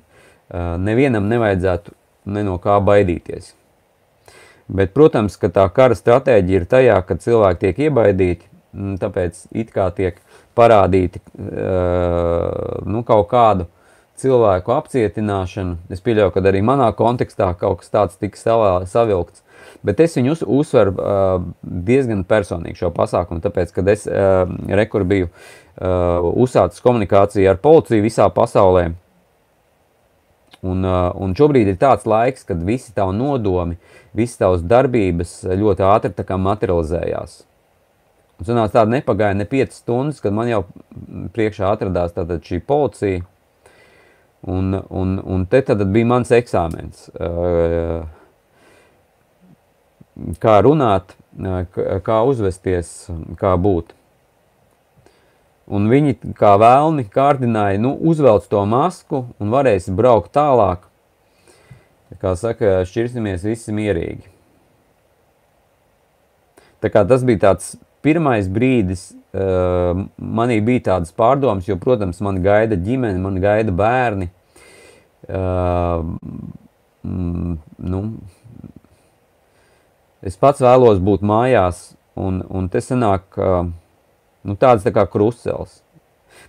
Uh, 0.48 0.76
nevienam 0.80 1.28
nevajadzētu 1.28 1.92
ne 2.32 2.44
no 2.46 2.56
kā 2.62 2.78
baidīties. 2.80 3.52
Bet, 4.68 4.92
protams, 4.92 5.38
ka 5.40 5.48
tā 5.52 5.64
kara 5.72 5.96
stratēģija 5.96 6.60
ir 6.60 6.68
tajā, 6.68 6.98
ka 7.08 7.16
cilvēki 7.16 7.62
tiek 7.62 7.82
iebaidīti, 7.88 8.48
tāpēc 9.00 9.46
it 9.56 9.72
kā 9.72 9.88
tiek 9.96 10.18
parādīti 10.58 11.22
uh, 11.22 12.84
nu, 12.84 13.02
kaut 13.06 13.30
kādu 13.30 13.68
cilvēku 14.18 14.74
apcietināšanu. 14.74 15.78
Es 15.94 16.02
pieļauju, 16.04 16.34
ka 16.34 16.42
arī 16.50 16.60
manā 16.66 16.90
kontekstā 16.98 17.52
kaut 17.58 17.80
kas 17.82 17.94
tāds 17.94 18.18
tika 18.20 18.40
savilkts. 18.90 19.44
Bet 19.84 20.00
es 20.02 20.16
viņu 20.18 20.34
uz, 20.34 20.42
uzsveru 20.42 20.94
uh, 20.96 21.48
diezgan 21.62 22.24
personīgi 22.28 22.82
šo 22.82 22.92
pasākumu, 22.94 23.40
tāpēc, 23.44 23.72
kad 23.74 23.88
es 23.88 24.04
uh, 24.10 24.44
rekur 24.68 25.06
biju 25.08 25.32
uzsācis 25.78 26.82
komunikāciju 26.82 27.52
ar 27.52 27.60
policiju 27.62 28.02
visā 28.02 28.24
pasaulē. 28.34 28.88
Un, 30.66 30.82
uh, 30.82 31.12
un 31.14 31.36
šobrīd 31.38 31.68
ir 31.70 31.76
tāds 31.78 32.06
laiks, 32.08 32.42
kad 32.48 32.64
visi 32.66 32.90
tavi 32.94 33.14
nodomi, 33.14 33.76
visas 34.16 34.40
tavas 34.40 34.64
darbības 34.66 35.44
ļoti 35.46 35.84
ātri 35.86 36.38
materializējās. 36.42 37.36
Un 38.38 38.46
sanāca 38.46 38.80
tāda 38.80 38.96
nepagāja 38.96 39.34
ne 39.38 39.46
5 39.50 39.74
stundas, 39.74 40.20
kad 40.22 40.34
man 40.34 40.50
jau 40.50 40.64
priekšā 41.34 41.70
atradās 41.74 42.14
šī 42.14 42.60
policija. 42.66 43.24
Un, 44.46 44.70
un, 44.94 45.16
un 45.18 45.46
te 45.50 45.62
tad 45.66 45.82
bija 45.90 46.06
mans 46.06 46.30
eksāmens. 46.34 47.08
Uh, 47.18 48.06
kā 50.42 50.58
runāt, 50.62 51.14
kā 52.06 52.18
uzvesties, 52.26 52.92
kā 53.38 53.54
būt. 53.58 53.97
Un 55.68 55.90
viņi 55.90 56.16
kā 56.38 56.54
vēlni 56.60 57.04
kārdināja, 57.12 57.80
nu, 57.82 57.92
uzvelc 58.10 58.46
to 58.48 58.62
masku 58.68 59.26
un 59.36 59.52
varēsi 59.52 59.92
braukt 59.96 60.32
tālāk. 60.36 60.86
Kā 62.22 62.32
saka, 62.40 62.80
šķirsimies 62.88 63.44
visi 63.44 63.74
mierīgi. 63.76 64.24
Tā 66.80 66.88
kā 66.94 67.02
tas 67.08 67.24
bija 67.26 67.42
tāds 67.42 67.74
pirmais 68.06 68.48
brīdis, 68.48 69.10
uh, 69.36 70.06
manī 70.16 70.60
bija 70.64 70.86
tādas 70.92 71.12
pārdomas, 71.12 71.68
jo, 71.68 71.76
protams, 71.76 72.22
man 72.24 72.40
gaida 72.40 72.78
ģimene, 72.80 73.20
man 73.20 73.36
gaida 73.42 73.74
bērni. 73.74 74.30
Uh, 75.28 76.16
mm, 77.04 77.58
nu, 77.92 78.02
Es 80.18 80.34
pats 80.34 80.58
vēlos 80.58 80.98
būt 80.98 81.22
mājās, 81.22 81.92
un, 82.18 82.40
un 82.50 82.66
te 82.72 82.80
sanāk 82.82 83.36
nu, 84.46 84.56
tāds 84.58 84.86
tā 84.86 84.92
kā 84.94 85.06
krustcels. 85.10 85.80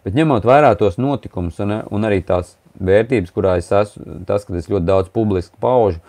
Bet 0.06 0.16
ņemot 0.16 0.46
vērā 0.48 0.74
tos 0.80 1.00
notikumus 1.02 1.60
un, 1.64 1.80
un 1.90 2.08
arī 2.08 2.22
tās 2.26 2.56
vērtības, 2.80 3.32
kurā 3.36 3.58
es 3.60 3.72
esmu, 3.74 4.22
tas, 4.28 4.46
ka 4.46 4.56
es 4.58 4.70
ļoti 4.72 4.88
daudz 4.88 5.10
publiski 5.14 5.58
paužu 5.60 6.00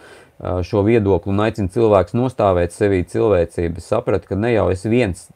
šo 0.40 0.82
viedokli 0.86 1.34
un 1.34 1.42
aicinu 1.44 1.68
cilvēkus 1.68 2.16
nostāvēt 2.16 2.72
sevī 2.72 3.02
cilvēcību, 3.08 3.76
es 3.76 3.88
sapratu, 3.92 4.30
ka 4.30 4.38
ne 4.40 4.54
jau 4.54 4.70
es 4.72 4.86
viens 4.88 5.26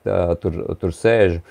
tur, 0.40 0.56
tur 0.80 0.94
sēžu 0.96 1.42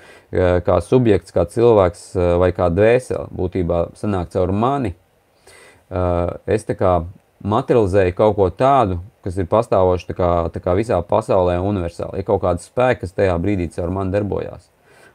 kā 0.66 0.78
subjekts, 0.82 1.34
kā 1.34 1.44
cilvēks 1.46 2.08
vai 2.42 2.50
kā 2.56 2.66
dvēseli, 2.74 3.28
būtībā 3.30 3.84
sanāk 4.00 4.32
caur 4.34 4.50
mani. 4.50 4.96
Es 6.50 6.66
tā 6.66 6.74
kā 6.74 6.96
materializēju 7.46 8.16
kaut 8.18 8.34
ko 8.40 8.50
tādu, 8.50 8.98
kas 9.22 9.38
ir 9.38 9.46
pastāvoši 9.50 10.10
tā 10.10 10.18
kā, 10.18 10.30
tā 10.50 10.64
kā 10.64 10.74
visā 10.74 10.98
pasaulē 11.06 11.60
universāli. 11.62 12.20
Ir 12.20 12.26
kaut 12.26 12.42
kāds 12.42 12.66
spēks, 12.66 13.04
kas 13.04 13.14
tajā 13.14 13.36
brīdī 13.38 13.70
caur 13.76 13.92
mani 13.94 14.14
darbojās. 14.16 14.66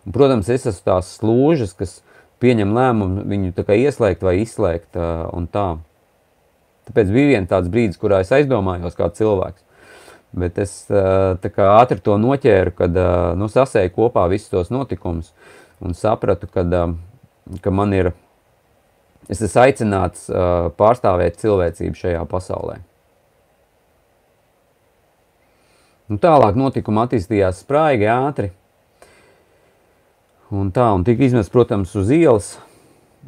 Un, 0.09 0.13
protams, 0.15 0.47
es 0.49 0.65
esmu 0.65 0.87
tās 0.87 1.11
slūžas, 1.19 1.75
kas 1.77 1.99
pieņem 2.41 2.71
lēmumu 2.73 3.27
viņu 3.29 3.51
tā 3.53 3.61
kā 3.67 3.77
ieslēgt 3.77 4.23
vai 4.25 4.39
izslēgt 4.41 4.97
un 4.97 5.45
tā. 5.53 5.67
Tāpēc 6.89 7.11
bija 7.13 7.35
viens 7.35 7.49
tāds 7.51 7.69
brīdis, 7.69 7.99
kurā 8.01 8.23
es 8.23 8.33
aizdomājos 8.33 8.97
kā 8.97 9.11
cilvēks. 9.13 9.61
Bet 10.33 10.57
es 10.61 10.73
kā 10.89 11.67
ātri 11.75 12.01
to 12.01 12.17
noķēru, 12.17 12.73
kad 12.81 12.97
nu, 13.37 13.49
sasēju 13.53 13.93
kopā 13.93 14.25
visus 14.33 14.49
tos 14.49 14.73
notikumus 14.73 15.29
un 15.77 15.93
sapratu, 15.93 16.49
kad, 16.49 16.73
ka 17.61 17.73
man 17.73 17.93
ir, 17.93 18.11
es 19.29 19.45
esmu 19.45 19.61
aicināts 19.67 20.25
uh, 20.33 20.71
pārstāvēt 20.73 21.37
cilvēcību 21.37 22.01
šajā 22.01 22.25
pasaulē. 22.33 22.79
Un 26.09 26.17
nu, 26.17 26.21
tālāk 26.25 26.57
notikumi 26.57 27.03
attīstījās 27.03 27.61
spraigi, 27.61 28.09
ātri. 28.09 28.49
Un 30.49 30.71
tā, 30.73 30.87
un 30.97 31.03
tika 31.05 31.27
izmests, 31.27 31.53
protams, 31.53 31.91
uz 31.99 32.09
ielas, 32.09 32.55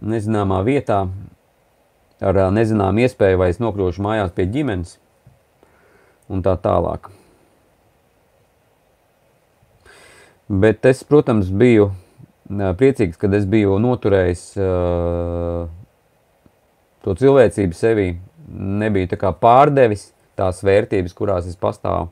nezināmā 0.02 0.64
vietā, 0.66 1.04
ar 2.22 2.40
nezināmu 2.54 3.04
iespēju, 3.06 3.38
vai 3.38 3.52
es 3.54 3.60
nokļūšu 3.62 4.02
mājās 4.02 4.34
pie 4.34 4.48
ģimenes, 4.50 4.96
un 6.34 6.42
tā 6.46 6.56
tālāk. 6.62 7.12
Bet 10.52 10.86
es, 10.90 11.04
protams, 11.08 11.52
biju 11.54 11.92
priecīgs, 12.50 13.20
kad 13.22 13.34
es 13.38 13.46
biju 13.48 13.78
noturējis 13.80 14.42
uh, 14.60 15.70
to 17.06 17.16
cilvēcību 17.22 17.78
sevī, 17.78 18.08
nebiju 18.52 19.14
tā 19.14 19.20
kā 19.22 19.32
pārdevis 19.32 20.10
tās 20.40 20.60
vērtības, 20.66 21.16
kurās 21.16 21.48
es 21.48 21.60
pastāvu. 21.60 22.10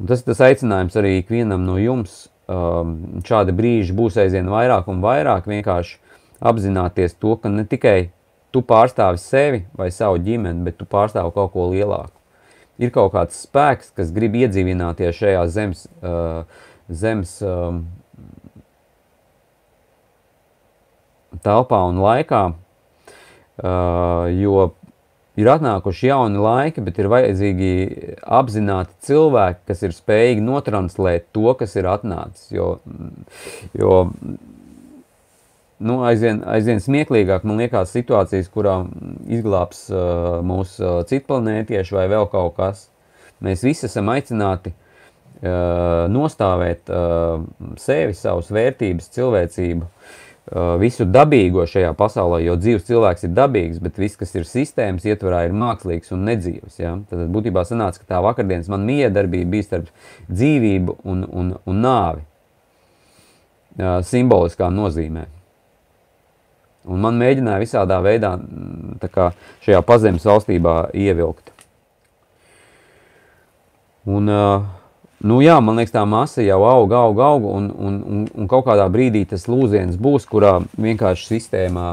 Un 0.00 0.08
tas 0.08 0.22
ir 0.22 0.30
tas 0.32 0.42
aicinājums 0.48 0.96
arī 0.96 1.18
ikvienam 1.20 1.62
no 1.68 1.76
jums. 1.78 2.24
Um, 2.50 3.20
šādi 3.22 3.54
brīži 3.54 3.94
būs 3.94 4.16
aizvien 4.18 4.48
vairāk 4.50 4.88
un 4.90 5.02
vairāk. 5.04 5.46
Vienkārši 5.46 6.00
apzināties 6.42 7.14
to, 7.20 7.36
ka 7.38 7.52
ne 7.52 7.62
tikai 7.68 8.10
tu 8.50 8.62
pārstāvi 8.66 9.20
sevi 9.22 9.60
vai 9.78 9.90
savu 9.94 10.18
ģimeni, 10.24 10.64
bet 10.66 10.80
tu 10.80 10.88
pārstāvi 10.90 11.30
kaut 11.36 11.52
ko 11.54 11.68
lielāku. 11.70 12.16
Ir 12.80 12.90
kaut 12.94 13.12
kāds 13.14 13.38
spēks, 13.44 13.92
kas 13.94 14.10
grib 14.16 14.34
iedzīvināties 14.40 15.18
šajā 15.20 15.44
zemes, 15.52 15.84
uh, 16.00 16.42
zemes 16.88 17.36
um, 17.44 17.84
telpā 21.44 21.84
un 21.92 22.00
laikā, 22.02 22.42
uh, 22.50 24.26
jo 24.32 24.70
ir 25.40 25.50
atnākuši 25.52 26.10
jauni 26.10 26.40
laiki, 26.42 26.84
bet 26.86 26.98
ir 27.00 27.10
vajadzīgi 27.12 27.72
apzināti 28.38 28.94
cilvēki, 29.08 29.64
kas 29.70 29.84
ir 29.86 29.96
spējīgi 29.96 30.44
notranslēt 30.44 31.28
to, 31.36 31.52
kas 31.58 31.76
ir 31.80 31.88
atnācis. 31.90 32.50
Jo, 32.54 32.70
jo 33.78 33.94
nu, 35.80 36.00
aizvien, 36.06 36.42
aizvien 36.48 36.82
smieklīgāk 36.82 37.46
man 37.48 37.62
liekas 37.62 37.94
situācijas, 37.96 38.50
kurā 38.52 38.82
izglābs 39.32 39.86
uh, 39.92 40.40
mūsu 40.46 40.84
uh, 40.84 41.00
citplanētieši 41.08 41.96
vai 41.96 42.06
vēl 42.12 42.28
kaut 42.32 42.56
kas. 42.60 42.86
Mēs 43.40 43.64
visi 43.64 43.86
esam 43.88 44.10
aicināti 44.12 44.74
uh, 44.74 46.06
nostāvēt 46.12 46.92
uh, 46.92 47.40
sevi, 47.80 48.16
savas 48.18 48.52
vērtības, 48.52 49.08
cilvēcību, 49.16 49.88
visu 50.80 51.06
dabīgo 51.06 51.62
šajā 51.70 51.92
pasaulē, 51.98 52.40
jo 52.42 52.56
dzīves 52.58 52.88
cilvēks 52.88 53.26
ir 53.28 53.34
dabīgs, 53.36 53.82
bet 53.82 54.00
viss, 54.02 54.18
kas 54.18 54.34
ir 54.34 54.48
sistēmas 54.48 55.06
ietvarā, 55.06 55.44
ir 55.46 55.54
mākslīgs 55.54 56.10
un 56.16 56.24
nedzīvs. 56.26 56.80
Ja? 56.82 56.96
Tad 57.10 57.28
būtībā 57.30 57.62
sanāca, 57.68 58.02
ka 58.02 58.16
tā 58.16 58.22
vakardienas 58.24 58.70
man 58.72 58.86
miedarbība 58.88 59.54
bija 59.54 59.68
starp 59.68 59.92
dzīvību 60.30 60.98
un, 61.04 61.22
un, 61.30 61.54
un 61.70 61.84
nāvi. 61.86 62.26
Uh, 63.78 64.00
simboliskā 64.02 64.66
nozīmē. 64.74 65.28
Un 66.90 67.02
man 67.04 67.18
mēģināja 67.20 67.62
visādā 67.62 68.00
veidā 68.02 68.32
kā, 69.12 69.30
šajā 69.64 69.80
pazemes 69.86 70.24
valstībā 70.26 70.90
ievilkt. 70.96 71.52
Un, 74.08 74.32
nu 75.26 75.40
jā, 75.44 75.56
man 75.64 75.76
liekas, 75.76 75.92
tā 75.94 76.02
masa 76.08 76.44
jau 76.44 76.60
aug, 76.64 76.92
aug, 76.96 77.20
aug, 77.20 77.46
un, 77.50 77.68
un, 77.70 77.98
un, 78.00 78.22
un 78.32 78.48
kaut 78.50 78.64
kādā 78.68 78.86
brīdī 78.92 79.24
tas 79.28 79.44
lūziens 79.50 79.98
būs, 80.00 80.26
kurā 80.30 80.54
vienkārši 80.80 81.28
sistēmā 81.34 81.90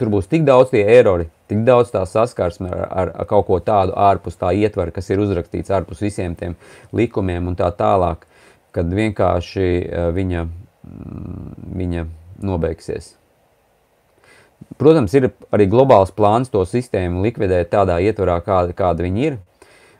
tur 0.00 0.12
būs 0.12 0.30
tik 0.30 0.46
daudz 0.48 0.72
tie 0.72 0.82
erori, 0.96 1.28
tik 1.52 1.62
daudz 1.68 1.92
tā 1.92 2.06
saskarsme 2.08 2.70
ar, 2.72 2.86
ar, 2.88 3.12
ar 3.22 3.30
kaut 3.30 3.48
ko 3.50 3.60
tādu 3.64 3.96
ārpus 3.96 4.40
tā 4.40 4.54
ietvara, 4.56 4.94
kas 4.94 5.12
ir 5.12 5.20
uzrakstīts 5.20 5.72
ārpus 5.74 6.02
visiem 6.04 6.36
tiem 6.38 6.56
likumiem 6.96 7.52
un 7.52 7.58
tā 7.60 7.68
tālāk, 7.76 8.24
kad 8.72 8.90
vienkārši 8.94 9.70
viņa, 10.16 10.44
viņa 11.76 12.06
nobeigsies. 12.46 13.16
Protams, 14.80 15.12
ir 15.16 15.30
arī 15.52 15.66
globāls 15.68 16.12
plāns 16.14 16.50
to 16.52 16.62
sistēmu 16.68 17.24
likvidēt 17.24 17.72
tādā 17.72 17.98
ietvarā, 18.04 18.38
kāda, 18.44 18.76
kāda 18.76 19.04
viņi 19.04 19.24
ir, 19.26 19.38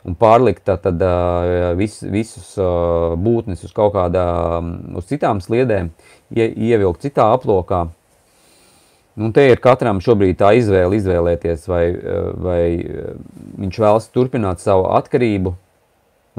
un 0.09 0.17
pārlikt 0.17 0.65
tad, 0.69 1.03
vis, 1.79 2.01
visus 2.03 2.55
būtnes 3.21 3.65
uz 3.67 3.73
kaut 3.77 3.95
kādām, 3.97 4.73
uz 4.97 5.09
citām 5.11 5.43
sliedēm, 5.45 5.91
ie, 6.33 6.47
ievilkt 6.71 7.05
citā 7.05 7.31
aplokā. 7.35 7.87
Un 9.21 9.35
te 9.37 9.45
ir 9.51 9.61
katram 9.61 9.99
šobrīd 10.01 10.39
tā 10.41 10.55
izvēle 10.57 10.97
izvēlēties, 10.97 11.67
vai, 11.69 11.83
vai 12.41 12.63
viņš 13.61 13.81
vēlas 13.83 14.07
turpināt 14.15 14.63
savu 14.63 14.87
atkarību 14.97 15.53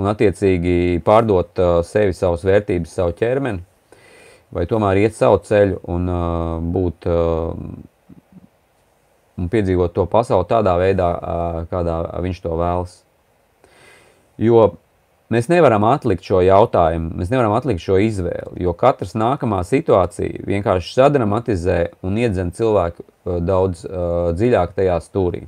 un 0.01 0.09
attiecīgi 0.09 1.01
pārdot 1.05 1.61
sevi, 1.85 2.15
savas 2.17 2.45
vērtības, 2.47 2.95
savu 2.95 3.13
ķermeni, 3.19 3.61
vai 4.55 4.65
tomēr 4.71 5.03
iet 5.03 5.19
savu 5.19 5.43
ceļu 5.45 5.83
un 5.91 6.09
būt 6.73 7.07
un 9.41 9.49
piedzīvot 9.51 9.93
to 9.93 10.07
pasauli 10.09 10.49
tādā 10.49 10.73
veidā, 10.81 11.11
kādā 11.69 12.01
viņš 12.23 12.41
to 12.41 12.57
vēlas. 12.57 12.97
Jo 14.41 14.71
mēs 15.31 15.47
nevaram 15.51 15.85
atlikt 15.87 16.25
šo 16.27 16.41
jautājumu, 16.43 17.13
mēs 17.21 17.31
nevaram 17.31 17.53
atlikt 17.55 17.83
šo 17.83 17.99
izvēli, 18.01 18.63
jo 18.65 18.73
katrs 18.77 19.13
nākamā 19.17 19.61
situācija 19.67 20.43
vienkārši 20.49 20.95
sadramatizē 20.97 21.79
un 22.03 22.19
iedzen 22.19 22.51
cilvēku 22.57 23.05
daudz 23.45 23.85
uh, 23.85 24.31
dziļāk 24.35 24.75
tajā 24.77 24.99
stūrī. 25.05 25.45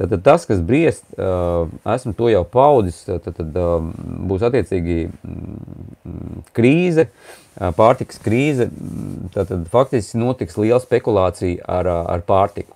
Tad, 0.00 0.08
tad 0.14 0.22
tas, 0.24 0.46
kas 0.48 0.62
briest, 0.64 1.04
uh, 1.18 1.68
esmu 1.92 2.14
to 2.16 2.30
jau 2.32 2.40
paudzis, 2.48 3.02
tad, 3.04 3.26
tad 3.36 3.58
uh, 3.60 3.82
būs 4.30 4.46
attiecīgi 4.48 5.02
mm, 5.10 6.46
krīze, 6.56 7.10
pārtiks 7.76 8.22
krīze, 8.24 8.70
tad, 9.34 9.50
tad 9.50 9.66
faktiski 9.68 10.22
notiks 10.22 10.56
liela 10.56 10.80
spekulācija 10.80 11.66
ar, 11.68 11.90
ar 12.14 12.24
pārtiku. 12.24 12.72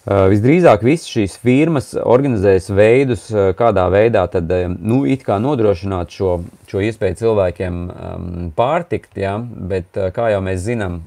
Uh, 0.00 0.30
visdrīzāk 0.32 0.80
visas 0.80 1.10
šīs 1.12 1.34
firmas 1.42 1.90
organizēs 1.92 2.70
veidus, 2.72 3.26
uh, 3.34 3.50
kādā 3.52 3.82
veidā 3.92 4.22
tad, 4.32 4.48
um, 4.48 4.78
nu, 4.80 5.00
nodrošināt 5.44 6.14
šo, 6.16 6.38
šo 6.70 6.80
iespēju 6.86 7.18
cilvēkiem 7.18 7.76
um, 7.84 8.30
pārtikt, 8.56 9.10
ja? 9.20 9.34
bet, 9.44 9.92
kā 10.16 10.30
jau 10.32 10.38
mēs 10.46 10.62
zinām, 10.64 11.02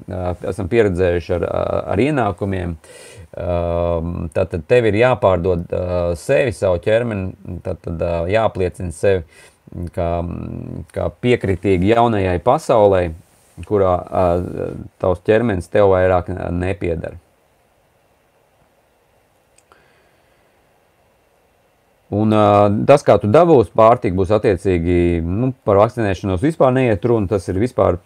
esam 0.46 0.70
pieredzējuši 0.70 1.34
ar, 1.40 1.46
ar 1.90 2.04
ienākumiem, 2.04 2.76
uh, 2.78 4.30
tad, 4.36 4.54
tev 4.70 4.86
ir 4.92 5.00
jāpārdod 5.00 5.66
uh, 5.74 5.98
sevi, 6.14 6.54
savu 6.54 6.78
ķermeni, 6.86 7.58
tad, 7.66 7.82
tad 7.82 7.98
uh, 7.98 8.30
jāapliecina 8.30 8.94
sevi 8.94 9.90
kā, 9.90 10.08
kā 10.94 11.10
piekritīgi 11.18 11.90
jaunajai 11.96 12.38
pasaulē, 12.46 13.08
kurā 13.66 13.98
uh, 13.98 14.48
tavs 15.02 15.26
ķermenis 15.26 15.66
tev 15.74 15.90
vairāk 15.96 16.30
nepiedara. 16.54 17.23
Un 22.14 22.34
uh, 22.36 22.68
tas, 22.86 23.02
kā 23.02 23.16
tu 23.18 23.30
dabūsi 23.32 23.72
pārtiku, 23.74 24.20
būs 24.20 24.34
attiecīgi 24.36 25.22
nu, 25.24 25.50
par 25.66 25.80
vakcinēšanos 25.80 26.44
vispār 26.44 26.74
neiet 26.76 27.06
runa. 27.08 27.30
Tas 27.32 27.48
ir 27.50 27.58
vispār 27.58 27.98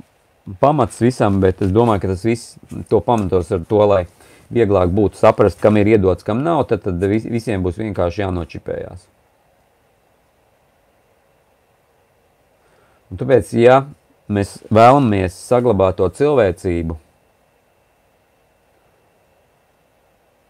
pamats 0.62 1.00
visam, 1.02 1.42
bet 1.42 1.60
es 1.64 1.74
domāju, 1.74 2.04
ka 2.04 2.12
tas 2.14 2.24
viss 2.24 2.54
to 2.88 3.02
pamatos 3.04 3.50
ar 3.52 3.66
to, 3.68 3.82
lai 3.90 4.06
vieglāk 4.54 4.92
būtu 4.94 5.18
saprast, 5.20 5.60
kam 5.60 5.76
ir 5.76 5.90
iedots, 5.92 6.24
kam 6.24 6.40
nav, 6.44 6.64
tad, 6.70 6.86
tad 6.86 7.02
vis, 7.10 7.26
visiem 7.28 7.64
būs 7.64 7.80
vienkārši 7.80 8.24
jānočipējās. 8.24 9.04
Un 13.08 13.20
tāpēc, 13.20 13.52
ja 13.56 13.82
mēs 14.28 14.58
vēlamies 14.72 15.36
saglabāt 15.36 15.96
to 16.00 16.08
cilvēcību, 16.16 16.96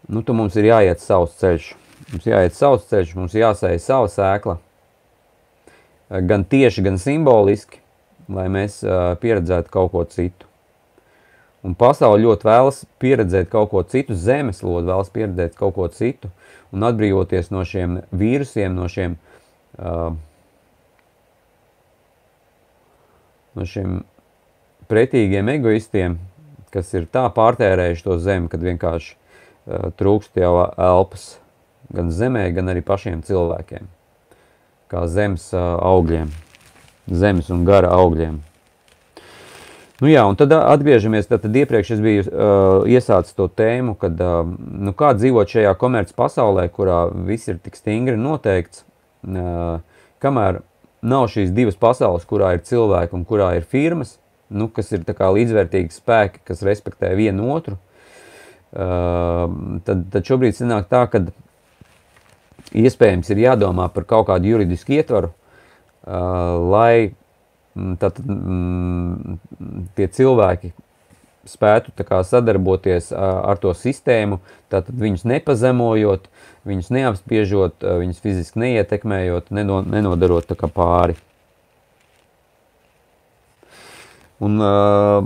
nu, 0.09 0.23
tad 0.23 0.35
mums 0.35 0.57
ir 0.59 0.71
jāiet 0.71 1.03
savs 1.03 1.37
ceļš. 1.39 1.69
Mums 2.09 2.25
jāiet 2.25 2.55
savs 2.57 2.87
ceļš, 2.89 3.13
mums 3.19 3.35
jāsēja 3.37 3.79
sava 3.83 4.09
sēkla, 4.09 4.55
gan 6.25 6.45
tieši, 6.49 6.81
gan 6.87 6.97
simboliski, 6.97 7.83
lai 8.33 8.47
mēs 8.49 8.79
pieredzētu 9.21 9.69
kaut 9.73 9.91
ko 9.93 10.01
citu. 10.09 10.47
Un 11.65 11.75
pasaule 11.75 12.21
ļoti 12.23 12.47
vēlas 12.47 12.79
pieredzēt 13.03 13.49
kaut 13.51 13.69
ko 13.73 13.83
citu, 13.83 14.15
zemeslode 14.15 14.87
vēlas 14.87 15.11
pieredzēt 15.13 15.57
kaut 15.59 15.75
ko 15.75 15.85
citu. 15.91 16.31
Un 16.73 16.85
atbrīvoties 16.87 17.51
no 17.51 17.65
šiem 17.67 17.99
vīrusiem, 18.15 18.77
no 18.77 18.87
šiem, 18.89 19.17
uh, 19.77 20.13
no 23.57 23.67
šiem 23.67 23.99
pretīgiem 24.89 25.51
egoistiem, 25.57 26.17
kas 26.73 26.93
ir 26.95 27.09
tā 27.11 27.25
pārtērējuši 27.35 28.07
to 28.07 28.17
zemi, 28.23 28.49
kad 28.49 28.63
vienkārši 28.63 29.13
uh, 29.13 29.89
trūkst 29.99 30.39
jau 30.39 30.55
elpas 30.73 31.33
gan 31.95 32.11
zemē, 32.13 32.49
gan 32.55 32.69
arī 32.71 32.83
pašiem 32.85 33.23
cilvēkiem, 33.25 33.87
kā 34.91 35.07
zemes 35.09 35.49
augļiem, 35.55 36.29
zemes 37.09 37.49
un 37.53 37.65
gara 37.67 37.91
augļiem. 37.97 38.39
Nu 39.99 40.07
jā, 40.07 40.21
un 40.23 40.37
tad 40.39 40.53
atgriežamies, 40.55 41.27
tad, 41.27 41.41
tad 41.43 41.57
iepriekš 41.59 41.89
es 41.97 42.03
biju 42.03 42.23
uh, 42.23 42.85
iesācis 42.87 43.35
to 43.35 43.49
tēmu, 43.51 43.97
kad, 43.99 44.15
uh, 44.23 44.47
nu 44.47 44.93
kā 44.95 45.11
dzīvot 45.17 45.51
šajā 45.51 45.73
komerc 45.79 46.13
pasaulē, 46.15 46.69
kurā 46.71 47.01
viss 47.27 47.51
ir 47.51 47.57
tik 47.59 47.75
stingri 47.75 48.15
noteikts, 48.15 48.85
uh, 49.27 49.81
kamēr 50.23 50.61
nav 51.03 51.27
šīs 51.33 51.51
divas 51.55 51.75
pasaules, 51.79 52.23
kurā 52.29 52.53
ir 52.55 52.63
cilvēki 52.69 53.19
un 53.19 53.27
kurā 53.27 53.51
ir 53.57 53.67
firmas, 53.67 54.15
nu, 54.47 54.69
kas 54.71 54.93
ir 54.95 55.03
tā 55.07 55.17
kā 55.17 55.27
līdzvērtīgi 55.35 55.91
spēki, 55.91 56.45
kas 56.47 56.63
respektē 56.63 57.11
vienu 57.19 57.51
otru, 57.51 57.75
uh, 57.75 59.51
tad, 59.83 60.07
tad 60.15 60.31
šobrīd 60.31 60.55
sanāk 60.55 60.87
tā, 60.87 61.03
ka 61.11 61.25
iespējams 62.75 63.29
ir 63.33 63.45
jādomā 63.45 63.87
par 63.93 64.05
kaut 64.09 64.27
kādu 64.29 64.53
juridisku 64.53 64.97
ietvaru, 64.99 65.31
lai 66.05 67.13
tad, 68.01 68.19
mm, 68.19 69.39
tie 69.97 70.07
cilvēki 70.07 70.73
spētu 71.49 71.93
kā, 72.05 72.21
sadarboties 72.27 73.11
ar 73.15 73.57
to 73.61 73.73
sistēmu, 73.77 74.39
tātad 74.69 74.97
viņus 74.99 75.25
nepazemojot, 75.29 76.27
viņus 76.67 76.91
neapspiežot, 76.93 77.85
viņus 78.03 78.21
fiziski 78.23 78.61
neietekmējot, 78.65 79.49
neno, 79.55 79.81
nenodarot 79.85 80.53
kā, 80.59 80.69
pāri. 80.69 81.17
Un, 84.39 84.55
uh, 84.63 85.25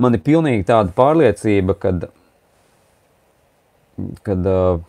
man 0.00 0.16
ir 0.16 0.22
pilnīgi 0.24 0.64
tāda 0.68 0.94
pārliecība, 0.96 1.76
ka 1.76 1.92
kad 4.24 4.46
uh, 4.48 4.80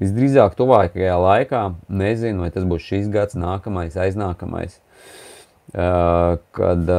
visdrīzāk 0.00 0.54
tuvākajā 0.58 1.18
laikā, 1.20 1.62
nezinu, 1.92 2.46
vai 2.46 2.50
tas 2.54 2.64
būs 2.68 2.86
šis 2.86 3.10
gads, 3.12 3.36
nākamais, 3.38 3.98
aiznākamais, 3.98 4.78
kad 5.72 6.90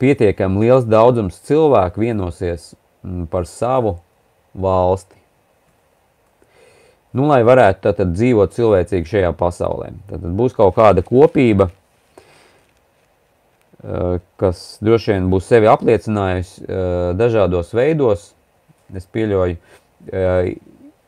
pietiekami 0.00 0.64
liels 0.64 0.86
daudzums 0.88 1.40
cilvēku 1.48 2.04
vienosies 2.04 2.74
par 3.32 3.48
savu 3.48 3.98
valsti. 4.56 5.16
Nu, 7.16 7.26
lai 7.26 7.40
varētu 7.42 7.82
tātad 7.88 8.12
dzīvot 8.14 8.52
cilvēcīgi 8.54 9.10
šajā 9.10 9.30
pasaulē. 9.34 9.90
Tad 10.06 10.24
būs 10.38 10.54
kaut 10.54 10.76
kāda 10.76 11.02
kopība, 11.02 11.66
kas 14.38 14.78
droši 14.84 15.16
vien 15.16 15.26
būs 15.32 15.48
sevi 15.50 15.66
apliecinājusi 15.72 16.68
dažādos 17.18 17.72
veidos. 17.74 18.30
Es 18.94 19.06
pieļauju, 19.10 19.58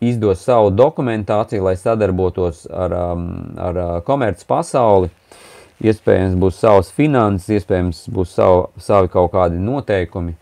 izdos 0.03 0.43
savu 0.45 0.70
dokumentāciju, 0.74 1.64
lai 1.66 1.76
sadarbotos 1.78 2.66
ar, 2.70 2.95
ar 3.57 3.82
komerces 4.07 4.47
pasauli. 4.49 5.11
Iespējams, 5.82 6.36
būs 6.38 6.61
savas 6.62 6.93
finanses, 6.95 7.49
iespējams, 7.57 8.05
būs 8.14 8.36
savu, 8.36 8.68
savi 8.78 9.11
kaut 9.11 9.32
kādi 9.32 9.59
noteikumi, 9.59 10.36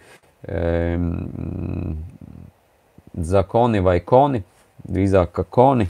zakoni 3.16 3.80
vai 3.80 4.00
koni 4.04 4.42
drīzāk 4.88 5.32
kā 5.34 5.44
koni. 5.44 5.88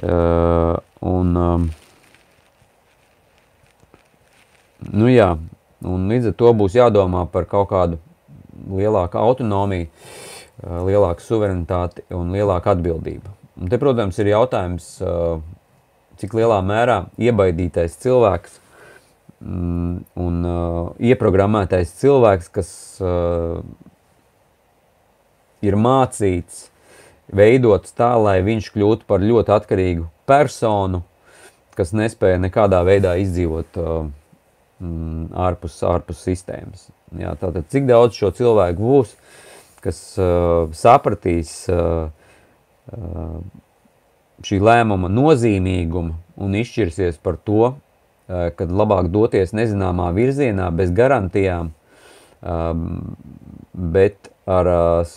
Uh, 0.00 0.78
un, 1.04 1.34
um, 1.36 1.64
nu 4.94 5.10
jā, 5.10 5.34
un 5.84 6.06
līdz 6.08 6.30
ar 6.30 6.36
to 6.40 6.52
būs 6.56 6.78
jādomā 6.78 7.26
par 7.28 7.44
kaut 7.50 7.68
kādu 7.72 7.98
lielāku 8.70 9.18
autonomiju, 9.20 9.90
uh, 9.90 10.29
lielāku 10.64 11.24
suverenitāti 11.24 12.04
un 12.16 12.32
lielāku 12.34 12.72
atbildību. 12.74 13.36
Un 13.60 13.70
te, 13.70 13.78
protams, 13.80 14.18
ir 14.22 14.32
jautājums, 14.32 14.88
uh, 15.04 15.40
cik 16.20 16.34
lielā 16.36 16.60
mērā 16.64 17.02
iebaidītais 17.20 17.96
cilvēks 18.02 18.58
mm, 19.40 19.94
un 20.20 20.40
uh, 20.48 20.80
ieprogrammētais 21.00 21.92
cilvēks, 22.00 22.50
kas 22.52 22.70
uh, 23.04 23.60
ir 25.64 25.76
mācīts 25.80 26.68
veidots 27.36 27.94
tā, 27.96 28.12
lai 28.20 28.40
viņš 28.44 28.72
kļūtu 28.74 29.08
par 29.08 29.22
ļoti 29.24 29.54
atkarīgu 29.54 30.08
personu, 30.28 31.04
kas 31.78 31.94
nespēja 31.96 32.40
nekādā 32.42 32.80
veidā 32.86 33.14
izdzīvot 33.22 33.80
uh, 33.80 34.08
mm, 34.82 35.30
ārpus, 35.48 35.78
ārpus 35.86 36.24
sistēmas. 36.26 36.88
Jā, 37.18 37.34
tātad, 37.38 37.66
cik 37.72 37.88
daudz 37.88 38.18
šo 38.18 38.32
cilvēku 38.34 38.82
būs, 38.84 39.14
kas 39.84 40.00
uh, 40.20 40.70
sapratīs 40.76 41.52
uh, 41.72 42.10
uh, 42.92 43.38
šī 44.46 44.60
lēmuma 44.64 45.10
nozīmīgumu 45.12 46.16
un 46.40 46.58
izšķirsies 46.60 47.20
par 47.22 47.38
to, 47.44 47.72
uh, 47.72 48.48
kad 48.56 48.72
labāk 48.72 49.10
doties 49.12 49.54
nezināmā 49.56 50.10
virzienā 50.16 50.70
bez 50.76 50.92
garantijām, 50.96 51.72
um, 52.40 52.86
bet 53.72 54.30
ar 54.50 54.70
uh, 54.70 55.16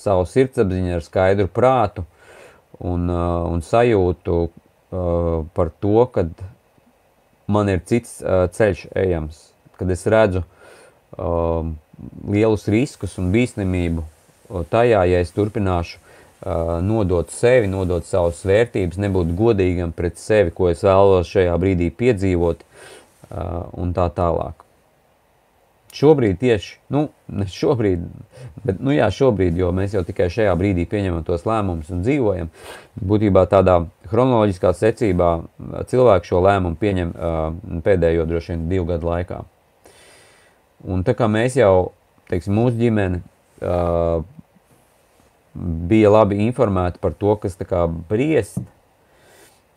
savu 0.00 0.24
sirdsapziņu, 0.28 0.94
ar 0.96 1.04
skaidru 1.04 1.48
prātu 1.52 2.06
un, 2.78 3.06
uh, 3.10 3.44
un 3.50 3.62
sajūtu 3.64 4.38
uh, 4.46 5.44
par 5.54 5.72
to, 5.82 6.06
ka 6.14 6.26
man 7.50 7.70
ir 7.72 7.84
cits 7.86 8.18
uh, 8.22 8.46
ceļš 8.52 8.86
ejams, 8.96 9.42
kad 9.78 9.90
es 9.92 10.06
redzu 10.10 10.44
uh, 10.44 11.68
lielus 12.30 12.68
riskus 12.70 13.18
un 13.20 13.30
bīstamību 13.34 14.06
tajā, 14.70 15.02
ja 15.06 15.20
es 15.22 15.34
turpināšu 15.34 15.98
uh, 15.98 16.78
nodot 16.84 17.30
sevi, 17.34 17.68
nodot 17.70 18.06
savas 18.08 18.42
vērtības, 18.46 19.00
nebūt 19.00 19.34
godīgam 19.38 19.92
pret 19.96 20.18
sevi, 20.20 20.54
ko 20.54 20.70
es 20.72 20.82
vēlos 20.86 21.30
šajā 21.30 21.54
brīdī 21.60 21.90
piedzīvot 21.94 22.64
uh, 22.64 23.70
un 23.78 23.94
tā 23.96 24.08
tālāk. 24.16 24.66
Šobrīd 25.90 26.36
tieši, 26.38 26.76
nu, 26.94 27.08
ne 27.34 27.44
šobrīd, 27.50 28.02
bet, 28.62 28.78
nu 28.78 28.92
jā, 28.94 29.08
šobrīd, 29.10 29.56
jo 29.58 29.72
mēs 29.74 29.96
jau 29.96 30.04
tikai 30.06 30.28
šajā 30.30 30.52
brīdī 30.58 30.84
pieņemam 30.86 31.24
tos 31.26 31.42
lēmumus 31.48 31.90
un 31.90 32.04
dzīvojam, 32.06 32.52
būtībā 33.10 33.42
tādā 33.50 33.80
chronoloģiskā 34.10 34.70
secībā 34.78 35.32
cilvēku 35.90 36.30
šo 36.30 36.44
lēmumu 36.46 36.78
pieņem 36.78 37.10
uh, 37.10 37.80
pēdējo 37.86 38.28
droši 38.30 38.54
vien 38.54 38.68
divu 38.70 38.86
gadu 38.92 39.10
laikā. 39.10 39.40
Un 40.88 41.04
tā 41.04 41.14
kā 41.16 41.28
mēs 41.28 41.58
jau, 41.58 41.92
teiksim, 42.30 42.56
mūsu 42.56 42.78
ģimene 42.80 43.20
uh, 43.60 44.22
bija 45.90 46.12
labi 46.12 46.40
informēti 46.46 47.00
par 47.02 47.16
to, 47.18 47.34
kas 47.42 47.58
tā 47.58 47.66
kā 47.68 47.84
briest, 47.88 48.62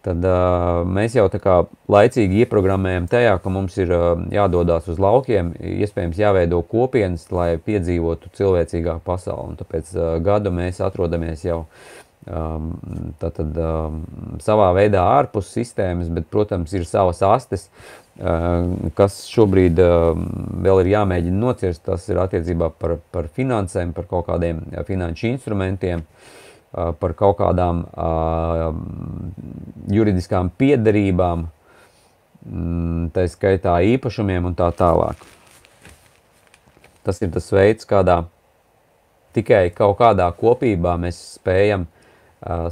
tad 0.03 0.23
uh, 0.27 0.83
mēs 0.87 1.15
jau 1.15 1.25
tā 1.31 1.39
kā 1.43 1.57
laicīgi 1.91 2.43
ieprogrammējam 2.43 3.07
tajā, 3.11 3.37
ka 3.43 3.51
mums 3.53 3.75
ir 3.79 3.91
uh, 3.95 4.13
jādodas 4.31 4.87
uz 4.91 5.01
laukiem, 5.01 5.53
iespējams 5.59 6.19
jāveido 6.19 6.61
kopienas, 6.67 7.29
lai 7.35 7.55
piedzīvotu 7.63 8.31
cilvēcīgāku 8.37 9.03
pasauli. 9.07 9.53
Un 9.53 9.59
tāpēc 9.59 9.93
uh, 9.95 10.15
gadu 10.23 10.51
mēs 10.55 10.81
atrodamies 10.83 11.45
jau 11.47 11.63
um, 12.27 12.73
tātad, 13.21 13.55
um, 13.59 14.03
savā 14.43 14.71
veidā 14.75 15.03
ārpus 15.17 15.51
sistēmas, 15.55 16.11
bet, 16.13 16.27
protams, 16.31 16.75
ir 16.75 16.87
savas 16.89 17.23
astes, 17.27 17.69
kas 18.13 19.23
šobrīd 19.25 19.79
uh, 19.81 20.11
vēl 20.63 20.83
ir 20.83 20.91
jāmēģina 20.93 21.39
nocirst. 21.39 21.83
Tas 21.87 22.05
ir 22.09 22.21
attiecībā 22.21 22.69
par, 22.77 22.99
par 23.11 23.29
finansēm, 23.33 23.93
par 23.93 24.05
kaut 24.09 24.27
kādiem 24.29 24.61
finanšu 24.87 25.31
instrumentiem. 25.33 26.05
Par 26.73 27.11
kaut 27.13 27.35
kādām 27.37 27.83
juridiskām 29.93 30.47
piederībām, 30.57 31.43
mm, 32.49 33.11
tā 33.13 33.27
skaitā 33.29 33.75
īpašumiem 33.93 34.47
un 34.49 34.55
tā 34.57 34.71
tālāk. 34.73 35.21
Tas 37.05 37.21
ir 37.21 37.29
tas 37.35 37.51
veids, 37.53 37.85
kādā 37.85 38.23
tikai 39.37 39.67
kaut 39.75 39.99
kādā 40.01 40.25
kopībā 40.33 40.95
mēs 40.97 41.19
spējam 41.35 41.85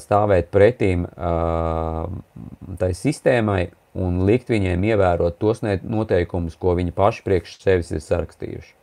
stāvēt 0.01 0.49
pretīm 0.49 1.05
tai 2.81 2.91
sistēmai 2.97 3.67
un 3.97 4.21
likt 4.27 4.51
viņiem 4.51 4.83
ievērot 4.91 5.39
tos 5.41 5.63
noteikumus, 5.65 6.55
ko 6.59 6.75
viņi 6.77 6.93
paši 6.95 7.25
priekš 7.25 7.57
sevis 7.63 7.91
ir 7.91 8.03
sarakstījuši. 8.03 8.73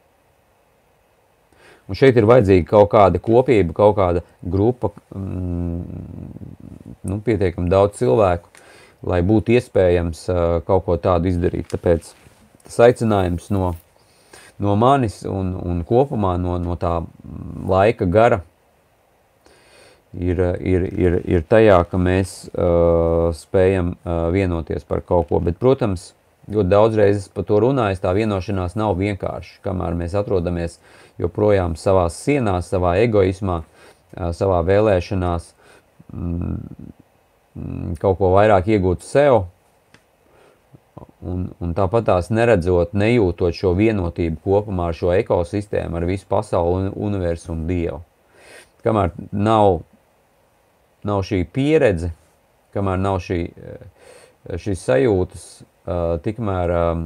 Un 1.88 1.96
šeit 1.96 2.18
ir 2.20 2.28
vajadzīga 2.28 2.68
kaut 2.68 2.90
kāda 2.92 3.20
kopība, 3.24 3.72
kaut 3.76 3.94
kāda 3.96 4.22
grupa, 4.44 4.90
mm, 5.16 5.78
nu, 7.08 7.20
pietiekami 7.24 7.72
daudz 7.72 7.96
cilvēku, 8.02 8.52
lai 9.08 9.22
būtu 9.24 9.54
iespējams 9.56 10.26
uh, 10.28 10.42
kaut 10.68 10.84
ko 10.84 10.98
tādu 11.00 11.30
izdarīt. 11.32 11.70
Tāpēc 11.72 12.10
tas 12.66 12.78
aicinājums 12.90 13.48
no, 13.54 13.72
no 14.60 14.76
manis 14.76 15.22
un, 15.24 15.54
un 15.56 15.80
kopumā 15.88 16.34
no, 16.36 16.58
no 16.60 16.76
tā 16.76 16.98
laika 17.72 18.04
gara 18.04 18.42
ir, 20.14 20.40
ir, 20.60 20.86
ir, 20.92 21.18
ir 21.24 21.42
tajā, 21.48 21.82
ka 21.90 22.00
mēs 22.00 22.38
uh, 22.52 23.28
spējam 23.36 23.96
uh, 23.96 24.28
vienoties 24.34 24.86
par 24.88 25.02
kaut 25.06 25.28
ko. 25.32 25.42
Bet, 25.44 25.58
protams, 25.60 26.12
ļoti 26.48 26.72
daudz 26.72 26.96
reizes 26.96 27.28
par 27.32 27.44
to 27.48 27.58
runājis, 27.64 28.00
tā 28.00 28.14
vienošanās 28.16 28.78
nav 28.78 28.96
vienkārši, 29.00 29.58
kamēr 29.66 29.98
mēs 29.98 30.16
atrodamies 30.16 30.78
uh, 30.78 30.96
joprojām 31.18 31.76
savā 31.78 32.06
sienās, 32.12 32.70
savā 32.70 32.96
egoismā, 33.02 33.62
savā 34.14 34.62
vēlēšanās 34.66 35.52
mm, 36.12 36.58
kaut 38.02 38.18
ko 38.20 38.32
vairāk 38.36 38.70
iegūt 38.74 39.04
sev, 39.06 39.44
un, 41.20 41.48
un 41.62 41.74
tāpat 41.76 42.08
tās 42.08 42.30
neredzot, 42.34 42.94
nejūtot 42.98 43.56
šo 43.56 43.74
vienotību 43.78 44.40
kopumā 44.44 44.90
ar 44.92 44.98
šo 44.98 45.12
ekosistēmu, 45.18 45.98
ar 45.98 46.08
visu 46.08 46.28
pasauli, 46.30 46.92
universumu, 46.94 47.66
Dievu. 47.68 48.02
Kamēr 48.86 49.12
nav, 49.34 49.82
nav 51.08 51.24
šī 51.26 51.42
pieredze, 51.52 52.12
kamēr 52.76 53.00
nav 53.00 53.18
šī, 53.24 53.40
šīs 54.60 54.84
sajūtas, 54.84 55.48
Uh, 55.88 56.18
tikmēr 56.20 56.68
um, 56.74 57.04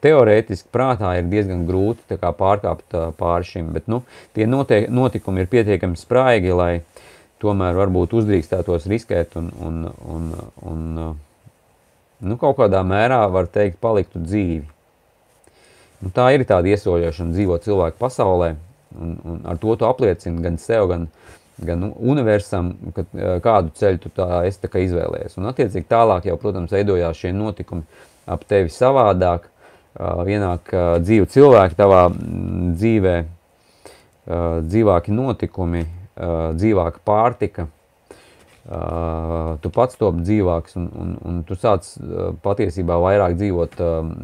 teorētiski 0.00 0.70
prātā 0.72 1.10
ir 1.18 1.26
diezgan 1.28 1.66
grūti 1.68 2.16
kā, 2.16 2.30
pārkāpt 2.32 2.94
uh, 2.96 3.10
pāri 3.18 3.44
šim, 3.44 3.66
bet 3.74 3.90
nu, 3.90 3.98
tie 4.32 4.46
notiek, 4.48 4.86
notikumi 4.88 5.42
ir 5.42 5.50
pietiekami 5.52 6.00
spraigi, 6.00 6.54
lai 6.56 6.70
tomēr 7.42 7.76
varbūt 7.76 8.14
uzdrīkstētos 8.16 8.86
riskēt 8.88 9.36
un, 9.36 9.50
un, 9.60 9.82
un, 10.14 10.30
un 10.70 11.02
uh, 11.02 11.12
nu, 12.24 12.38
kaut 12.40 12.62
kādā 12.62 12.80
mērā, 12.86 13.20
var 13.34 13.50
teikt, 13.52 13.76
paliktu 13.82 14.22
dzīvi. 14.24 14.64
Nu, 16.00 16.14
tā 16.16 16.30
ir 16.32 16.46
tāda 16.48 16.72
iesoļošana 16.72 17.36
dzīvot 17.36 17.68
cilvēku 17.68 18.00
pasaulē, 18.00 18.54
un, 18.96 19.18
un 19.20 19.44
ar 19.52 19.60
to 19.60 19.76
tu 19.76 19.90
apliecini 19.90 20.40
gan 20.46 20.56
sev, 20.62 20.86
gan, 20.94 21.10
gan 21.60 21.90
universam, 21.92 22.72
ka, 22.96 23.04
kādu 23.44 23.72
ceļu 23.78 24.02
tu 24.02 24.12
tā 24.16 24.44
esi 24.48 24.62
tā 24.62 24.82
izvēlējies. 24.82 25.36
Un 25.38 25.50
attiecīgi 25.50 25.88
tālāk 25.90 26.30
jau, 26.30 26.38
protams, 26.40 26.72
veidojās 26.72 27.20
šie 27.20 27.34
notikumi 27.36 27.84
ap 28.30 28.46
tevi 28.48 28.72
savādāk, 28.72 29.50
ienāk 30.00 30.72
dzīvi 31.02 31.28
cilvēki 31.28 31.76
tavā 31.76 32.06
dzīvē, 32.12 33.16
dzīvāki 34.72 35.14
notikumi, 35.14 35.84
dzīvāka 36.56 37.02
pārtika, 37.04 37.66
tu 38.62 39.70
pats 39.74 39.98
top 39.98 40.20
dzīvāks 40.22 40.76
un, 40.78 40.88
un, 40.94 41.14
un 41.26 41.40
tu 41.46 41.58
sāc 41.58 41.88
patiesībā 42.44 42.98
vairāk 43.02 43.34
dzīvot 43.40 43.80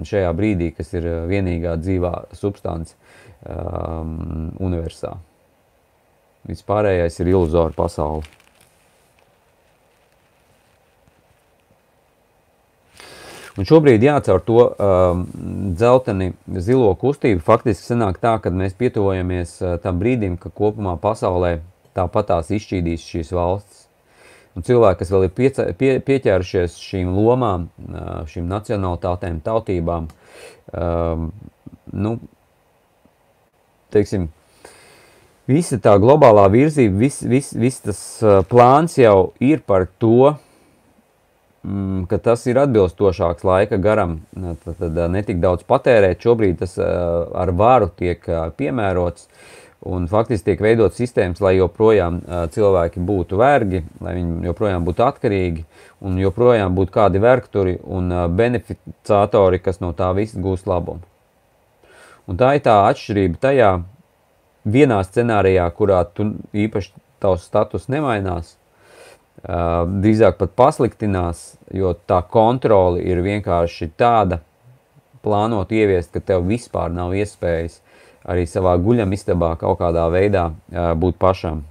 šajā 0.06 0.34
brīdī, 0.38 0.70
kas 0.76 0.94
ir 0.94 1.08
vienīgā 1.28 1.74
dzīvā 1.82 2.12
substance 2.38 2.94
um, 3.42 4.52
universā. 4.62 5.16
Vispārējais 6.48 7.20
ir 7.20 7.32
iluzora 7.34 7.74
pasaule. 7.76 8.24
Un 13.58 13.66
šobrīd 13.66 14.04
jācaur 14.06 14.38
to 14.46 14.60
um, 14.70 15.24
dzelteni 15.74 16.30
zilo 16.62 16.92
kustību. 17.00 17.42
Faktiski 17.42 17.88
sanāk 17.90 18.20
tā, 18.22 18.36
ka 18.38 18.52
mēs 18.54 18.76
pietuvojamies 18.78 19.56
uh, 19.64 19.72
tam 19.82 19.98
brīdim, 19.98 20.36
ka 20.38 20.52
kopumā 20.54 20.94
pasaulē 21.02 21.56
tāpatās 21.98 22.52
izšķīdīs 22.54 23.06
šīs 23.10 23.34
valsts. 23.34 23.88
Un 24.54 24.62
cilvēki, 24.66 25.00
kas 25.02 25.10
vēl 25.10 25.26
ir 25.26 25.34
piece, 25.34 25.66
pie, 25.78 25.90
pieķērušies 26.06 26.78
šīm 26.84 27.10
lomām, 27.18 27.66
uh, 27.88 28.22
šīm 28.30 28.46
nacionalitātēm, 28.50 29.42
tautībām, 29.42 30.06
um, 30.78 31.28
nu, 31.90 32.14
teiksim, 33.94 34.30
visa 35.48 35.78
tā 35.82 35.96
globālā 36.00 36.46
virzība, 36.52 37.00
viss 37.00 37.24
vis, 37.24 37.52
vis 37.56 37.80
tas 37.84 38.00
uh, 38.24 38.40
plāns 38.48 38.98
jau 39.00 39.32
ir 39.42 39.62
par 39.66 39.88
to, 40.00 40.34
mm, 41.64 42.04
ka 42.10 42.20
tas 42.22 42.44
ir 42.50 42.60
atbilstošāks 42.62 43.46
laika 43.48 43.80
garam, 43.82 44.20
tad, 44.64 44.76
tad 44.82 45.00
netik 45.14 45.40
daudz 45.42 45.64
patērēt. 45.68 46.20
Šobrīd 46.24 46.60
tas 46.60 46.76
ar 46.78 47.54
varu 47.56 47.90
tiek 47.96 48.28
piemērots. 48.60 49.30
Un 49.88 50.08
faktiski 50.10 50.50
tiek 50.50 50.62
veidot 50.64 50.96
sistēmas, 50.96 51.38
lai 51.38 51.52
joprojām 51.54 52.16
uh, 52.18 52.46
cilvēki 52.50 52.98
būtu 52.98 53.38
vergi, 53.38 53.84
lai 54.02 54.16
viņi 54.16 54.48
joprojām 54.48 54.82
būtu 54.88 55.04
atkarīgi 55.06 55.62
un 56.02 56.16
joprojām 56.18 56.74
būtu 56.74 56.94
kādi 56.96 57.22
vergturi 57.22 57.76
un 57.86 58.10
uh, 58.10 58.24
beneficiatori, 58.26 59.62
kas 59.62 59.78
no 59.78 59.92
tā 59.94 60.10
visa 60.18 60.42
gūs 60.42 60.66
labumu. 60.66 61.06
Un 62.28 62.36
tā 62.36 62.56
ir 62.58 62.64
tā 62.66 62.74
atšķirība 62.90 63.38
tajā 63.40 63.70
vienā 64.72 65.00
scenārijā, 65.06 65.66
kurā 65.76 66.02
tu 66.14 66.32
īpaši 66.52 66.92
tavs 67.22 67.46
status 67.48 67.88
nemainās, 67.92 68.56
drīzāk 69.44 70.38
pat 70.40 70.54
pasliktinās, 70.58 71.56
jo 71.74 71.94
tā 72.10 72.20
kontrole 72.26 73.02
ir 73.06 73.22
vienkārši 73.22 73.90
tāda 73.98 74.40
plānot 75.22 75.72
ieviest, 75.74 76.12
ka 76.14 76.20
tev 76.20 76.46
vispār 76.48 76.90
nav 76.94 77.14
iespējas 77.14 77.80
arī 78.28 78.46
savā 78.50 78.74
guļamistabā 78.82 79.54
kaut 79.60 79.78
kādā 79.80 80.08
veidā 80.12 80.50
būt 80.98 81.18
pašam 81.22 81.64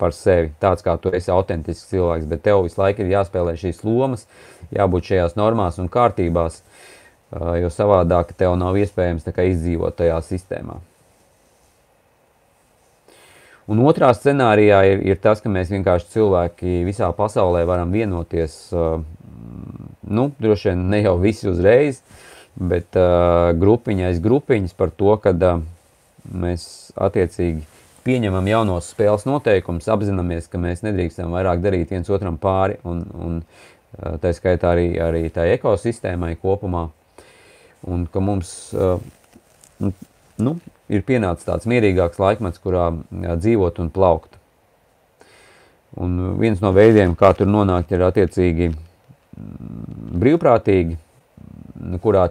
par 0.00 0.14
sevi, 0.16 0.50
tāds 0.60 0.82
kā 0.84 0.96
tu 0.96 1.12
esi 1.14 1.30
autentisks 1.32 1.90
cilvēks, 1.92 2.28
bet 2.30 2.42
tev 2.46 2.64
visu 2.64 2.80
laiku 2.80 3.04
ir 3.04 3.12
jāspēlē 3.12 3.56
šīs 3.60 3.82
lomas, 3.84 4.26
jābūt 4.72 5.12
šajās 5.12 5.36
normās 5.36 5.78
un 5.82 5.90
kārtībās, 5.92 6.62
jo 7.60 7.70
savādāk 7.70 8.32
tev 8.32 8.56
nav 8.58 8.78
iespējams 8.80 9.28
izdzīvot 9.28 10.00
tajā 10.00 10.22
sistēmā. 10.24 10.80
Un 13.70 13.82
otrā 13.84 14.10
scenārijā 14.16 14.80
ir, 14.88 15.02
ir 15.12 15.18
tas, 15.22 15.42
ka 15.42 15.52
mēs 15.52 15.70
vienkārši 15.70 16.08
cilvēki 16.14 16.80
visā 16.86 17.10
pasaulē 17.14 17.64
varam 17.68 17.92
vienoties, 17.94 18.56
nu, 18.72 20.30
droši 20.40 20.72
vien 20.72 20.86
ne 20.90 21.02
jau 21.04 21.16
visi 21.20 21.48
uzreiz, 21.50 22.00
bet 22.56 22.96
uh, 22.98 23.52
grupiņais 23.60 24.18
grupiņas 24.22 24.74
par 24.78 24.90
to, 24.90 25.12
ka 25.22 25.34
mēs 26.30 26.64
attiecīgi 26.98 27.62
pieņemam 28.04 28.48
jaunos 28.48 28.90
spēles 28.94 29.26
noteikumus, 29.28 29.88
apzināmies, 29.92 30.48
ka 30.50 30.60
mēs 30.60 30.84
nedrīkstam 30.86 31.32
vairāk 31.34 31.62
darīt 31.64 31.92
viens 31.92 32.10
otram 32.10 32.38
pāri 32.40 32.78
un, 32.88 33.04
un 33.14 33.38
tā 34.22 34.32
skaitā 34.36 34.72
arī, 34.74 34.88
arī 35.02 35.28
tā 35.32 35.46
ekosistēmai 35.54 36.36
kopumā. 36.40 36.88
Un 37.90 38.04
ka 38.12 38.20
mums, 38.20 38.50
nu, 39.80 40.54
ir 40.90 41.06
pienācis 41.06 41.46
tāds 41.46 41.68
mierīgāks 41.70 42.18
laikmets, 42.20 42.60
kurā 42.62 42.90
dzīvot 43.10 43.78
un 43.82 43.90
plaukt. 43.94 44.36
Un 46.00 46.38
viens 46.38 46.60
no 46.62 46.70
veidiem, 46.74 47.16
kā 47.18 47.32
tur 47.38 47.48
nonākt, 47.50 47.90
ir 47.94 48.04
attiecīgi 48.06 48.70
brīvprātīgi, 50.20 50.98
kurā 52.02 52.28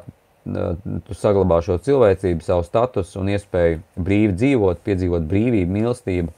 tu 0.49 1.17
saglabā 1.17 1.59
šo 1.65 1.77
cilvēcību, 1.83 2.43
savu 2.45 2.63
statusu 2.65 3.19
un 3.21 3.31
iespēju 3.35 3.81
brīvi 3.99 4.35
dzīvot, 4.39 4.83
piedzīvot 4.85 5.27
brīvību, 5.29 5.75
mīlestību, 5.75 6.33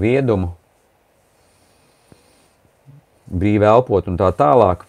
viedumu, 0.00 0.52
brīvi 3.28 3.68
elpot 3.68 4.08
un 4.08 4.16
tā 4.20 4.30
tālāk. 4.38 4.87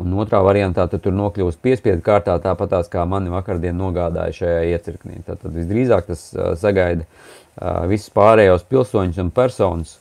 Un 0.00 0.14
otrā 0.16 0.40
variantā 0.40 0.86
tur 0.88 1.12
nokļūst 1.12 1.60
piespiedu 1.60 2.00
kārtā, 2.04 2.38
tāpatās 2.40 2.88
kā 2.88 3.02
mani 3.08 3.32
vakardien 3.32 3.76
nogādāja 3.76 4.36
šajā 4.38 4.62
iecirknī. 4.72 5.20
Tad 5.26 5.44
visdrīzāk 5.44 6.08
tas 6.08 6.22
sagaida 6.60 7.04
visus 7.90 8.12
pārējos 8.16 8.64
pilsoņus 8.70 9.20
un 9.20 9.32
personas, 9.34 9.98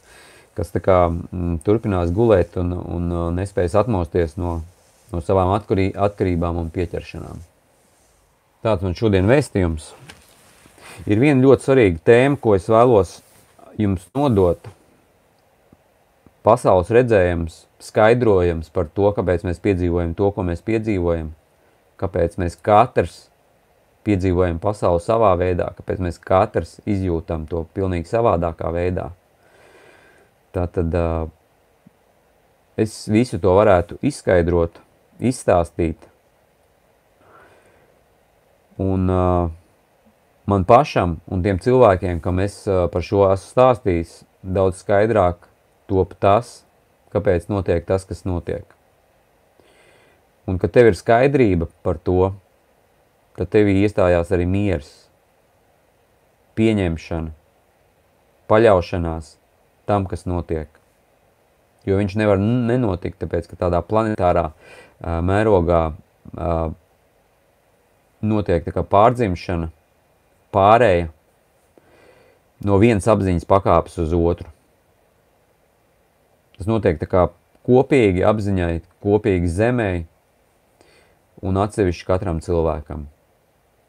kas 0.55 0.71
kā, 0.83 1.01
m, 1.09 1.57
turpinās 1.65 2.13
gulēt 2.15 2.55
un, 2.61 2.71
un 2.79 3.11
nespējas 3.35 3.75
atmosties 3.83 4.37
no, 4.39 4.61
no 5.11 5.23
savām 5.25 5.51
atkarī, 5.57 5.89
atkarībām 5.91 6.61
un 6.63 6.71
pieķeršanām. 6.71 7.43
Tāds 8.63 8.83
man 8.83 8.95
šodien 8.95 9.27
vēstījums. 9.27 9.93
Ir 11.07 11.19
viena 11.19 11.43
ļoti 11.43 11.67
svarīga 11.67 12.03
tēma, 12.07 12.39
ko 12.39 12.55
es 12.55 12.67
vēlos 12.71 13.17
jums 13.79 14.07
nodot. 14.15 14.67
Pasaules 16.43 16.91
redzējums 16.91 17.65
skaidrojams 17.79 18.69
par 18.75 18.89
to, 18.93 19.11
kāpēc 19.15 19.45
mēs 19.47 19.61
piedzīvojam 19.63 20.13
to, 20.17 20.29
ko 20.35 20.43
mēs 20.47 20.61
piedzīvojam, 20.67 21.31
kāpēc 21.99 22.35
mēs 22.41 22.57
katrs 22.59 23.25
piedzīvojam 24.07 24.59
pasauli 24.63 25.03
savā 25.03 25.31
veidā, 25.39 25.69
kāpēc 25.77 25.99
mēs 26.03 26.19
katrs 26.23 26.77
izjūtam 26.87 27.45
to 27.49 27.65
pilnīgi 27.75 28.07
savādākā 28.09 28.71
veidā. 28.75 29.09
Tātad 30.55 30.95
es 32.79 32.95
visu 33.11 33.39
to 33.43 33.53
varētu 33.57 33.99
izskaidrot, 34.01 34.79
izstāstīt. 35.19 36.07
Un 38.79 39.05
man 39.09 40.65
pašam 40.65 41.19
un 41.27 41.43
tiem 41.43 41.59
cilvēkiem, 41.59 42.23
kam 42.23 42.39
es 42.39 42.63
par 42.65 43.03
šo 43.05 43.27
esmu 43.33 43.51
stāstījis, 43.51 44.15
daudz 44.41 44.79
skaidrāk 44.81 45.43
top 45.91 46.15
tas, 46.23 46.63
kāpēc 47.13 47.49
notiek 47.49 47.85
tas, 47.87 48.05
kas 48.05 48.25
notiek. 48.27 48.65
Un 50.49 50.57
kad 50.61 50.73
tev 50.73 50.89
ir 50.89 50.97
skaidrība 50.97 51.69
par 51.85 51.99
to, 52.01 52.31
tad 53.37 53.51
tevī 53.53 53.77
iestājās 53.83 54.31
arī 54.35 54.47
miers, 54.49 54.89
pieņemšana, 56.57 57.31
paļaušanās 58.49 59.35
tam, 59.89 60.07
kas 60.09 60.25
notiek. 60.29 60.67
Jo 61.87 61.99
viņš 62.01 62.17
nevar 62.19 62.41
nenotikt, 62.41 63.21
tāpēc 63.21 63.47
ka 63.49 63.59
tādā 63.63 63.79
planetārā 63.85 64.49
uh, 64.51 65.19
mērogā 65.25 65.81
uh, 65.93 66.73
notiek 68.21 68.65
tā 68.65 68.73
kā 68.75 68.83
pārdzimšana, 68.83 69.69
pārēja 70.53 71.07
no 72.65 72.79
vienas 72.81 73.07
apziņas 73.07 73.47
pakāpes 73.47 73.99
uz 74.03 74.15
otru. 74.17 74.49
Tas 76.59 76.67
notiek 76.67 76.99
tā 76.99 77.07
kā 77.07 77.27
kopīgi 77.67 78.25
apziņai, 78.27 78.81
kopīgi 79.03 79.47
zemē 79.51 79.91
un 81.45 81.59
atsevišķi 81.63 82.07
katram 82.07 82.41
cilvēkam. 82.43 83.05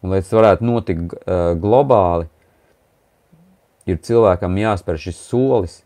Un, 0.00 0.12
lai 0.12 0.20
tas 0.22 0.32
varētu 0.32 0.64
notikt 0.64 1.16
uh, 1.18 1.52
globāli, 1.60 2.28
ir 3.90 3.98
cilvēkam 4.06 4.58
jāspēr 4.60 5.00
šis 5.02 5.18
solis, 5.28 5.80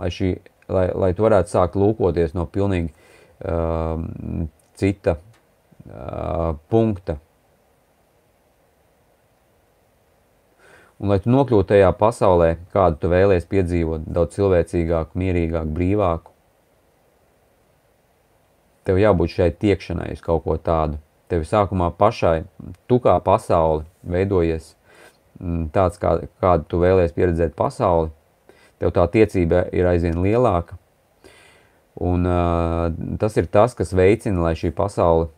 lai, 0.00 0.08
šī, 0.14 0.32
lai, 0.72 0.86
lai 0.96 1.10
tu 1.14 1.26
varētu 1.26 1.52
sākt 1.52 1.76
lūkoties 1.78 2.34
no 2.34 2.46
pilnīgi 2.50 2.90
uh, 2.90 4.00
cita 4.80 5.18
uh, 5.20 6.56
punkta. 6.72 7.20
Un, 11.00 11.08
lai 11.08 11.16
tu 11.24 11.30
nokļūtu 11.32 11.70
tajā 11.70 11.88
pasaulē, 11.96 12.50
kādu 12.74 12.98
tu 13.00 13.08
vēlēsies 13.08 13.48
piedzīvot, 13.48 14.04
daudz 14.12 14.36
cilvēcīgāku, 14.36 15.16
mierīgāku, 15.20 15.72
brīvāku, 15.78 16.34
tev 18.84 19.00
jābūt 19.00 19.32
šai 19.38 19.48
tiekšanai 19.62 20.10
uz 20.12 20.20
kaut 20.24 20.44
ko 20.44 20.58
tādu. 20.60 21.00
Tev 21.32 21.46
sākumā 21.48 21.88
pašai, 21.96 22.42
tu 22.90 22.98
kā 23.00 23.14
pasauli 23.24 23.86
veidojies 24.02 24.74
mm, 25.38 25.70
tāds, 25.72 25.96
kā, 26.02 26.18
kādu 26.42 26.68
tu 26.68 26.82
vēlēsies 26.82 27.16
pieredzēt 27.16 27.56
pasauli, 27.56 28.10
tev 28.82 28.92
tā 28.92 29.08
tiecība 29.14 29.70
ir 29.72 29.88
aizvien 29.88 30.20
lielāka. 30.20 30.76
Un 32.00 32.28
uh, 32.28 32.90
tas 33.20 33.36
ir 33.40 33.48
tas, 33.48 33.72
kas 33.76 33.94
veicina, 33.96 34.42
lai 34.44 34.56
šī 34.58 34.74
pasaule 34.76 35.30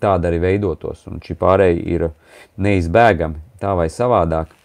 tāda 0.00 0.30
arī 0.30 0.38
veidotos. 0.40 1.02
Un 1.10 1.20
šī 1.24 1.36
pārēja 1.36 1.80
ir 1.84 2.04
neizbēgami 2.60 3.49
tā 3.60 3.74
vai 3.78 3.88
savādāk. 3.92 4.56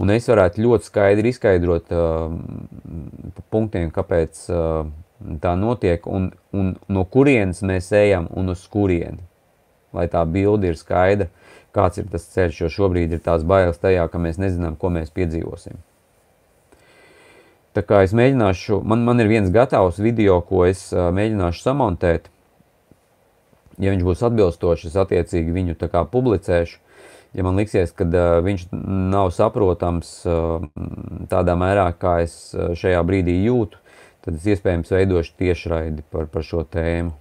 Un 0.00 0.12
es 0.14 0.28
varētu 0.30 0.62
ļoti 0.64 0.86
skaidri 0.86 1.32
izskaidrot 1.34 1.90
uh, 1.92 2.30
punktiem, 3.52 3.90
kāpēc 3.92 4.46
uh, 4.48 4.86
tā 5.42 5.56
notiek 5.58 6.06
un, 6.08 6.30
un 6.56 6.72
no 6.88 7.04
kurienes 7.04 7.60
mēs 7.66 7.90
ejam 7.96 8.30
un 8.30 8.54
uz 8.54 8.62
kurieni. 8.70 9.20
Lai 9.92 10.06
tā 10.08 10.22
bilde 10.24 10.70
ir 10.70 10.78
skaidra, 10.78 11.28
kāds 11.74 12.00
ir 12.00 12.08
tas 12.10 12.24
ceļš, 12.32 12.62
jo 12.62 12.72
šobrīd 12.72 13.12
ir 13.16 13.22
tās 13.24 13.44
bailes 13.46 13.80
tajā, 13.82 14.06
ka 14.08 14.22
mēs 14.22 14.38
nezinām, 14.40 14.78
ko 14.78 14.92
mēs 14.94 15.10
piedzīvosim. 15.14 15.78
Tā 17.74 17.82
kā 17.86 18.00
es 18.02 18.14
mēģināšu, 18.16 18.80
man, 18.82 19.04
man 19.06 19.22
ir 19.22 19.28
viens 19.30 19.50
gatavs 19.54 20.00
video, 20.02 20.40
ko 20.46 20.64
es 20.66 20.88
uh, 20.94 21.10
mēģināšu 21.14 21.66
samontēt. 21.66 22.30
Ja 23.80 23.92
viņš 23.92 24.06
būs 24.06 24.24
atbilstošs, 24.26 24.88
es 24.90 24.96
attiecīgi 24.98 25.54
viņu 25.54 25.76
tā 25.78 25.90
kā 25.92 26.02
publicēšu. 26.08 26.80
Ja 27.36 27.44
man 27.46 27.60
liksies, 27.60 27.92
ka 27.94 28.06
uh, 28.08 28.40
viņš 28.42 28.66
nav 29.12 29.30
saprotams 29.34 30.10
uh, 30.26 30.64
tādā 31.30 31.54
mērā, 31.58 31.86
kā 31.94 32.18
es 32.24 32.34
šajā 32.56 33.02
brīdī 33.06 33.36
jūtu, 33.44 33.78
tad 34.24 34.36
es 34.40 34.48
iespējams 34.50 34.90
veidošu 34.90 35.36
tiešraidi 35.38 36.04
par, 36.10 36.26
par 36.32 36.46
šo 36.46 36.64
tēmu. 36.66 37.14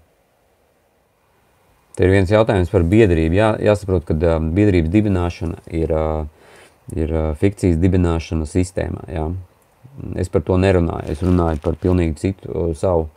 Te 2.00 2.08
ir 2.08 2.14
viens 2.14 2.32
jautājums 2.32 2.72
par 2.72 2.86
biedrību. 2.88 3.36
Jā, 3.36 3.52
jāsaprot, 3.60 4.06
ka 4.08 4.16
uh, 4.16 4.40
biedrības 4.56 4.92
dibināšana 4.94 5.62
ir, 5.76 5.92
uh, 5.92 6.52
ir 6.96 7.14
uh, 7.14 7.30
fikcijas 7.40 7.78
dibināšana 7.82 8.48
sistēmā. 8.48 9.04
Jā. 9.12 9.28
Es 10.18 10.32
par 10.32 10.46
to 10.48 10.56
nerunāju. 10.56 11.12
Es 11.12 11.22
runāju 11.26 11.60
par 11.62 11.76
pilnīgi 11.82 12.16
citu 12.22 12.70
savu, 12.80 13.10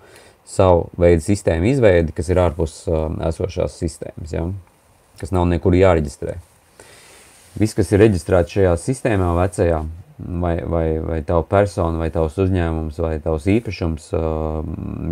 savu 0.45 0.89
veidu 0.99 1.23
sistēmu 1.23 1.71
izveidi, 1.71 2.13
kas 2.17 2.33
ir 2.33 2.43
ārpus 2.43 2.81
esošās 3.31 3.77
sistēmas, 3.79 4.35
ja? 4.35 4.49
kas 5.21 5.31
nav 5.31 5.47
nekur 5.47 5.79
jāreģistrē. 5.79 6.41
Viss, 7.59 7.77
kas 7.77 7.93
ir 7.93 8.01
reģistrēts 8.01 8.55
šajā 8.57 8.73
sistēmā, 8.81 9.29
vecajā, 9.37 9.83
vai, 10.43 10.55
vai, 10.65 10.87
vai 11.05 11.19
tava 11.27 11.45
persona, 11.49 12.01
vai 12.01 12.09
tavs 12.15 12.39
uzņēmums, 12.41 13.01
vai 13.05 13.19
tavs 13.25 13.49
īpašums, 13.53 14.09
uh, 14.17 14.63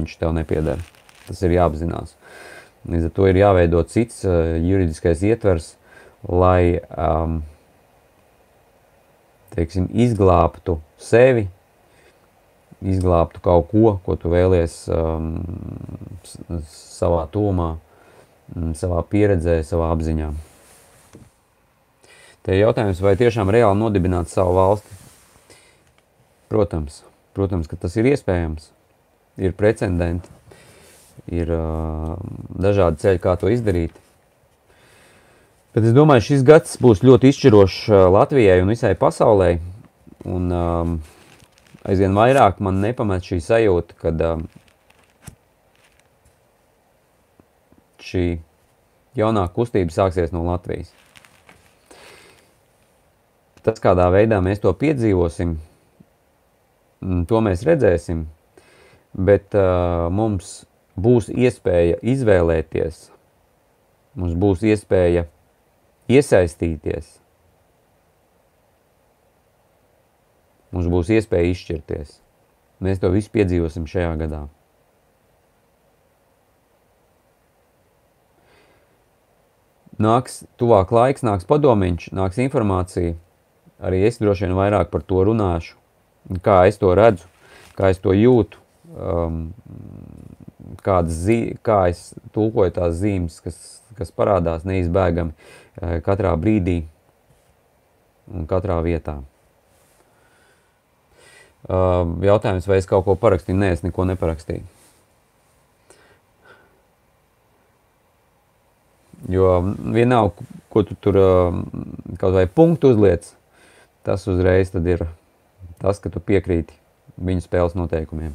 viņš 0.01 0.17
tev 0.23 0.33
nepieder. 0.39 0.81
Tas 1.27 1.45
ir 1.45 1.55
jāapzinās. 1.59 2.17
Līdz 2.89 3.11
ar 3.11 3.15
to 3.19 3.29
ir 3.29 3.41
jāveido 3.43 3.85
cits 3.89 4.25
uh, 4.25 4.57
juridiskais 4.57 5.23
ietvers, 5.29 5.75
lai 6.25 6.81
um, 6.97 7.41
teiksim, 9.53 9.91
izglābtu 9.93 10.81
sevi 11.01 11.51
izglābtu 12.81 13.41
kaut 13.45 13.69
ko, 13.71 13.99
ko 14.05 14.17
tu 14.17 14.33
vēlies 14.33 14.75
um, 14.93 15.35
savā 16.69 17.27
tūmā, 17.33 17.75
um, 18.57 18.73
savā 18.77 19.03
pieredzē, 19.11 19.61
savā 19.67 19.93
apziņā. 19.95 20.33
Te 22.41 22.57
ir 22.57 22.63
jautājums, 22.63 23.03
vai 23.05 23.17
tiešām 23.21 23.51
reāli 23.53 23.77
nodibināt 23.77 24.31
savu 24.33 24.55
valsti? 24.57 24.97
Protams, 26.51 27.03
protams, 27.37 27.69
ka 27.69 27.77
tas 27.79 27.97
ir 28.01 28.09
iespējams. 28.11 28.71
Ir 29.41 29.53
precedenti, 29.57 30.29
ir 31.31 31.53
uh, 31.55 32.17
dažādi 32.61 33.01
ceļi, 33.05 33.21
kā 33.23 33.37
to 33.41 33.53
izdarīt. 33.53 33.95
Bet 35.77 35.87
es 35.87 35.95
domāju, 35.95 36.25
šis 36.27 36.43
gads 36.47 36.75
būs 36.83 37.05
ļoti 37.07 37.31
izšķirošs 37.31 37.83
uh, 37.93 38.07
Latvijai 38.11 38.59
un 38.65 38.73
visai 38.73 38.97
pasaulē. 38.99 39.53
Un, 40.27 40.49
um, 40.51 40.97
aizvien 41.87 42.17
vairāk 42.17 42.59
man 42.65 42.81
nepamet 42.83 43.25
šī 43.25 43.39
sajūta, 43.45 43.97
kad 44.01 44.25
um, 44.27 44.49
šī 48.01 48.25
jaunā 49.21 49.47
kustība 49.55 49.95
sāksies 49.95 50.35
no 50.35 50.43
Latvijas. 50.49 50.91
Tas, 53.67 53.81
kādā 53.83 54.09
veidā 54.13 54.41
mēs 54.45 54.63
to 54.63 54.73
piedzīvosim, 54.73 55.57
mm, 57.05 57.25
to 57.29 57.41
mēs 57.45 57.65
redzēsim, 57.69 58.25
bet 59.13 59.57
uh, 59.59 60.09
mums 60.13 60.63
būs 60.97 61.29
iespēja 61.29 62.01
izvēlēties, 62.15 63.09
mums 64.17 64.37
būs 64.41 64.65
iespēja 64.73 65.27
iesaistīties, 66.09 67.21
Mums 70.71 70.87
būs 70.91 71.11
iespēja 71.11 71.51
izšķirties. 71.51 72.17
Mēs 72.81 73.01
to 73.03 73.11
visu 73.13 73.31
piedzīvosim 73.35 73.89
šajā 73.91 74.13
gadā. 74.23 74.45
Nāks 80.01 80.45
tuvāk 80.61 80.95
laiks, 80.95 81.27
nāks 81.27 81.45
padomiņš, 81.49 82.07
nāks 82.17 82.39
informācija. 82.41 83.19
Arī 83.81 84.03
es 84.09 84.21
droši 84.21 84.47
vien 84.47 84.57
vairāk 84.59 84.91
par 84.93 85.05
to 85.07 85.25
runāšu. 85.29 85.77
Kā 86.45 86.63
es 86.69 86.77
to 86.81 86.93
redzu, 86.95 87.27
kā 87.79 87.91
es 87.95 88.01
to 88.03 88.13
jūtu, 88.13 88.61
um, 88.93 89.43
zi, 91.09 91.57
kā 91.65 91.89
es 91.89 92.11
tulkoju 92.37 92.77
tās 92.77 92.99
zīmes, 93.01 93.41
kas, 93.41 93.59
kas 93.97 94.13
parādās 94.13 94.69
neizbēgami 94.69 95.33
uh, 95.33 95.99
katrā 96.05 96.37
brīdī 96.37 96.83
un 98.31 98.47
katrā 98.47 98.79
vietā. 98.85 99.21
Jautājums, 101.69 102.67
vai 102.67 102.79
es 102.81 102.89
kaut 102.89 103.05
ko 103.05 103.17
parakstīju? 103.21 103.59
Nē, 103.61 103.75
es 103.77 103.83
neko 103.85 104.07
neparakstīju. 104.09 104.65
Jo 109.31 109.59
vienalga, 109.93 110.47
ko 110.73 110.83
tu 110.89 110.97
tur 110.97 111.19
kaut 112.19 112.33
vai 112.33 112.47
punktu 112.49 112.95
uzliec, 112.95 113.29
tas 114.07 114.27
uzreiz 114.31 114.73
ir 114.75 115.07
tas, 115.81 115.99
ka 115.99 116.11
tu 116.11 116.21
piekrīti 116.21 116.75
viņu 117.21 117.45
spēles 117.45 117.77
noteikumiem. 117.79 118.35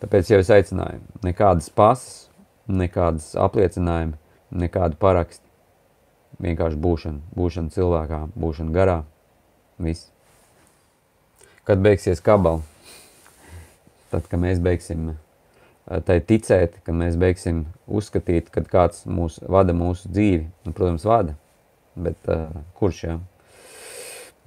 Tāpēc 0.00 0.30
jau 0.30 0.40
es 0.42 0.50
aicināju, 0.52 1.00
nekādas 1.24 1.70
pasas, 1.70 2.28
nekādas 2.68 3.34
apliecinājumi, 3.38 4.18
nekādu 4.50 4.98
parakstu. 5.00 5.44
Vienkārši 6.42 6.76
būšana, 6.76 7.22
būšana 7.32 7.72
cilvēkā, 7.72 8.26
būšana 8.36 8.74
garā, 8.74 8.98
viss 9.80 10.10
kad 11.66 11.78
beigsies 11.78 12.20
kabala. 12.22 12.62
Tad, 14.10 14.28
kad 14.30 14.38
mēs 14.38 14.60
beigsim 14.62 15.08
eh, 15.10 16.02
tai 16.06 16.20
ticēt, 16.22 16.78
ka 16.86 16.94
mēs 16.94 17.18
beigsim 17.18 17.64
uzskatīt, 17.90 18.52
ka 18.54 18.62
kāds 18.70 19.02
mūs 19.10 19.40
vada 19.50 19.74
mūsu 19.74 20.06
dzīvi, 20.12 20.44
un, 20.62 20.76
protams, 20.76 21.06
vada, 21.08 21.34
bet 21.98 22.30
uh, 22.30 22.46
kurš 22.78 23.02
jau? 23.02 23.16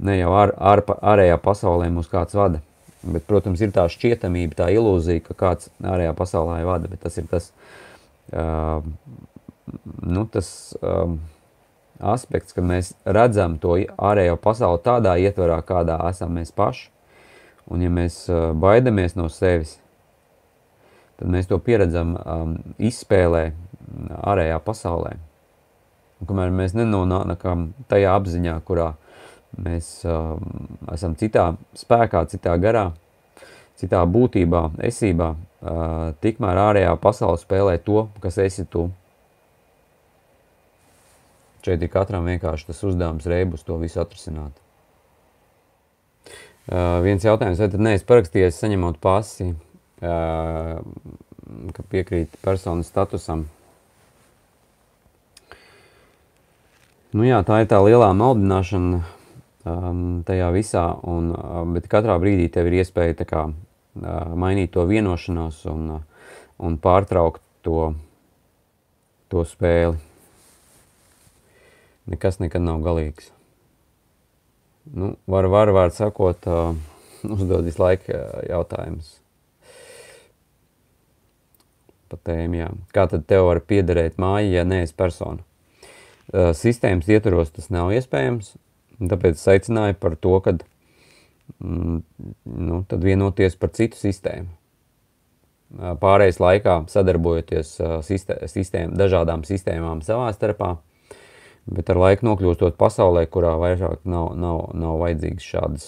Ne 0.05 0.15
jau 0.19 0.31
ār, 0.39 0.53
ār, 0.55 0.83
ārējā 1.13 1.39
pasaulē 1.43 1.89
mūs 1.91 2.07
kāds 2.11 2.37
vada, 2.37 2.61
bet, 3.03 3.25
protams, 3.27 3.59
ir 3.63 3.73
tā 3.75 3.83
šķietamība, 3.91 4.55
tā 4.61 4.69
ilūzija, 4.75 5.25
ka 5.25 5.35
kāds 5.41 5.71
ārējā 5.83 6.13
pasaulē 6.15 6.61
vada, 6.67 6.91
bet 6.91 7.03
tas 7.03 7.17
ir 7.19 7.27
tas, 7.31 7.49
uh, 8.31 8.79
nu, 10.05 10.23
tas 10.31 10.53
uh, 10.79 11.17
aspekts, 11.99 12.55
kad 12.55 12.63
mēs 12.67 12.93
redzam 13.03 13.59
to 13.59 13.75
ārējo 13.97 14.39
pasauli 14.39 14.79
tādā 14.85 15.17
ietvarā, 15.19 15.59
kādā 15.67 15.99
esam 16.07 16.39
mēs 16.39 16.55
paši, 16.55 16.87
Un 17.69 17.85
ja 17.85 17.89
mēs 17.93 18.23
uh, 18.31 18.49
baidamies 18.57 19.13
no 19.17 19.27
sevis, 19.29 19.75
tad 21.19 21.29
mēs 21.29 21.49
to 21.49 21.59
pieredzam 21.61 22.15
um, 22.17 22.55
izspēlē 22.81 23.51
ārējā 24.25 24.57
pasaulē. 24.65 25.17
Un, 26.19 26.29
kamēr 26.29 26.53
mēs 26.55 26.73
nenonākam 26.77 27.69
tajā 27.91 28.15
apziņā, 28.17 28.55
kurā 28.65 28.95
mēs 28.95 29.08
um, 30.05 30.43
esam 30.93 31.15
citā 31.17 31.53
spēkā, 31.77 32.23
citā 32.29 32.55
garā, 32.61 32.89
citā 33.79 34.03
būtībā, 34.05 34.63
esībā, 34.85 35.33
uh, 35.33 36.13
tikmēr 36.21 36.61
ārējā 36.67 36.93
pasaule 37.01 37.39
spēlē 37.41 37.77
to, 37.83 38.07
kas 38.23 38.37
esi 38.43 38.67
tu. 38.69 38.89
Šeit 41.65 41.81
ir 41.83 41.91
katram 41.91 42.27
vienkārši 42.29 42.69
tas 42.69 42.83
uzdevums 42.87 43.27
reibus 43.27 43.65
to 43.67 43.77
visu 43.81 43.99
atrisināt. 44.03 44.53
Uh, 46.69 46.99
viens 47.03 47.23
jautājums, 47.25 47.59
vai 47.59 47.71
tad 47.71 47.81
neesmu 47.81 48.07
parakstījies 48.07 48.59
saņemot 48.61 48.99
pasi, 49.01 49.55
uh, 50.05 50.77
ka 51.73 51.85
piekrīt 51.89 52.37
personas 52.45 52.91
statusam? 52.91 53.47
Nu 57.09 57.25
jā, 57.25 57.41
tā 57.41 57.63
ir 57.63 57.71
tā 57.71 57.79
lielā 57.81 58.11
maldināšana 58.13 59.01
um, 59.69 60.03
tajā 60.27 60.49
visā, 60.55 60.83
un, 61.07 61.31
uh, 61.35 61.61
bet 61.75 61.89
katrā 61.91 62.17
brīdī 62.21 62.49
tev 62.53 62.69
ir 62.69 62.79
iespēja 62.81 63.27
kā, 63.29 63.45
uh, 63.49 64.35
mainīt 64.39 64.73
to 64.75 64.85
vienošanos 64.89 65.61
un, 65.71 65.87
uh, 65.99 66.27
un 66.65 66.77
pārtraukt 66.81 67.43
to, 67.65 67.93
to 69.29 69.45
spēli. 69.47 69.97
Nekas 72.09 72.41
nekad 72.41 72.65
nav 72.65 72.81
galīgs. 72.85 73.29
Nu, 74.89 75.13
var, 75.29 75.45
var, 75.53 75.71
var 75.75 75.93
sakot, 75.93 76.49
uh, 76.49 76.75
uzdod 77.37 77.67
visu 77.69 77.85
laiku 77.85 78.13
jautājumus. 78.49 79.19
pa 82.09 82.17
tēmu, 82.29 82.59
jā. 82.59 82.71
Kā 82.95 83.05
tad 83.11 83.27
tev 83.29 83.45
var 83.49 83.61
piederēt 83.65 84.17
māja, 84.21 84.59
ja 84.59 84.65
neesi 84.67 84.95
persona? 84.97 85.43
Uh, 86.29 86.51
sistēmas 86.57 87.09
ietvaros 87.09 87.53
tas 87.55 87.69
nav 87.73 87.93
iespējams, 87.95 88.53
tāpēc 88.99 89.41
aicināju 89.53 89.97
par 89.99 90.15
to, 90.19 90.35
ka 90.43 90.55
mm, 91.59 91.99
nu, 92.45 92.81
tad 92.89 93.05
vienoties 93.05 93.55
par 93.59 93.73
citu 93.75 93.99
sistēmu. 93.99 94.51
Pārējais 96.01 96.39
laikā 96.41 96.79
sadarbojoties 96.89 97.75
uh, 97.83 97.99
sistēm, 98.01 98.95
dažādām 98.97 99.43
sistēmām 99.45 100.01
savā 100.01 100.31
starpā, 100.33 100.73
bet 101.69 101.91
ar 101.93 102.01
laiku 102.01 102.25
nokļūstot 102.25 102.77
pasaulē, 102.79 103.27
kurā 103.29 103.53
vairāk 103.61 104.01
nav, 104.09 104.33
nav, 104.33 104.63
nav 104.73 104.97
vajadzīgas 105.03 105.49
šādas, 105.53 105.87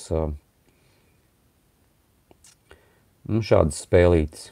nu, 3.26 3.42
šādas 3.42 3.82
spēlītes. 3.88 4.52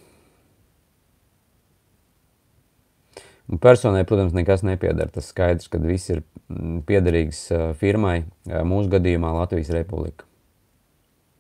Un 3.50 3.58
personai, 3.58 4.04
protams, 4.06 4.36
nekas 4.38 4.62
nepiedara. 4.66 5.10
Tas 5.14 5.32
skaidrs, 5.34 5.70
ka 5.72 5.82
viss 5.82 6.12
ir 6.14 6.22
mm, 6.22 6.84
piederīgs 6.90 7.44
firmai, 7.82 8.24
mūsu 8.46 8.92
gadījumā 8.94 9.32
Latvijas 9.40 9.72
Republika, 9.74 10.28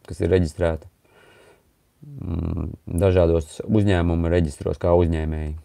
kas 0.09 0.23
ir 0.23 0.33
reģistrēta 0.33 0.89
mm, 2.01 2.69
dažādos 3.05 3.59
uzņēmumu 3.67 4.31
reģistros 4.33 4.81
kā 4.81 4.95
uzņēmēji. 4.97 5.57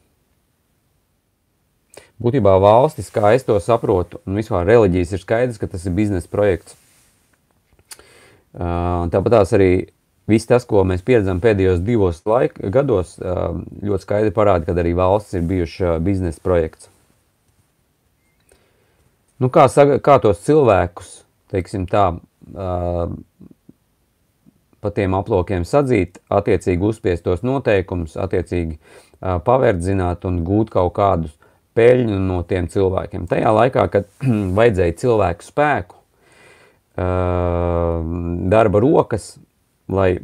Būtībā 2.22 2.54
valstis, 2.62 3.10
kā 3.10 3.32
es 3.34 3.42
to 3.46 3.56
saprotu, 3.58 4.20
un 4.28 4.38
vispār 4.38 4.68
reliģijas 4.68 5.16
ir 5.16 5.22
skaidrs, 5.24 5.58
ka 5.58 5.66
tas 5.70 5.82
ir 5.88 5.96
biznesa 5.96 6.30
projekts. 6.30 6.76
Tāpat 8.54 9.32
tās 9.34 9.50
arī 9.56 9.70
Viss 10.30 10.48
tas, 10.48 10.64
ko 10.64 10.86
mēs 10.88 11.05
pieredzam 11.05 11.40
pēdējos 11.44 11.82
divos 11.84 12.22
laika, 12.24 12.70
gados, 12.72 13.18
ļoti 13.20 14.06
skaidri 14.06 14.32
parāda, 14.32 14.64
ka 14.64 14.76
arī 14.80 14.94
valsts 14.96 15.36
ir 15.36 15.44
bijuši 15.44 15.98
biznesa 16.05 16.40
projekts. 16.44 16.88
Nu, 19.42 19.51
kā, 19.52 19.66
kā 20.01 20.16
tos 20.22 20.40
cilvēkus, 20.46 21.10
teiksim 21.52 21.84
tā, 21.90 22.06
pa 24.84 24.92
tiem 24.96 25.16
aplokiem 25.18 25.66
sadzīt, 25.68 26.22
attiecīgi 26.32 26.88
uzspiest 26.88 27.26
tos 27.26 27.44
noteikumus, 27.44 28.16
attiecīgi 28.20 28.78
paverdzināt 29.20 30.24
un 30.28 30.40
gūt 30.46 30.72
kaut 30.72 30.94
kādus 30.96 31.34
peļņu 31.76 32.18
no 32.22 32.40
tiem 32.48 32.68
cilvēkiem. 32.70 33.26
Tajā 33.28 33.52
laikā, 33.59 33.86
kad 33.92 34.09
vajadzēja 34.59 34.96
cilvēku 35.05 35.44
spēku, 35.44 36.01
darba 38.55 38.80
rokas, 38.84 39.34
lai 39.89 40.19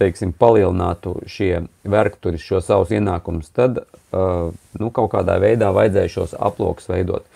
teiksim, 0.00 0.32
palielinātu 0.36 1.16
šie 1.30 1.64
vergturi 1.88 2.40
šo 2.40 2.60
savus 2.64 2.92
ienākumus, 2.94 3.50
tad 3.56 3.82
uh, 3.82 4.52
nu, 4.80 4.90
kaut 4.94 5.12
kādā 5.14 5.38
veidā 5.40 5.70
vajadzēja 5.76 6.14
šos 6.14 6.36
aplokus 6.38 6.88
veidot. 6.90 7.26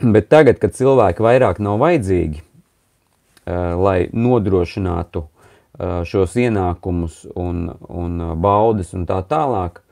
Bet 0.00 0.28
tagad, 0.32 0.60
kad 0.60 0.76
cilvēki 0.76 1.24
vairāk 1.24 1.60
nav 1.64 1.80
vajadzīgi, 1.82 2.42
uh, 2.42 3.76
lai 3.80 3.98
nodrošinātu 4.12 5.24
uh, 5.24 6.02
šos 6.08 6.36
ienākumus 6.40 7.24
un, 7.34 7.70
un 7.88 8.18
baudas 8.40 8.92
un 8.96 9.06
tā 9.08 9.22
tālāk, 9.28 9.82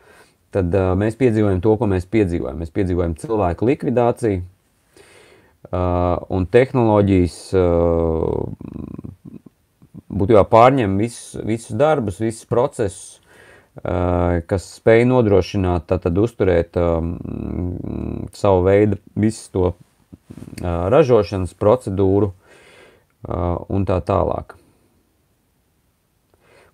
tad 0.54 0.74
uh, 0.76 0.92
mēs 0.98 1.18
piedzīvojam 1.20 1.62
to, 1.64 1.76
ko 1.80 1.88
mēs 1.90 2.08
piedzīvojam. 2.10 2.60
Mēs 2.60 2.74
piedzīvojam 2.74 3.16
cilvēku 3.20 3.70
likvidāciju 3.72 4.42
uh, 4.44 6.20
un 6.32 6.46
tehnoloģijas 6.52 7.38
uh, 7.58 7.64
būtībā 10.14 10.44
pārņem 10.50 10.96
visus, 11.00 11.34
visus 11.44 11.76
darbus, 11.78 12.20
visus 12.22 12.46
procesus, 12.48 13.20
kas 14.48 14.66
spēj 14.78 15.04
nodrošināt, 15.10 15.88
tad 15.90 16.18
uzturēt 16.22 16.78
savu 18.38 18.60
veidu 18.66 19.00
visu 19.18 19.48
to 19.54 19.72
ražošanas 20.62 21.56
procedūru 21.58 22.30
un 23.26 23.88
tā 23.88 23.98
tālāk. 24.06 24.54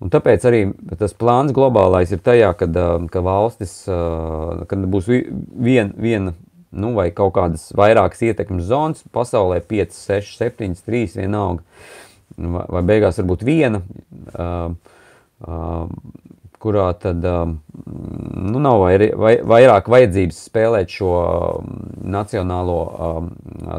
Un 0.01 0.09
tāpēc 0.09 0.45
arī 0.49 0.61
tas 0.97 1.13
plāns 1.13 1.53
globālais 1.53 2.13
ir 2.13 2.23
tajā, 2.25 2.55
kad, 2.57 2.77
ka 3.13 3.21
valstis, 3.25 3.83
kad 3.85 4.87
būs 4.93 5.09
vien, 5.11 5.93
viena 5.97 6.33
nu, 6.71 6.93
vai 6.97 7.11
kaut 7.13 7.35
kādas 7.37 7.69
vairākas 7.77 8.23
ietekmes 8.31 8.69
zonas 8.71 9.03
pasaulē, 9.13 9.61
5, 9.67 9.97
6, 9.97 10.37
7, 10.39 10.79
3 10.87 11.19
vienalga, 11.21 11.65
vai, 12.37 12.65
vai 12.77 12.83
beigās 12.87 13.19
varbūt 13.21 13.45
viena, 13.47 13.83
kurā 16.61 16.87
tad 17.01 17.25
nu, 17.25 18.61
nav 18.61 18.81
vai, 18.83 18.95
vai, 19.17 19.35
vairāk 19.53 19.89
vajadzības 19.91 20.41
spēlēt 20.51 20.93
šo 20.93 21.13
nacionālo 22.05 22.81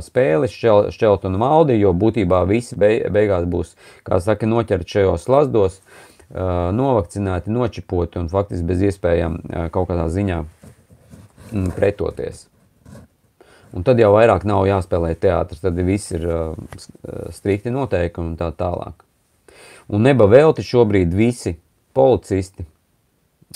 spēli, 0.01 0.49
šķel, 0.51 0.89
šķelt 0.95 1.27
un 1.29 1.37
maldi, 1.41 1.77
jo 1.81 1.93
būtībā 1.93 2.43
visi 2.49 2.77
beigās 2.79 3.45
būs, 3.49 3.75
kā 4.07 4.21
saka, 4.23 4.49
noķerti 4.49 4.97
šajos 4.97 5.27
slazdos, 5.29 5.81
novakcināti, 6.31 7.51
nočipoti 7.51 8.21
un 8.21 8.31
faktiski 8.31 8.69
bez 8.69 8.85
iespējām 8.89 9.41
kaut 9.73 9.89
kādā 9.91 10.07
ziņā 10.11 10.39
mm, 10.41 11.73
pretoties. 11.75 12.47
Un 13.71 13.85
tad 13.87 14.01
jau 14.01 14.09
vairāk 14.11 14.43
nav 14.47 14.65
jāspēlē 14.67 15.13
teātris, 15.15 15.61
tad 15.63 15.79
viss 15.87 16.11
ir 16.11 16.25
uh, 16.27 16.51
strikti 17.31 17.71
noteikumi 17.71 18.33
un 18.33 18.35
tā 18.39 18.49
tālāk. 18.55 19.05
Un 19.91 20.03
neba 20.03 20.27
velti 20.27 20.65
šobrīd 20.65 21.15
visi 21.15 21.55
policisti, 21.95 22.65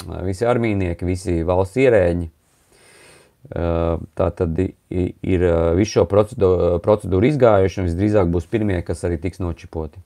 uh, 0.06 0.22
visi 0.24 0.48
armīnieki, 0.48 1.08
visi 1.08 1.36
valsts 1.48 1.82
ierēģi, 1.84 2.30
uh, 2.30 4.00
tā 4.16 4.32
tad 4.40 4.64
ir 4.64 5.48
uh, 5.52 5.76
visu 5.76 6.00
šo 6.00 6.08
procedūru, 6.12 6.80
procedūru 6.86 7.32
izgājuši 7.34 7.84
un 7.84 7.90
visdrīzāk 7.92 8.32
būs 8.32 8.48
pirmie, 8.52 8.80
kas 8.88 9.04
arī 9.04 9.20
tiks 9.20 9.44
nočipoti. 9.44 10.00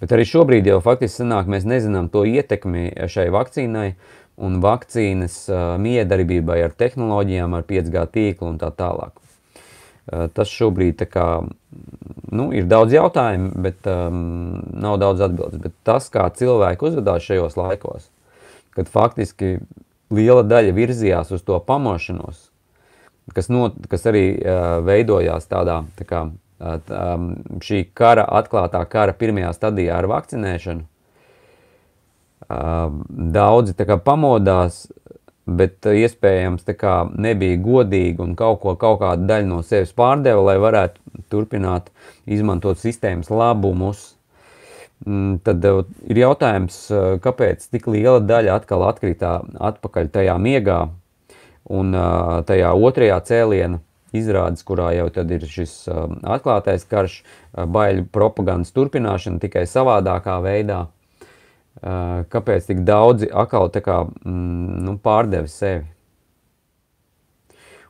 Bet 0.00 0.12
arī 0.12 0.26
šobrīd 0.28 0.66
jau 0.68 0.80
faktiski 0.84 1.22
sanāk, 1.22 1.48
mēs 1.48 1.64
nezinām 1.68 2.08
to 2.12 2.24
ietekmi 2.28 2.90
šai 3.08 3.30
vakcīnai, 3.32 3.94
un 4.36 4.58
vakcīnas 4.60 5.46
miedarbībai 5.80 6.58
ar 6.66 6.74
tehnoloģijām, 6.76 7.54
ar 7.56 7.64
5G 7.68 8.02
tīklu 8.12 8.50
un 8.52 8.58
tā 8.60 8.70
tālāk. 8.76 9.16
Tas 10.06 10.50
šobrīd 10.52 11.02
kā, 11.10 11.26
nu, 12.30 12.50
ir 12.54 12.68
daudz 12.70 12.94
jautājumu, 12.94 13.50
bet 13.64 13.88
um, 13.90 14.20
nav 14.70 15.00
daudz 15.02 15.24
atbildes. 15.26 15.58
Bet 15.64 15.74
tas, 15.86 16.06
kā 16.14 16.28
cilvēki 16.30 16.86
uzvedās 16.86 17.26
šajos 17.26 17.58
laikos, 17.58 18.06
kad 18.76 18.92
faktiski 18.92 19.56
liela 20.14 20.44
daļa 20.46 20.76
virzījās 20.76 21.32
uz 21.34 21.42
to 21.42 21.58
pamošanos, 21.58 22.44
kas, 23.34 23.50
not, 23.50 23.80
kas 23.90 24.06
arī 24.06 24.28
uh, 24.36 24.78
veidojās 24.86 25.50
tādā 25.50 25.80
tā 25.98 26.06
kā, 26.06 26.22
uh, 26.30 27.26
šī 27.66 27.82
kara, 27.90 28.28
atklātā 28.38 28.84
kara 28.92 29.16
pirmajā 29.16 29.50
stadijā 29.58 29.98
ar 29.98 30.06
vakcinēšanu, 30.12 30.86
Daudzi 32.46 33.74
kā, 33.74 33.96
pamodās, 33.98 34.86
bet 35.46 35.86
iespējams 35.86 36.66
nebija 37.18 37.58
godīgi 37.62 38.22
un 38.22 38.34
kaut, 38.38 38.60
ko, 38.62 38.74
kaut 38.78 39.00
kādu 39.02 39.26
daļu 39.26 39.48
no 39.50 39.62
sevis 39.66 39.94
pārdeva, 39.94 40.42
lai 40.50 40.58
varētu 40.62 41.24
turpināt 41.30 41.90
izmantot 42.26 42.78
sistēmas 42.78 43.30
labumus. 43.30 44.12
Mm, 45.06 45.40
tad 45.44 45.64
ir 46.08 46.22
jautājums, 46.22 46.78
kāpēc 47.22 47.66
tik 47.68 47.90
liela 47.92 48.22
daļa 48.22 48.60
atkal 48.62 48.86
atkrita 48.88 49.40
atpakaļ 49.70 50.08
tajā 50.14 50.38
miegā 50.40 50.78
un 51.66 51.92
tajā 52.46 52.72
otrajā 52.72 53.20
cēlienā 53.26 53.82
izrādes, 54.16 54.64
kurā 54.64 54.92
jau 54.96 55.10
ir 55.34 55.44
šis 55.50 55.74
atklātais 56.24 56.86
karš, 56.88 57.20
baiļu 57.52 58.06
propagandas 58.14 58.72
turpināšana 58.72 59.42
tikai 59.42 59.66
savādākā 59.68 60.38
veidā 60.44 60.86
kāpēc 61.82 62.70
tik 62.70 62.80
daudzi 62.86 63.28
atkal 63.32 63.70
kā, 63.70 64.04
mm, 64.24 64.80
nu, 64.86 64.96
pārdeva 65.02 65.48
sevi. 65.50 65.84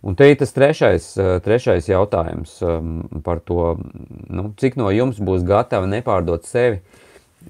Un 0.07 0.15
te 0.15 0.29
ir 0.31 0.37
tas 0.39 0.53
trešais, 0.55 1.07
trešais 1.43 1.89
jautājums 1.89 2.61
par 3.27 3.41
to, 3.43 3.75
nu, 4.31 4.53
cik 4.61 4.77
no 4.79 4.93
jums 4.95 5.19
būs 5.19 5.43
gatavi 5.47 5.89
nepārdot 5.91 6.47
sevi, 6.47 6.79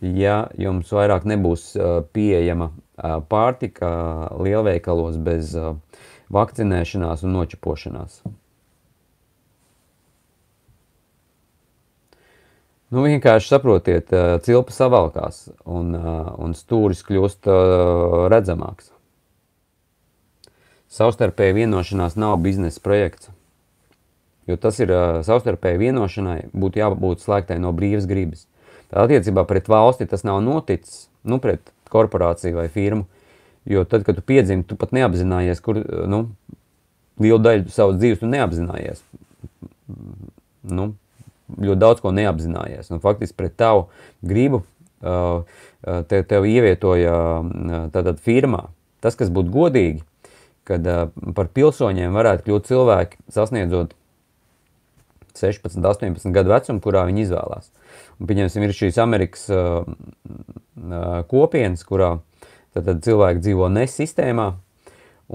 ja 0.00 0.46
jums 0.56 0.92
vairāk 0.92 1.26
nebūs 1.28 1.74
pieejama 2.16 2.70
pārtika 3.28 3.90
lielveikalos 4.40 5.18
bez 5.20 5.52
vakcinēšanās 6.32 7.26
un 7.26 7.36
nočapošanās. 7.36 8.22
Nu, 12.94 13.02
vienkārši 13.02 13.50
saprotiet, 13.50 14.12
cilpa 14.46 14.74
savalkās 14.74 15.48
un, 15.66 15.94
un 16.38 16.52
stūris 16.54 17.02
kļūst 17.06 17.48
redzamāks. 18.30 18.92
Savstarpēja 20.96 21.56
vienošanās 21.56 22.14
nav 22.16 22.36
biznesa 22.44 22.80
projekts, 22.84 23.32
jo 24.46 24.54
tas 24.60 24.78
ir 24.80 24.92
savstarpēja 25.26 25.82
vienošanai, 25.82 26.38
būtu 26.54 26.78
jābūt 26.80 27.26
slēgtai 27.26 27.58
no 27.60 27.74
brīvas 27.74 28.06
gribas. 28.06 28.46
Tā 28.86 29.02
attiecībā 29.02 29.42
pret 29.50 29.66
valsti 29.66 30.06
tas 30.06 30.22
nav 30.22 30.38
noticis, 30.46 31.08
nu, 31.26 31.40
pret 31.42 31.74
korporāciju 31.90 32.60
vai 32.60 32.68
firmu, 32.70 33.08
Jo 33.66 33.84
tad, 33.84 34.04
kad 34.04 34.14
tu 34.14 34.22
piedzimi, 34.22 34.62
tu 34.62 34.76
pat 34.78 34.92
neapzinājies, 34.94 35.58
kur 35.62 35.80
nu, 36.06 36.20
lielu 37.18 37.38
daļu 37.42 37.72
savas 37.74 37.98
dzīves 37.98 38.20
tu 38.20 38.28
neapzinājies. 38.30 39.00
Nu, 40.70 40.92
ļoti 41.54 41.80
daudz 41.82 42.02
ko 42.04 42.12
neapzinājies. 42.14 42.90
Un 42.94 43.02
faktiski 43.04 43.38
pret 43.38 43.56
tavu 43.58 43.86
gribu 44.26 44.62
uh, 44.62 45.44
te, 46.10 46.22
tev 46.26 46.48
ievietoja 46.48 47.14
uh, 47.14 47.76
tātad 47.94 48.20
firmā. 48.22 48.66
Tas, 49.04 49.18
kas 49.18 49.30
būtu 49.32 49.52
godīgi, 49.54 50.02
kad 50.66 50.86
uh, 50.90 51.06
par 51.36 51.52
pilsoņiem 51.54 52.16
varētu 52.16 52.48
kļūt 52.48 52.72
cilvēki 52.72 53.22
sasniedzot 53.32 53.94
16, 55.36 55.84
18 55.84 56.32
gadu 56.32 56.54
vecumu, 56.54 56.80
kurā 56.82 57.04
viņi 57.08 57.26
izvēlās. 57.26 57.70
Un, 58.16 58.28
pieņemsim, 58.28 58.64
ir 58.64 58.76
šīs 58.76 59.00
Amerikas 59.02 59.46
uh, 59.52 59.84
uh, 59.84 61.20
kopienas, 61.30 61.84
kurā 61.86 62.16
tad, 62.74 62.86
tad 62.88 63.02
cilvēki 63.04 63.44
dzīvo 63.44 63.68
ne 63.72 63.84
sistēmā, 63.90 64.48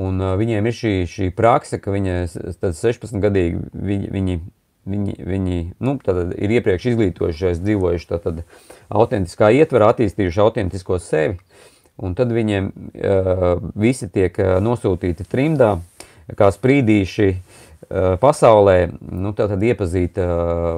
un 0.02 0.24
uh, 0.24 0.34
viņiem 0.40 0.70
ir 0.70 0.78
šī, 0.78 0.96
šī 1.10 1.30
praksa, 1.38 1.80
ka 1.82 1.94
viņi, 1.94 2.18
tad 2.62 2.78
16 2.78 3.22
gadīgi 3.22 3.62
viņi, 3.72 4.12
viņi, 4.16 4.40
viņi, 4.90 5.18
viņi 5.28 5.60
nu, 5.84 5.95
ir 6.38 6.56
iepriekš 6.58 6.91
izglītojušies, 6.94 7.62
dzīvojuši 7.64 8.10
tad, 8.12 8.44
autentiskā 8.90 9.52
ietverā, 9.62 9.91
attīstījuši 9.94 10.44
autentisko 10.44 10.99
sevi, 11.03 11.40
un 12.02 12.16
tad 12.18 12.34
viņiem 12.34 12.72
uh, 12.72 13.48
visi 13.78 14.10
tiek 14.10 14.38
nosūtīti 14.64 15.28
trimdā, 15.30 15.76
kā 16.38 16.48
sprīdīši 16.53 17.30
uh, 17.34 17.62
Eh, 17.91 18.14
pasaulē, 18.22 18.91
nu, 19.12 19.34
tad 19.36 19.60
iepazīt 19.60 20.16
uh, 20.22 20.78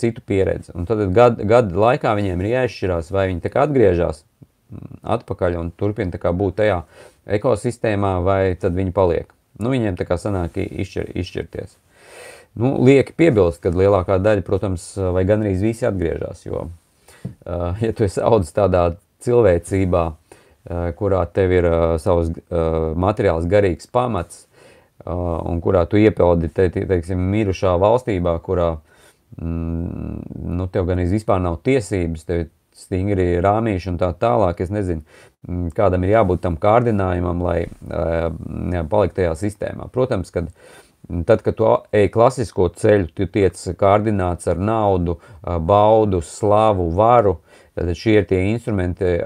citu 0.00 0.22
pieredzi. 0.24 0.70
Un 0.72 0.86
tad 0.88 1.02
gadu, 1.12 1.44
gadu 1.44 1.82
laikā 1.82 2.14
viņiem 2.16 2.40
ir 2.40 2.48
jāizšķirās, 2.52 3.10
vai 3.12 3.26
viņi 3.28 3.50
atgriežas 3.50 4.22
mm, 4.22 5.02
atpakaļ 5.16 5.58
un 5.60 5.72
turpina 5.76 6.32
būt 6.32 6.56
tajā 6.62 6.78
ekosistēmā, 7.28 8.14
vai 8.24 8.54
tad 8.56 8.72
viņi 8.78 8.94
paliek. 8.96 9.34
Nu, 9.58 9.74
viņiem 9.74 9.98
tā 10.00 10.06
kā 10.08 10.16
sanāk 10.16 10.56
izšķir, 10.62 11.10
izšķirties. 11.12 11.76
Nu, 12.60 12.76
lieki 12.86 13.16
piebilst, 13.18 13.60
ka 13.64 13.72
lielākā 13.74 14.20
daļa, 14.22 14.44
protams, 14.46 14.86
vai 15.16 15.24
gandrīz 15.26 15.62
visi 15.64 15.88
atgriežas, 15.88 16.44
jo, 16.46 16.68
uh, 16.68 17.82
ja 17.82 17.90
tu 17.96 18.06
esi 18.06 18.22
audzis 18.22 18.54
tādā 18.54 18.84
cilvēcībā, 19.26 20.04
uh, 20.12 20.88
kurā 20.98 21.24
tev 21.34 21.54
ir 21.56 21.66
uh, 21.66 21.84
savs 22.02 22.30
uh, 22.30 22.92
materiāls 22.94 23.48
garīgs 23.50 23.90
pamats, 23.90 24.44
Uh, 25.04 25.36
un 25.50 25.58
kurā 25.60 25.82
tu 25.84 25.98
iepildi, 26.00 26.48
te, 26.54 26.70
te, 26.72 26.84
teiksim, 26.88 27.20
mirušā 27.28 27.74
valstībā, 27.82 28.38
kurā 28.46 28.70
mm, 29.36 30.14
nu, 30.56 30.66
tev 30.72 30.86
gan 30.88 31.02
vispār 31.10 31.42
nav 31.44 31.58
tiesības, 31.66 32.22
tev 32.24 32.46
stingri 32.78 33.26
rāmīši 33.44 33.90
un 33.90 33.98
tā 34.00 34.08
tālāk. 34.16 34.62
Es 34.64 34.72
nezinu, 34.72 35.04
mm, 35.44 35.74
kādam 35.76 36.06
ir 36.06 36.14
jābūt 36.14 36.40
tam 36.46 36.56
kārdinājumam, 36.62 37.42
lai 37.44 37.58
uh, 37.66 38.30
paliktu 38.88 39.18
tajā 39.18 39.34
sistēmā. 39.42 39.90
Protams, 39.92 40.32
kad 40.32 40.48
tad, 41.26 41.42
kad 41.44 41.56
tu 41.58 41.68
ej 41.94 42.08
klasisko 42.12 42.68
ceļu, 42.78 43.10
tu 43.16 43.26
tiec 43.30 43.58
kārdināts 43.80 44.48
ar 44.50 44.60
naudu, 44.60 45.18
baudu, 45.42 46.22
slavu, 46.24 46.90
varu. 46.96 47.38
Tad 47.74 47.90
šie 47.98 48.20
ir 48.20 48.28
tie 48.30 48.38
instrumenti, 48.52 49.16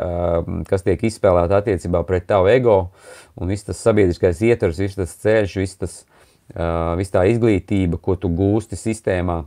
kas 0.70 0.86
tiek 0.86 1.02
izspēlēti 1.04 1.58
attiecībā 1.58 2.00
pret 2.08 2.24
tavu 2.30 2.48
ego. 2.48 2.78
Un 3.36 3.52
viss 3.52 3.66
tas 3.68 3.80
sabiedriskais 3.84 4.40
ietvers, 4.48 4.80
viss 4.80 4.98
tas 4.98 5.12
ceļš, 5.20 5.56
viss 5.60 5.80
tas, 5.82 5.98
viss 6.98 7.14
tā 7.14 7.26
izglītība, 7.28 8.00
ko 8.00 8.16
tu 8.16 8.32
gūsti 8.32 8.78
sistēmā, 8.80 9.42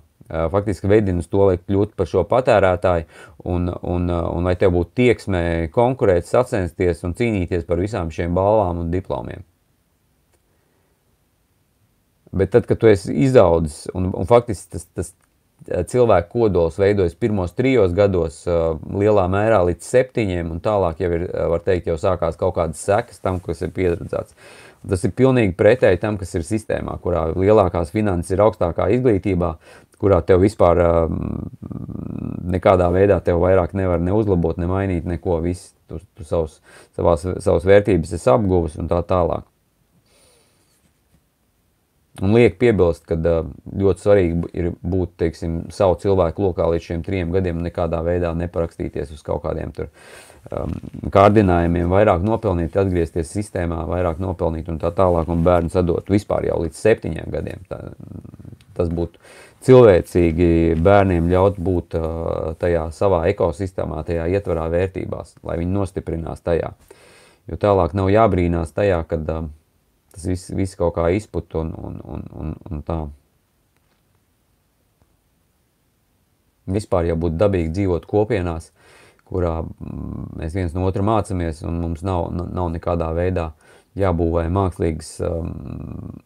faktiski 0.53 0.87
veidina 0.87 1.19
uz 1.19 1.27
to, 1.27 1.43
lai 1.49 1.57
kļūtu 1.59 1.97
par 1.97 2.07
šo 2.07 2.23
patērētāju 2.29 3.07
un, 3.51 3.67
un, 3.67 4.07
un 4.07 4.47
lai 4.47 4.55
tev 4.59 4.75
būtu 4.77 4.93
tieksme 5.01 5.43
konkurēt, 5.73 6.29
sacensties 6.29 7.03
un 7.03 7.17
cīnīties 7.17 7.65
par 7.67 7.81
visām 7.81 8.13
šiem 8.13 8.37
balvām 8.37 8.85
un 8.85 8.93
diplomiem. 8.93 9.43
Bet 12.31 12.53
tad, 12.53 12.67
kad 12.69 12.79
tu 12.79 12.87
esi 12.87 13.13
izaudzis 13.25 13.89
un, 13.97 14.07
un 14.15 14.29
faktiski 14.29 14.77
tas, 14.77 14.87
tas 14.95 15.11
cilvēku 15.91 16.31
kodols 16.31 16.79
veidojas 16.81 17.13
pirmos 17.19 17.53
trijos 17.53 17.93
gados, 17.93 18.41
lielā 18.47 19.27
mērā 19.29 19.61
līdz 19.67 19.85
septiņiem, 19.85 20.49
un 20.55 20.61
tālāk 20.63 21.03
jau 21.03 21.11
ir, 21.19 21.27
var 21.53 21.61
teikt, 21.65 21.91
jau 21.91 21.99
sākās 22.01 22.39
kaut 22.39 22.55
kādas 22.57 22.81
sekas 22.81 23.21
tam, 23.21 23.39
kas 23.43 23.61
ir 23.61 23.73
pieredzēts. 23.75 24.35
Tas 24.81 25.03
ir 25.05 25.13
pilnīgi 25.13 25.53
pretēji 25.53 26.01
tam, 26.01 26.17
kas 26.17 26.33
ir 26.33 26.47
sistēmā, 26.47 26.95
kurā 27.03 27.27
lielākās 27.35 27.93
finanses 27.93 28.33
ir 28.33 28.41
augstākā 28.41 28.89
izglītībā, 28.95 29.51
kurā 30.01 30.23
tev 30.25 30.41
vispār 30.41 30.81
nekādā 32.51 32.89
veidā 32.93 33.19
tev 33.21 33.43
vairāk 33.43 33.75
nevar 33.77 34.01
ne 34.01 34.15
uzlabot, 34.17 34.57
ne 34.57 34.65
mainīt 34.71 35.05
neko, 35.05 35.37
viss, 35.45 35.75
tu, 35.85 36.01
tu 36.17 36.25
savus, 36.25 36.57
savās, 36.97 37.27
savas 37.45 37.67
vērtības 37.69 38.17
esi 38.17 38.33
apguvis 38.33 38.79
un 38.81 38.89
tā 38.89 39.03
tālāk. 39.05 39.45
Un 42.19 42.33
liek 42.35 42.57
piebilst, 42.59 43.05
ka 43.07 43.15
ļoti 43.15 44.03
svarīgi 44.03 44.49
ir 44.59 44.73
būt 44.83 45.13
teiksim, 45.21 45.53
savu 45.71 45.95
cilvēku 46.01 46.43
lokā 46.43 46.65
līdz 46.73 46.89
šiem 46.89 47.05
trim 47.05 47.29
gadiem, 47.31 47.61
nekādā 47.63 48.01
veidā 48.03 48.33
neparakstīties 48.35 49.13
uz 49.15 49.21
kaut 49.23 49.45
kādiem 49.45 49.71
tur, 49.71 49.88
um, 50.51 50.73
kārdinājumiem, 51.13 51.88
vairāk 51.91 52.25
nopelnīt, 52.27 52.75
atgriezties 52.75 53.31
sistēmā, 53.31 53.85
vairāk 53.88 54.19
nopelnīt 54.19 54.67
un 54.67 54.81
tā 54.81 54.91
tālāk, 54.97 55.31
un 55.31 55.45
bērnu 55.47 55.71
sadot 55.71 56.11
vispār 56.11 56.49
jau 56.49 56.59
līdz 56.65 56.81
septiņiem 56.83 57.31
gadiem. 57.31 57.63
Tā, 57.71 57.79
tas 58.75 58.91
būtu 58.91 59.23
cilvēcīgi 59.63 60.51
bērniem 60.83 61.31
ļaut 61.31 61.63
būt 61.63 61.95
uh, 61.95 62.51
tajā 62.59 62.89
savā 62.97 63.23
ekosistēmā, 63.31 64.03
tajā 64.03 64.27
ietvarā 64.35 64.67
vērtībās, 64.73 65.38
lai 65.47 65.61
viņi 65.63 65.79
nostiprinās 65.79 66.43
tajā. 66.43 66.75
Jo 67.47 67.57
tālāk 67.61 67.95
nav 67.95 68.11
jābrīnās 68.11 68.75
tajā, 68.75 68.99
kad 69.07 69.31
uh, 69.31 69.47
tas 70.13 70.27
viss, 70.27 70.51
viss 70.55 70.77
kaut 70.79 70.95
kā 70.97 71.09
izput 71.15 71.55
un, 71.59 71.73
un, 71.77 71.97
un, 72.03 72.23
un, 72.43 72.53
un 72.69 72.83
tā. 72.88 72.99
Vispār 76.71 77.09
jau 77.09 77.17
būtu 77.19 77.39
dabīgi 77.41 77.73
dzīvot 77.75 78.05
kopienās, 78.07 78.69
kurā 79.27 79.61
mm, 79.63 80.27
mēs 80.39 80.55
viens 80.55 80.75
no 80.75 80.85
otra 80.88 81.03
mācāmies, 81.05 81.63
un 81.67 81.79
mums 81.81 82.03
nav, 82.05 82.29
nav 82.31 82.71
nekādā 82.75 83.09
veidā 83.17 83.51
jābūvē 83.99 84.45
mākslīgas 84.53 85.11
um, 85.27 85.51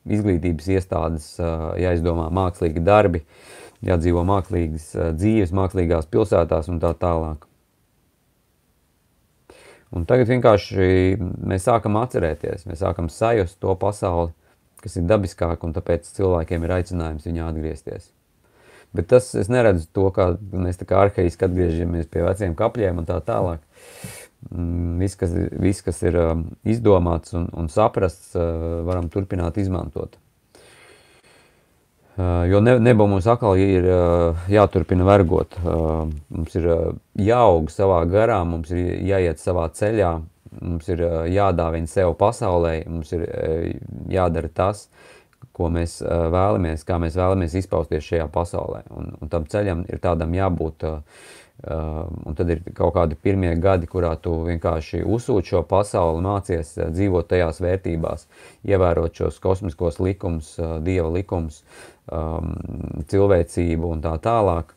izglītības 0.06 0.68
iestādes, 0.76 1.32
uh, 1.41 1.72
jāizdomā 1.82 2.28
mākslīgi 2.34 2.84
darbi, 2.86 3.24
jādzīvo 3.86 4.26
mākslīgas 4.28 4.91
uh, 4.98 5.10
dzīves, 5.18 5.53
mākslīgās 5.56 6.10
pilsētās 6.12 6.70
un 6.70 6.82
tā 6.84 6.94
tālāk. 7.02 7.48
Un 9.96 10.04
tagad 10.10 10.28
vienkārši 10.28 11.16
mēs 11.20 11.68
sākam 11.70 11.96
atcerēties, 12.02 12.66
mēs 12.68 12.82
sākam 12.84 13.08
sajust 13.12 13.60
to 13.64 13.76
pasauli, 13.80 14.34
kas 14.84 15.00
ir 15.00 15.08
dabiskāk, 15.10 15.64
un 15.64 15.74
tāpēc 15.76 16.10
cilvēkiem 16.18 16.66
ir 16.68 16.76
aicinājums 16.80 17.26
viņā 17.26 17.48
atgriezties. 17.50 18.12
Bet 18.96 19.10
tas, 19.12 19.32
es 19.36 19.50
neredzu 19.52 19.88
to, 19.96 20.10
kā 20.16 20.34
mēs 20.52 20.80
tā 20.80 20.88
kā 20.88 21.00
arhaiski 21.04 21.48
atgriežamies 21.48 22.08
pie 22.12 22.24
veciem 22.24 22.56
kapļiem 22.60 23.02
un 23.02 23.08
tā 23.08 23.18
tālāk. 23.24 23.64
Mm, 24.52 25.00
viss, 25.02 25.18
kas, 25.20 25.34
viss, 25.58 25.84
kas 25.84 26.04
ir 26.06 26.20
um, 26.22 26.46
izdomāts 26.68 27.34
un, 27.36 27.48
un 27.58 27.72
saprasts, 27.72 28.36
uh, 28.38 28.84
varam 28.88 29.10
turpināt 29.12 29.58
izmantot. 29.60 30.20
Uh, 32.16 32.46
jo 32.48 32.62
ne, 32.64 32.78
nebūs 32.80 33.10
mums 33.12 33.26
atkal 33.28 33.58
ir 33.60 33.84
uh, 33.92 34.46
jāturpina 34.48 35.04
vergot. 35.04 35.58
Uh, 35.60 36.06
mums 36.32 36.54
ir 36.56 36.70
jāaug 37.20 37.68
savā 37.74 37.98
garā, 38.08 38.38
mums 38.48 38.72
ir 38.72 38.94
jāiet 39.04 39.42
savā 39.42 39.66
ceļā, 39.76 40.14
mums 40.62 40.88
ir 40.94 41.04
jādāvina 41.34 41.92
sev 41.92 42.14
pasaulē, 42.16 42.78
mums 42.88 43.12
ir 43.18 43.26
jādara 44.08 44.48
tas, 44.48 44.86
ko 45.56 45.68
mēs 45.72 45.98
vēlamies, 46.06 46.86
kā 46.88 47.02
mēs 47.04 47.18
vēlamies 47.20 47.58
izpausties 47.60 48.08
šajā 48.08 48.30
pasaulē. 48.32 48.86
Un, 48.96 49.12
un 49.20 49.32
tam 49.32 49.48
ceļam 49.52 49.84
ir 49.92 50.00
tādam 50.04 50.32
jābūt. 50.36 50.88
Un 51.64 52.36
tad 52.36 52.49
ir 52.52 52.60
kaut 52.76 52.91
kādi 52.98 53.15
pirmie 53.15 53.53
gadi, 53.64 53.88
kurā 53.88 54.11
tu 54.22 54.34
vienkārši 54.44 54.99
uzsūti 55.07 55.53
šo 55.53 55.61
pasauli, 55.65 56.19
mācies 56.22 56.73
dzīvot 56.91 57.30
tajās 57.32 57.61
vērtībās, 57.64 58.26
ievērot 58.68 59.15
šos 59.15 59.40
kosmiskos 59.41 60.02
likumus, 60.03 60.52
dieva 60.84 61.07
likumus, 61.15 61.61
um, 62.11 62.52
cilvēcību 63.07 63.94
un 63.95 64.03
tā 64.03 64.18
tālāk. 64.22 64.76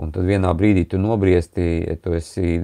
Un 0.00 0.10
tad 0.16 0.26
vienā 0.26 0.50
brīdī 0.58 0.86
tu 0.90 0.98
nobriesti, 0.98 1.68
tu 2.02 2.16
esi 2.16 2.56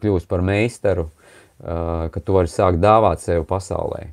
kļūst 0.00 0.30
par 0.30 0.46
meistaru, 0.46 1.08
uh, 1.10 2.06
ka 2.14 2.22
tu 2.22 2.38
vari 2.38 2.48
sākt 2.48 2.80
dāvāt 2.80 3.20
sev 3.20 3.44
pasaulē. 3.50 4.06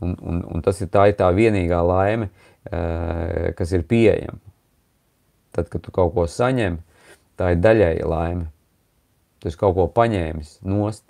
Un, 0.00 0.16
un, 0.18 0.42
un 0.56 0.64
tas 0.64 0.80
ir 0.80 0.90
tā, 0.90 1.06
ir 1.12 1.20
tā 1.20 1.28
vienīgā 1.36 1.84
laime, 1.84 2.32
uh, 2.32 3.52
kas 3.60 3.76
ir 3.76 3.86
pieejama. 3.86 4.40
Tad, 5.52 5.68
kad 5.70 5.84
tu 5.84 5.92
kaut 5.94 6.16
ko 6.16 6.26
saņem, 6.28 6.80
tā 7.38 7.52
ir 7.54 7.60
daļēja 7.64 8.08
laime. 8.08 8.48
Tu 9.40 9.50
esi 9.50 9.60
kaut 9.60 9.76
ko 9.76 9.86
paņēmis 9.92 10.58
nost, 10.66 11.04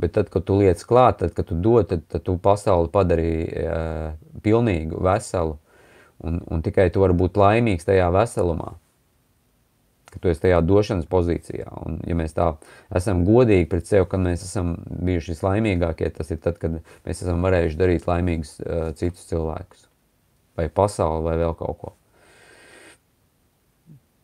bet 0.00 0.14
tad, 0.16 0.28
kad 0.32 0.44
tu 0.48 0.58
liec 0.60 0.82
klāt, 0.84 1.20
tad, 1.22 1.32
kad 1.36 1.48
tu 1.48 1.56
dod, 1.56 1.88
tad, 1.90 2.04
tad 2.12 2.24
tu 2.26 2.36
pasauli 2.40 2.92
padarīji 2.92 3.48
uh, 3.64 4.12
pilnīgu, 4.44 5.00
veselu, 5.04 5.56
un, 6.24 6.40
un 6.50 6.62
tikai 6.64 6.90
tu 6.92 7.02
vari 7.02 7.16
būt 7.16 7.40
laimīgs 7.40 7.88
tajā 7.88 8.10
veselumā. 8.14 8.74
ka 10.10 10.18
tu 10.18 10.28
esi 10.28 10.42
tajā 10.42 10.58
došanas 10.66 11.06
pozīcijā. 11.10 11.68
Un, 11.86 12.00
ja 12.06 12.16
mēs 12.18 12.34
tā 12.34 12.48
esam 12.96 13.22
godīgi 13.26 13.68
pret 13.70 13.86
sevi, 13.86 14.08
kad 14.10 14.22
mēs 14.24 14.42
esam 14.42 14.74
bijuši 14.90 15.36
vislaimīgākie, 15.36 16.10
tas 16.16 16.32
ir 16.34 16.40
tad, 16.42 16.58
kad 16.58 16.80
mēs 17.06 17.22
esam 17.22 17.46
varējuši 17.46 17.78
darīt 17.78 18.08
laimīgus 18.10 18.56
uh, 18.60 18.90
citus 18.98 19.28
cilvēkus, 19.30 19.86
vai 20.58 20.68
pasauli, 20.68 21.24
vai 21.28 21.38
vēl 21.44 21.54
kaut 21.58 21.78
ko. 21.84 21.94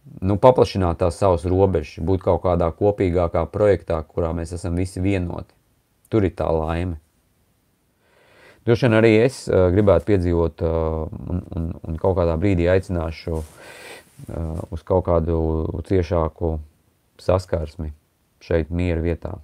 Nu, 0.07 0.37
paplašināt 0.41 1.01
tās 1.01 1.19
savas 1.19 1.45
robežas, 1.49 1.99
būt 2.07 2.23
kaut 2.25 2.45
kādā 2.45 2.69
kopīgākā 2.75 3.43
projektā, 3.53 3.99
kurā 4.07 4.31
mēs 4.37 4.55
esam 4.55 4.79
visi 4.79 5.03
vienoti. 5.03 5.53
Tur 6.11 6.25
ir 6.25 6.35
tā 6.39 6.47
laime. 6.55 7.01
Droši 8.67 8.87
vien 8.87 8.97
arī 8.99 9.13
es 9.23 9.45
uh, 9.47 9.69
gribētu 9.75 10.09
piedzīvot 10.09 10.63
uh, 10.67 10.71
un, 11.31 11.43
un, 11.55 11.67
un 11.87 11.99
kaut 12.03 12.17
kādā 12.19 12.35
brīdī 12.39 12.67
aicināšu 12.71 13.35
uh, 13.37 13.45
uz 14.75 14.83
kaut 14.87 15.05
kādu 15.07 15.37
ciešāku 15.87 16.57
saskarsmi 17.23 17.93
šeit, 18.43 18.71
miera 18.71 19.03
vietā. 19.03 19.37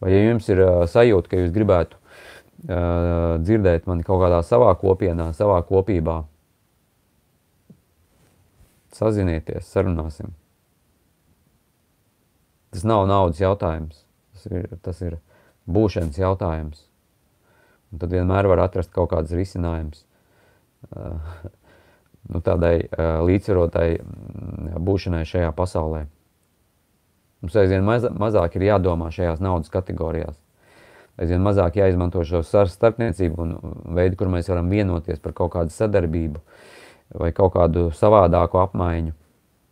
Vai 0.00 0.14
ja 0.14 0.22
jums 0.24 0.48
ir 0.52 0.62
uh, 0.64 0.84
sajūta, 0.88 1.28
ka 1.28 1.42
jūs 1.42 1.52
gribētu 1.52 1.98
uh, 1.98 3.36
dzirdēt 3.44 3.88
mani 3.90 4.04
kaut 4.06 4.24
kādā 4.24 4.40
savā 4.46 4.72
kopienā, 4.80 5.30
savā 5.36 5.60
kopībā, 5.68 6.22
sazinieties, 8.96 9.68
sarunāsim. 9.72 10.32
Tas 12.72 12.86
nav 12.88 13.04
naudas 13.08 13.40
jautājums, 13.40 14.04
tas 14.32 14.46
ir, 14.48 14.68
tas 14.84 15.02
ir 15.04 15.18
būšanas 15.68 16.18
jautājums. 16.20 16.86
Un 17.92 18.00
tad 18.00 18.14
vienmēr 18.14 18.48
var 18.48 18.64
atrast 18.64 18.92
kaut 18.94 19.10
kādas 19.12 19.34
risinājumus. 19.36 20.06
Uh, 20.88 21.20
nu, 22.32 22.40
tādai 22.40 22.78
uh, 22.86 23.20
līdzsvarotai 23.28 23.88
mm, 23.98 24.78
būšanai 24.82 25.26
šajā 25.28 25.52
pasaulē. 25.56 26.06
Mums 27.42 27.58
aizvien 27.58 27.84
maz, 27.84 28.06
mazāk 28.06 28.56
ir 28.56 28.68
jādomā 28.70 29.10
šajās 29.12 29.42
naudas 29.42 29.70
kategorijās. 29.72 30.38
Aizvien 31.20 31.42
mazāk 31.44 31.76
jāizmanto 31.76 32.22
šo 32.24 32.40
starpniecību 32.46 33.44
un 33.44 33.56
veidu, 33.98 34.16
kur 34.16 34.30
mēs 34.32 34.48
varam 34.48 34.70
vienoties 34.72 35.20
par 35.20 35.34
kaut 35.36 35.52
kādu 35.58 35.74
sadarbību 35.74 36.40
vai 37.18 37.32
kaut 37.36 37.54
kādu 37.56 37.90
savādāku 37.96 38.60
apmaiņu. 38.62 39.16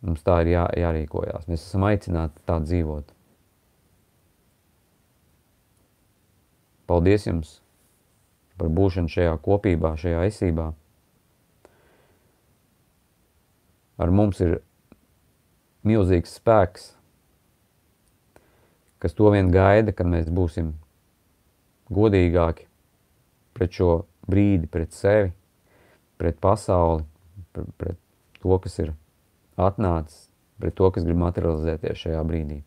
Mums 0.01 0.25
tā 0.25 0.39
ir 0.41 0.53
jā, 0.55 0.65
jārīkojās. 0.81 1.47
Mēs 1.49 1.65
esam 1.67 1.85
aicināti 1.85 2.41
tā 2.49 2.57
dzīvot. 2.63 3.11
Paldies 6.89 7.27
jums 7.29 7.57
par 8.57 8.69
būšanu 8.73 9.09
šajā 9.09 9.35
kopībā, 9.45 9.93
šajā 10.01 10.25
esībā. 10.29 10.71
ar 14.01 14.09
mums 14.09 14.39
ir 14.41 14.57
milzīgs 15.85 16.33
spēks, 16.39 16.91
kas 19.01 19.13
to 19.17 19.29
vien 19.33 19.51
gaida, 19.53 19.93
kad 19.93 20.09
mēs 20.09 20.29
būsim 20.33 20.73
godīgāki 21.93 22.65
pret 23.57 23.77
šo 23.77 23.91
brīdi, 24.29 24.69
pret 24.71 24.95
sevi, 24.97 25.33
pret 26.21 26.39
pasauli, 26.41 27.05
pret, 27.53 27.71
pret 27.77 27.99
to, 28.41 28.57
kas 28.63 28.79
ir 28.83 28.93
atnācis, 29.61 30.27
pret 30.61 30.75
to, 30.77 30.89
kas 30.93 31.05
grib 31.07 31.19
materializēties 31.21 32.05
šajā 32.05 32.21
brīdī. 32.27 32.61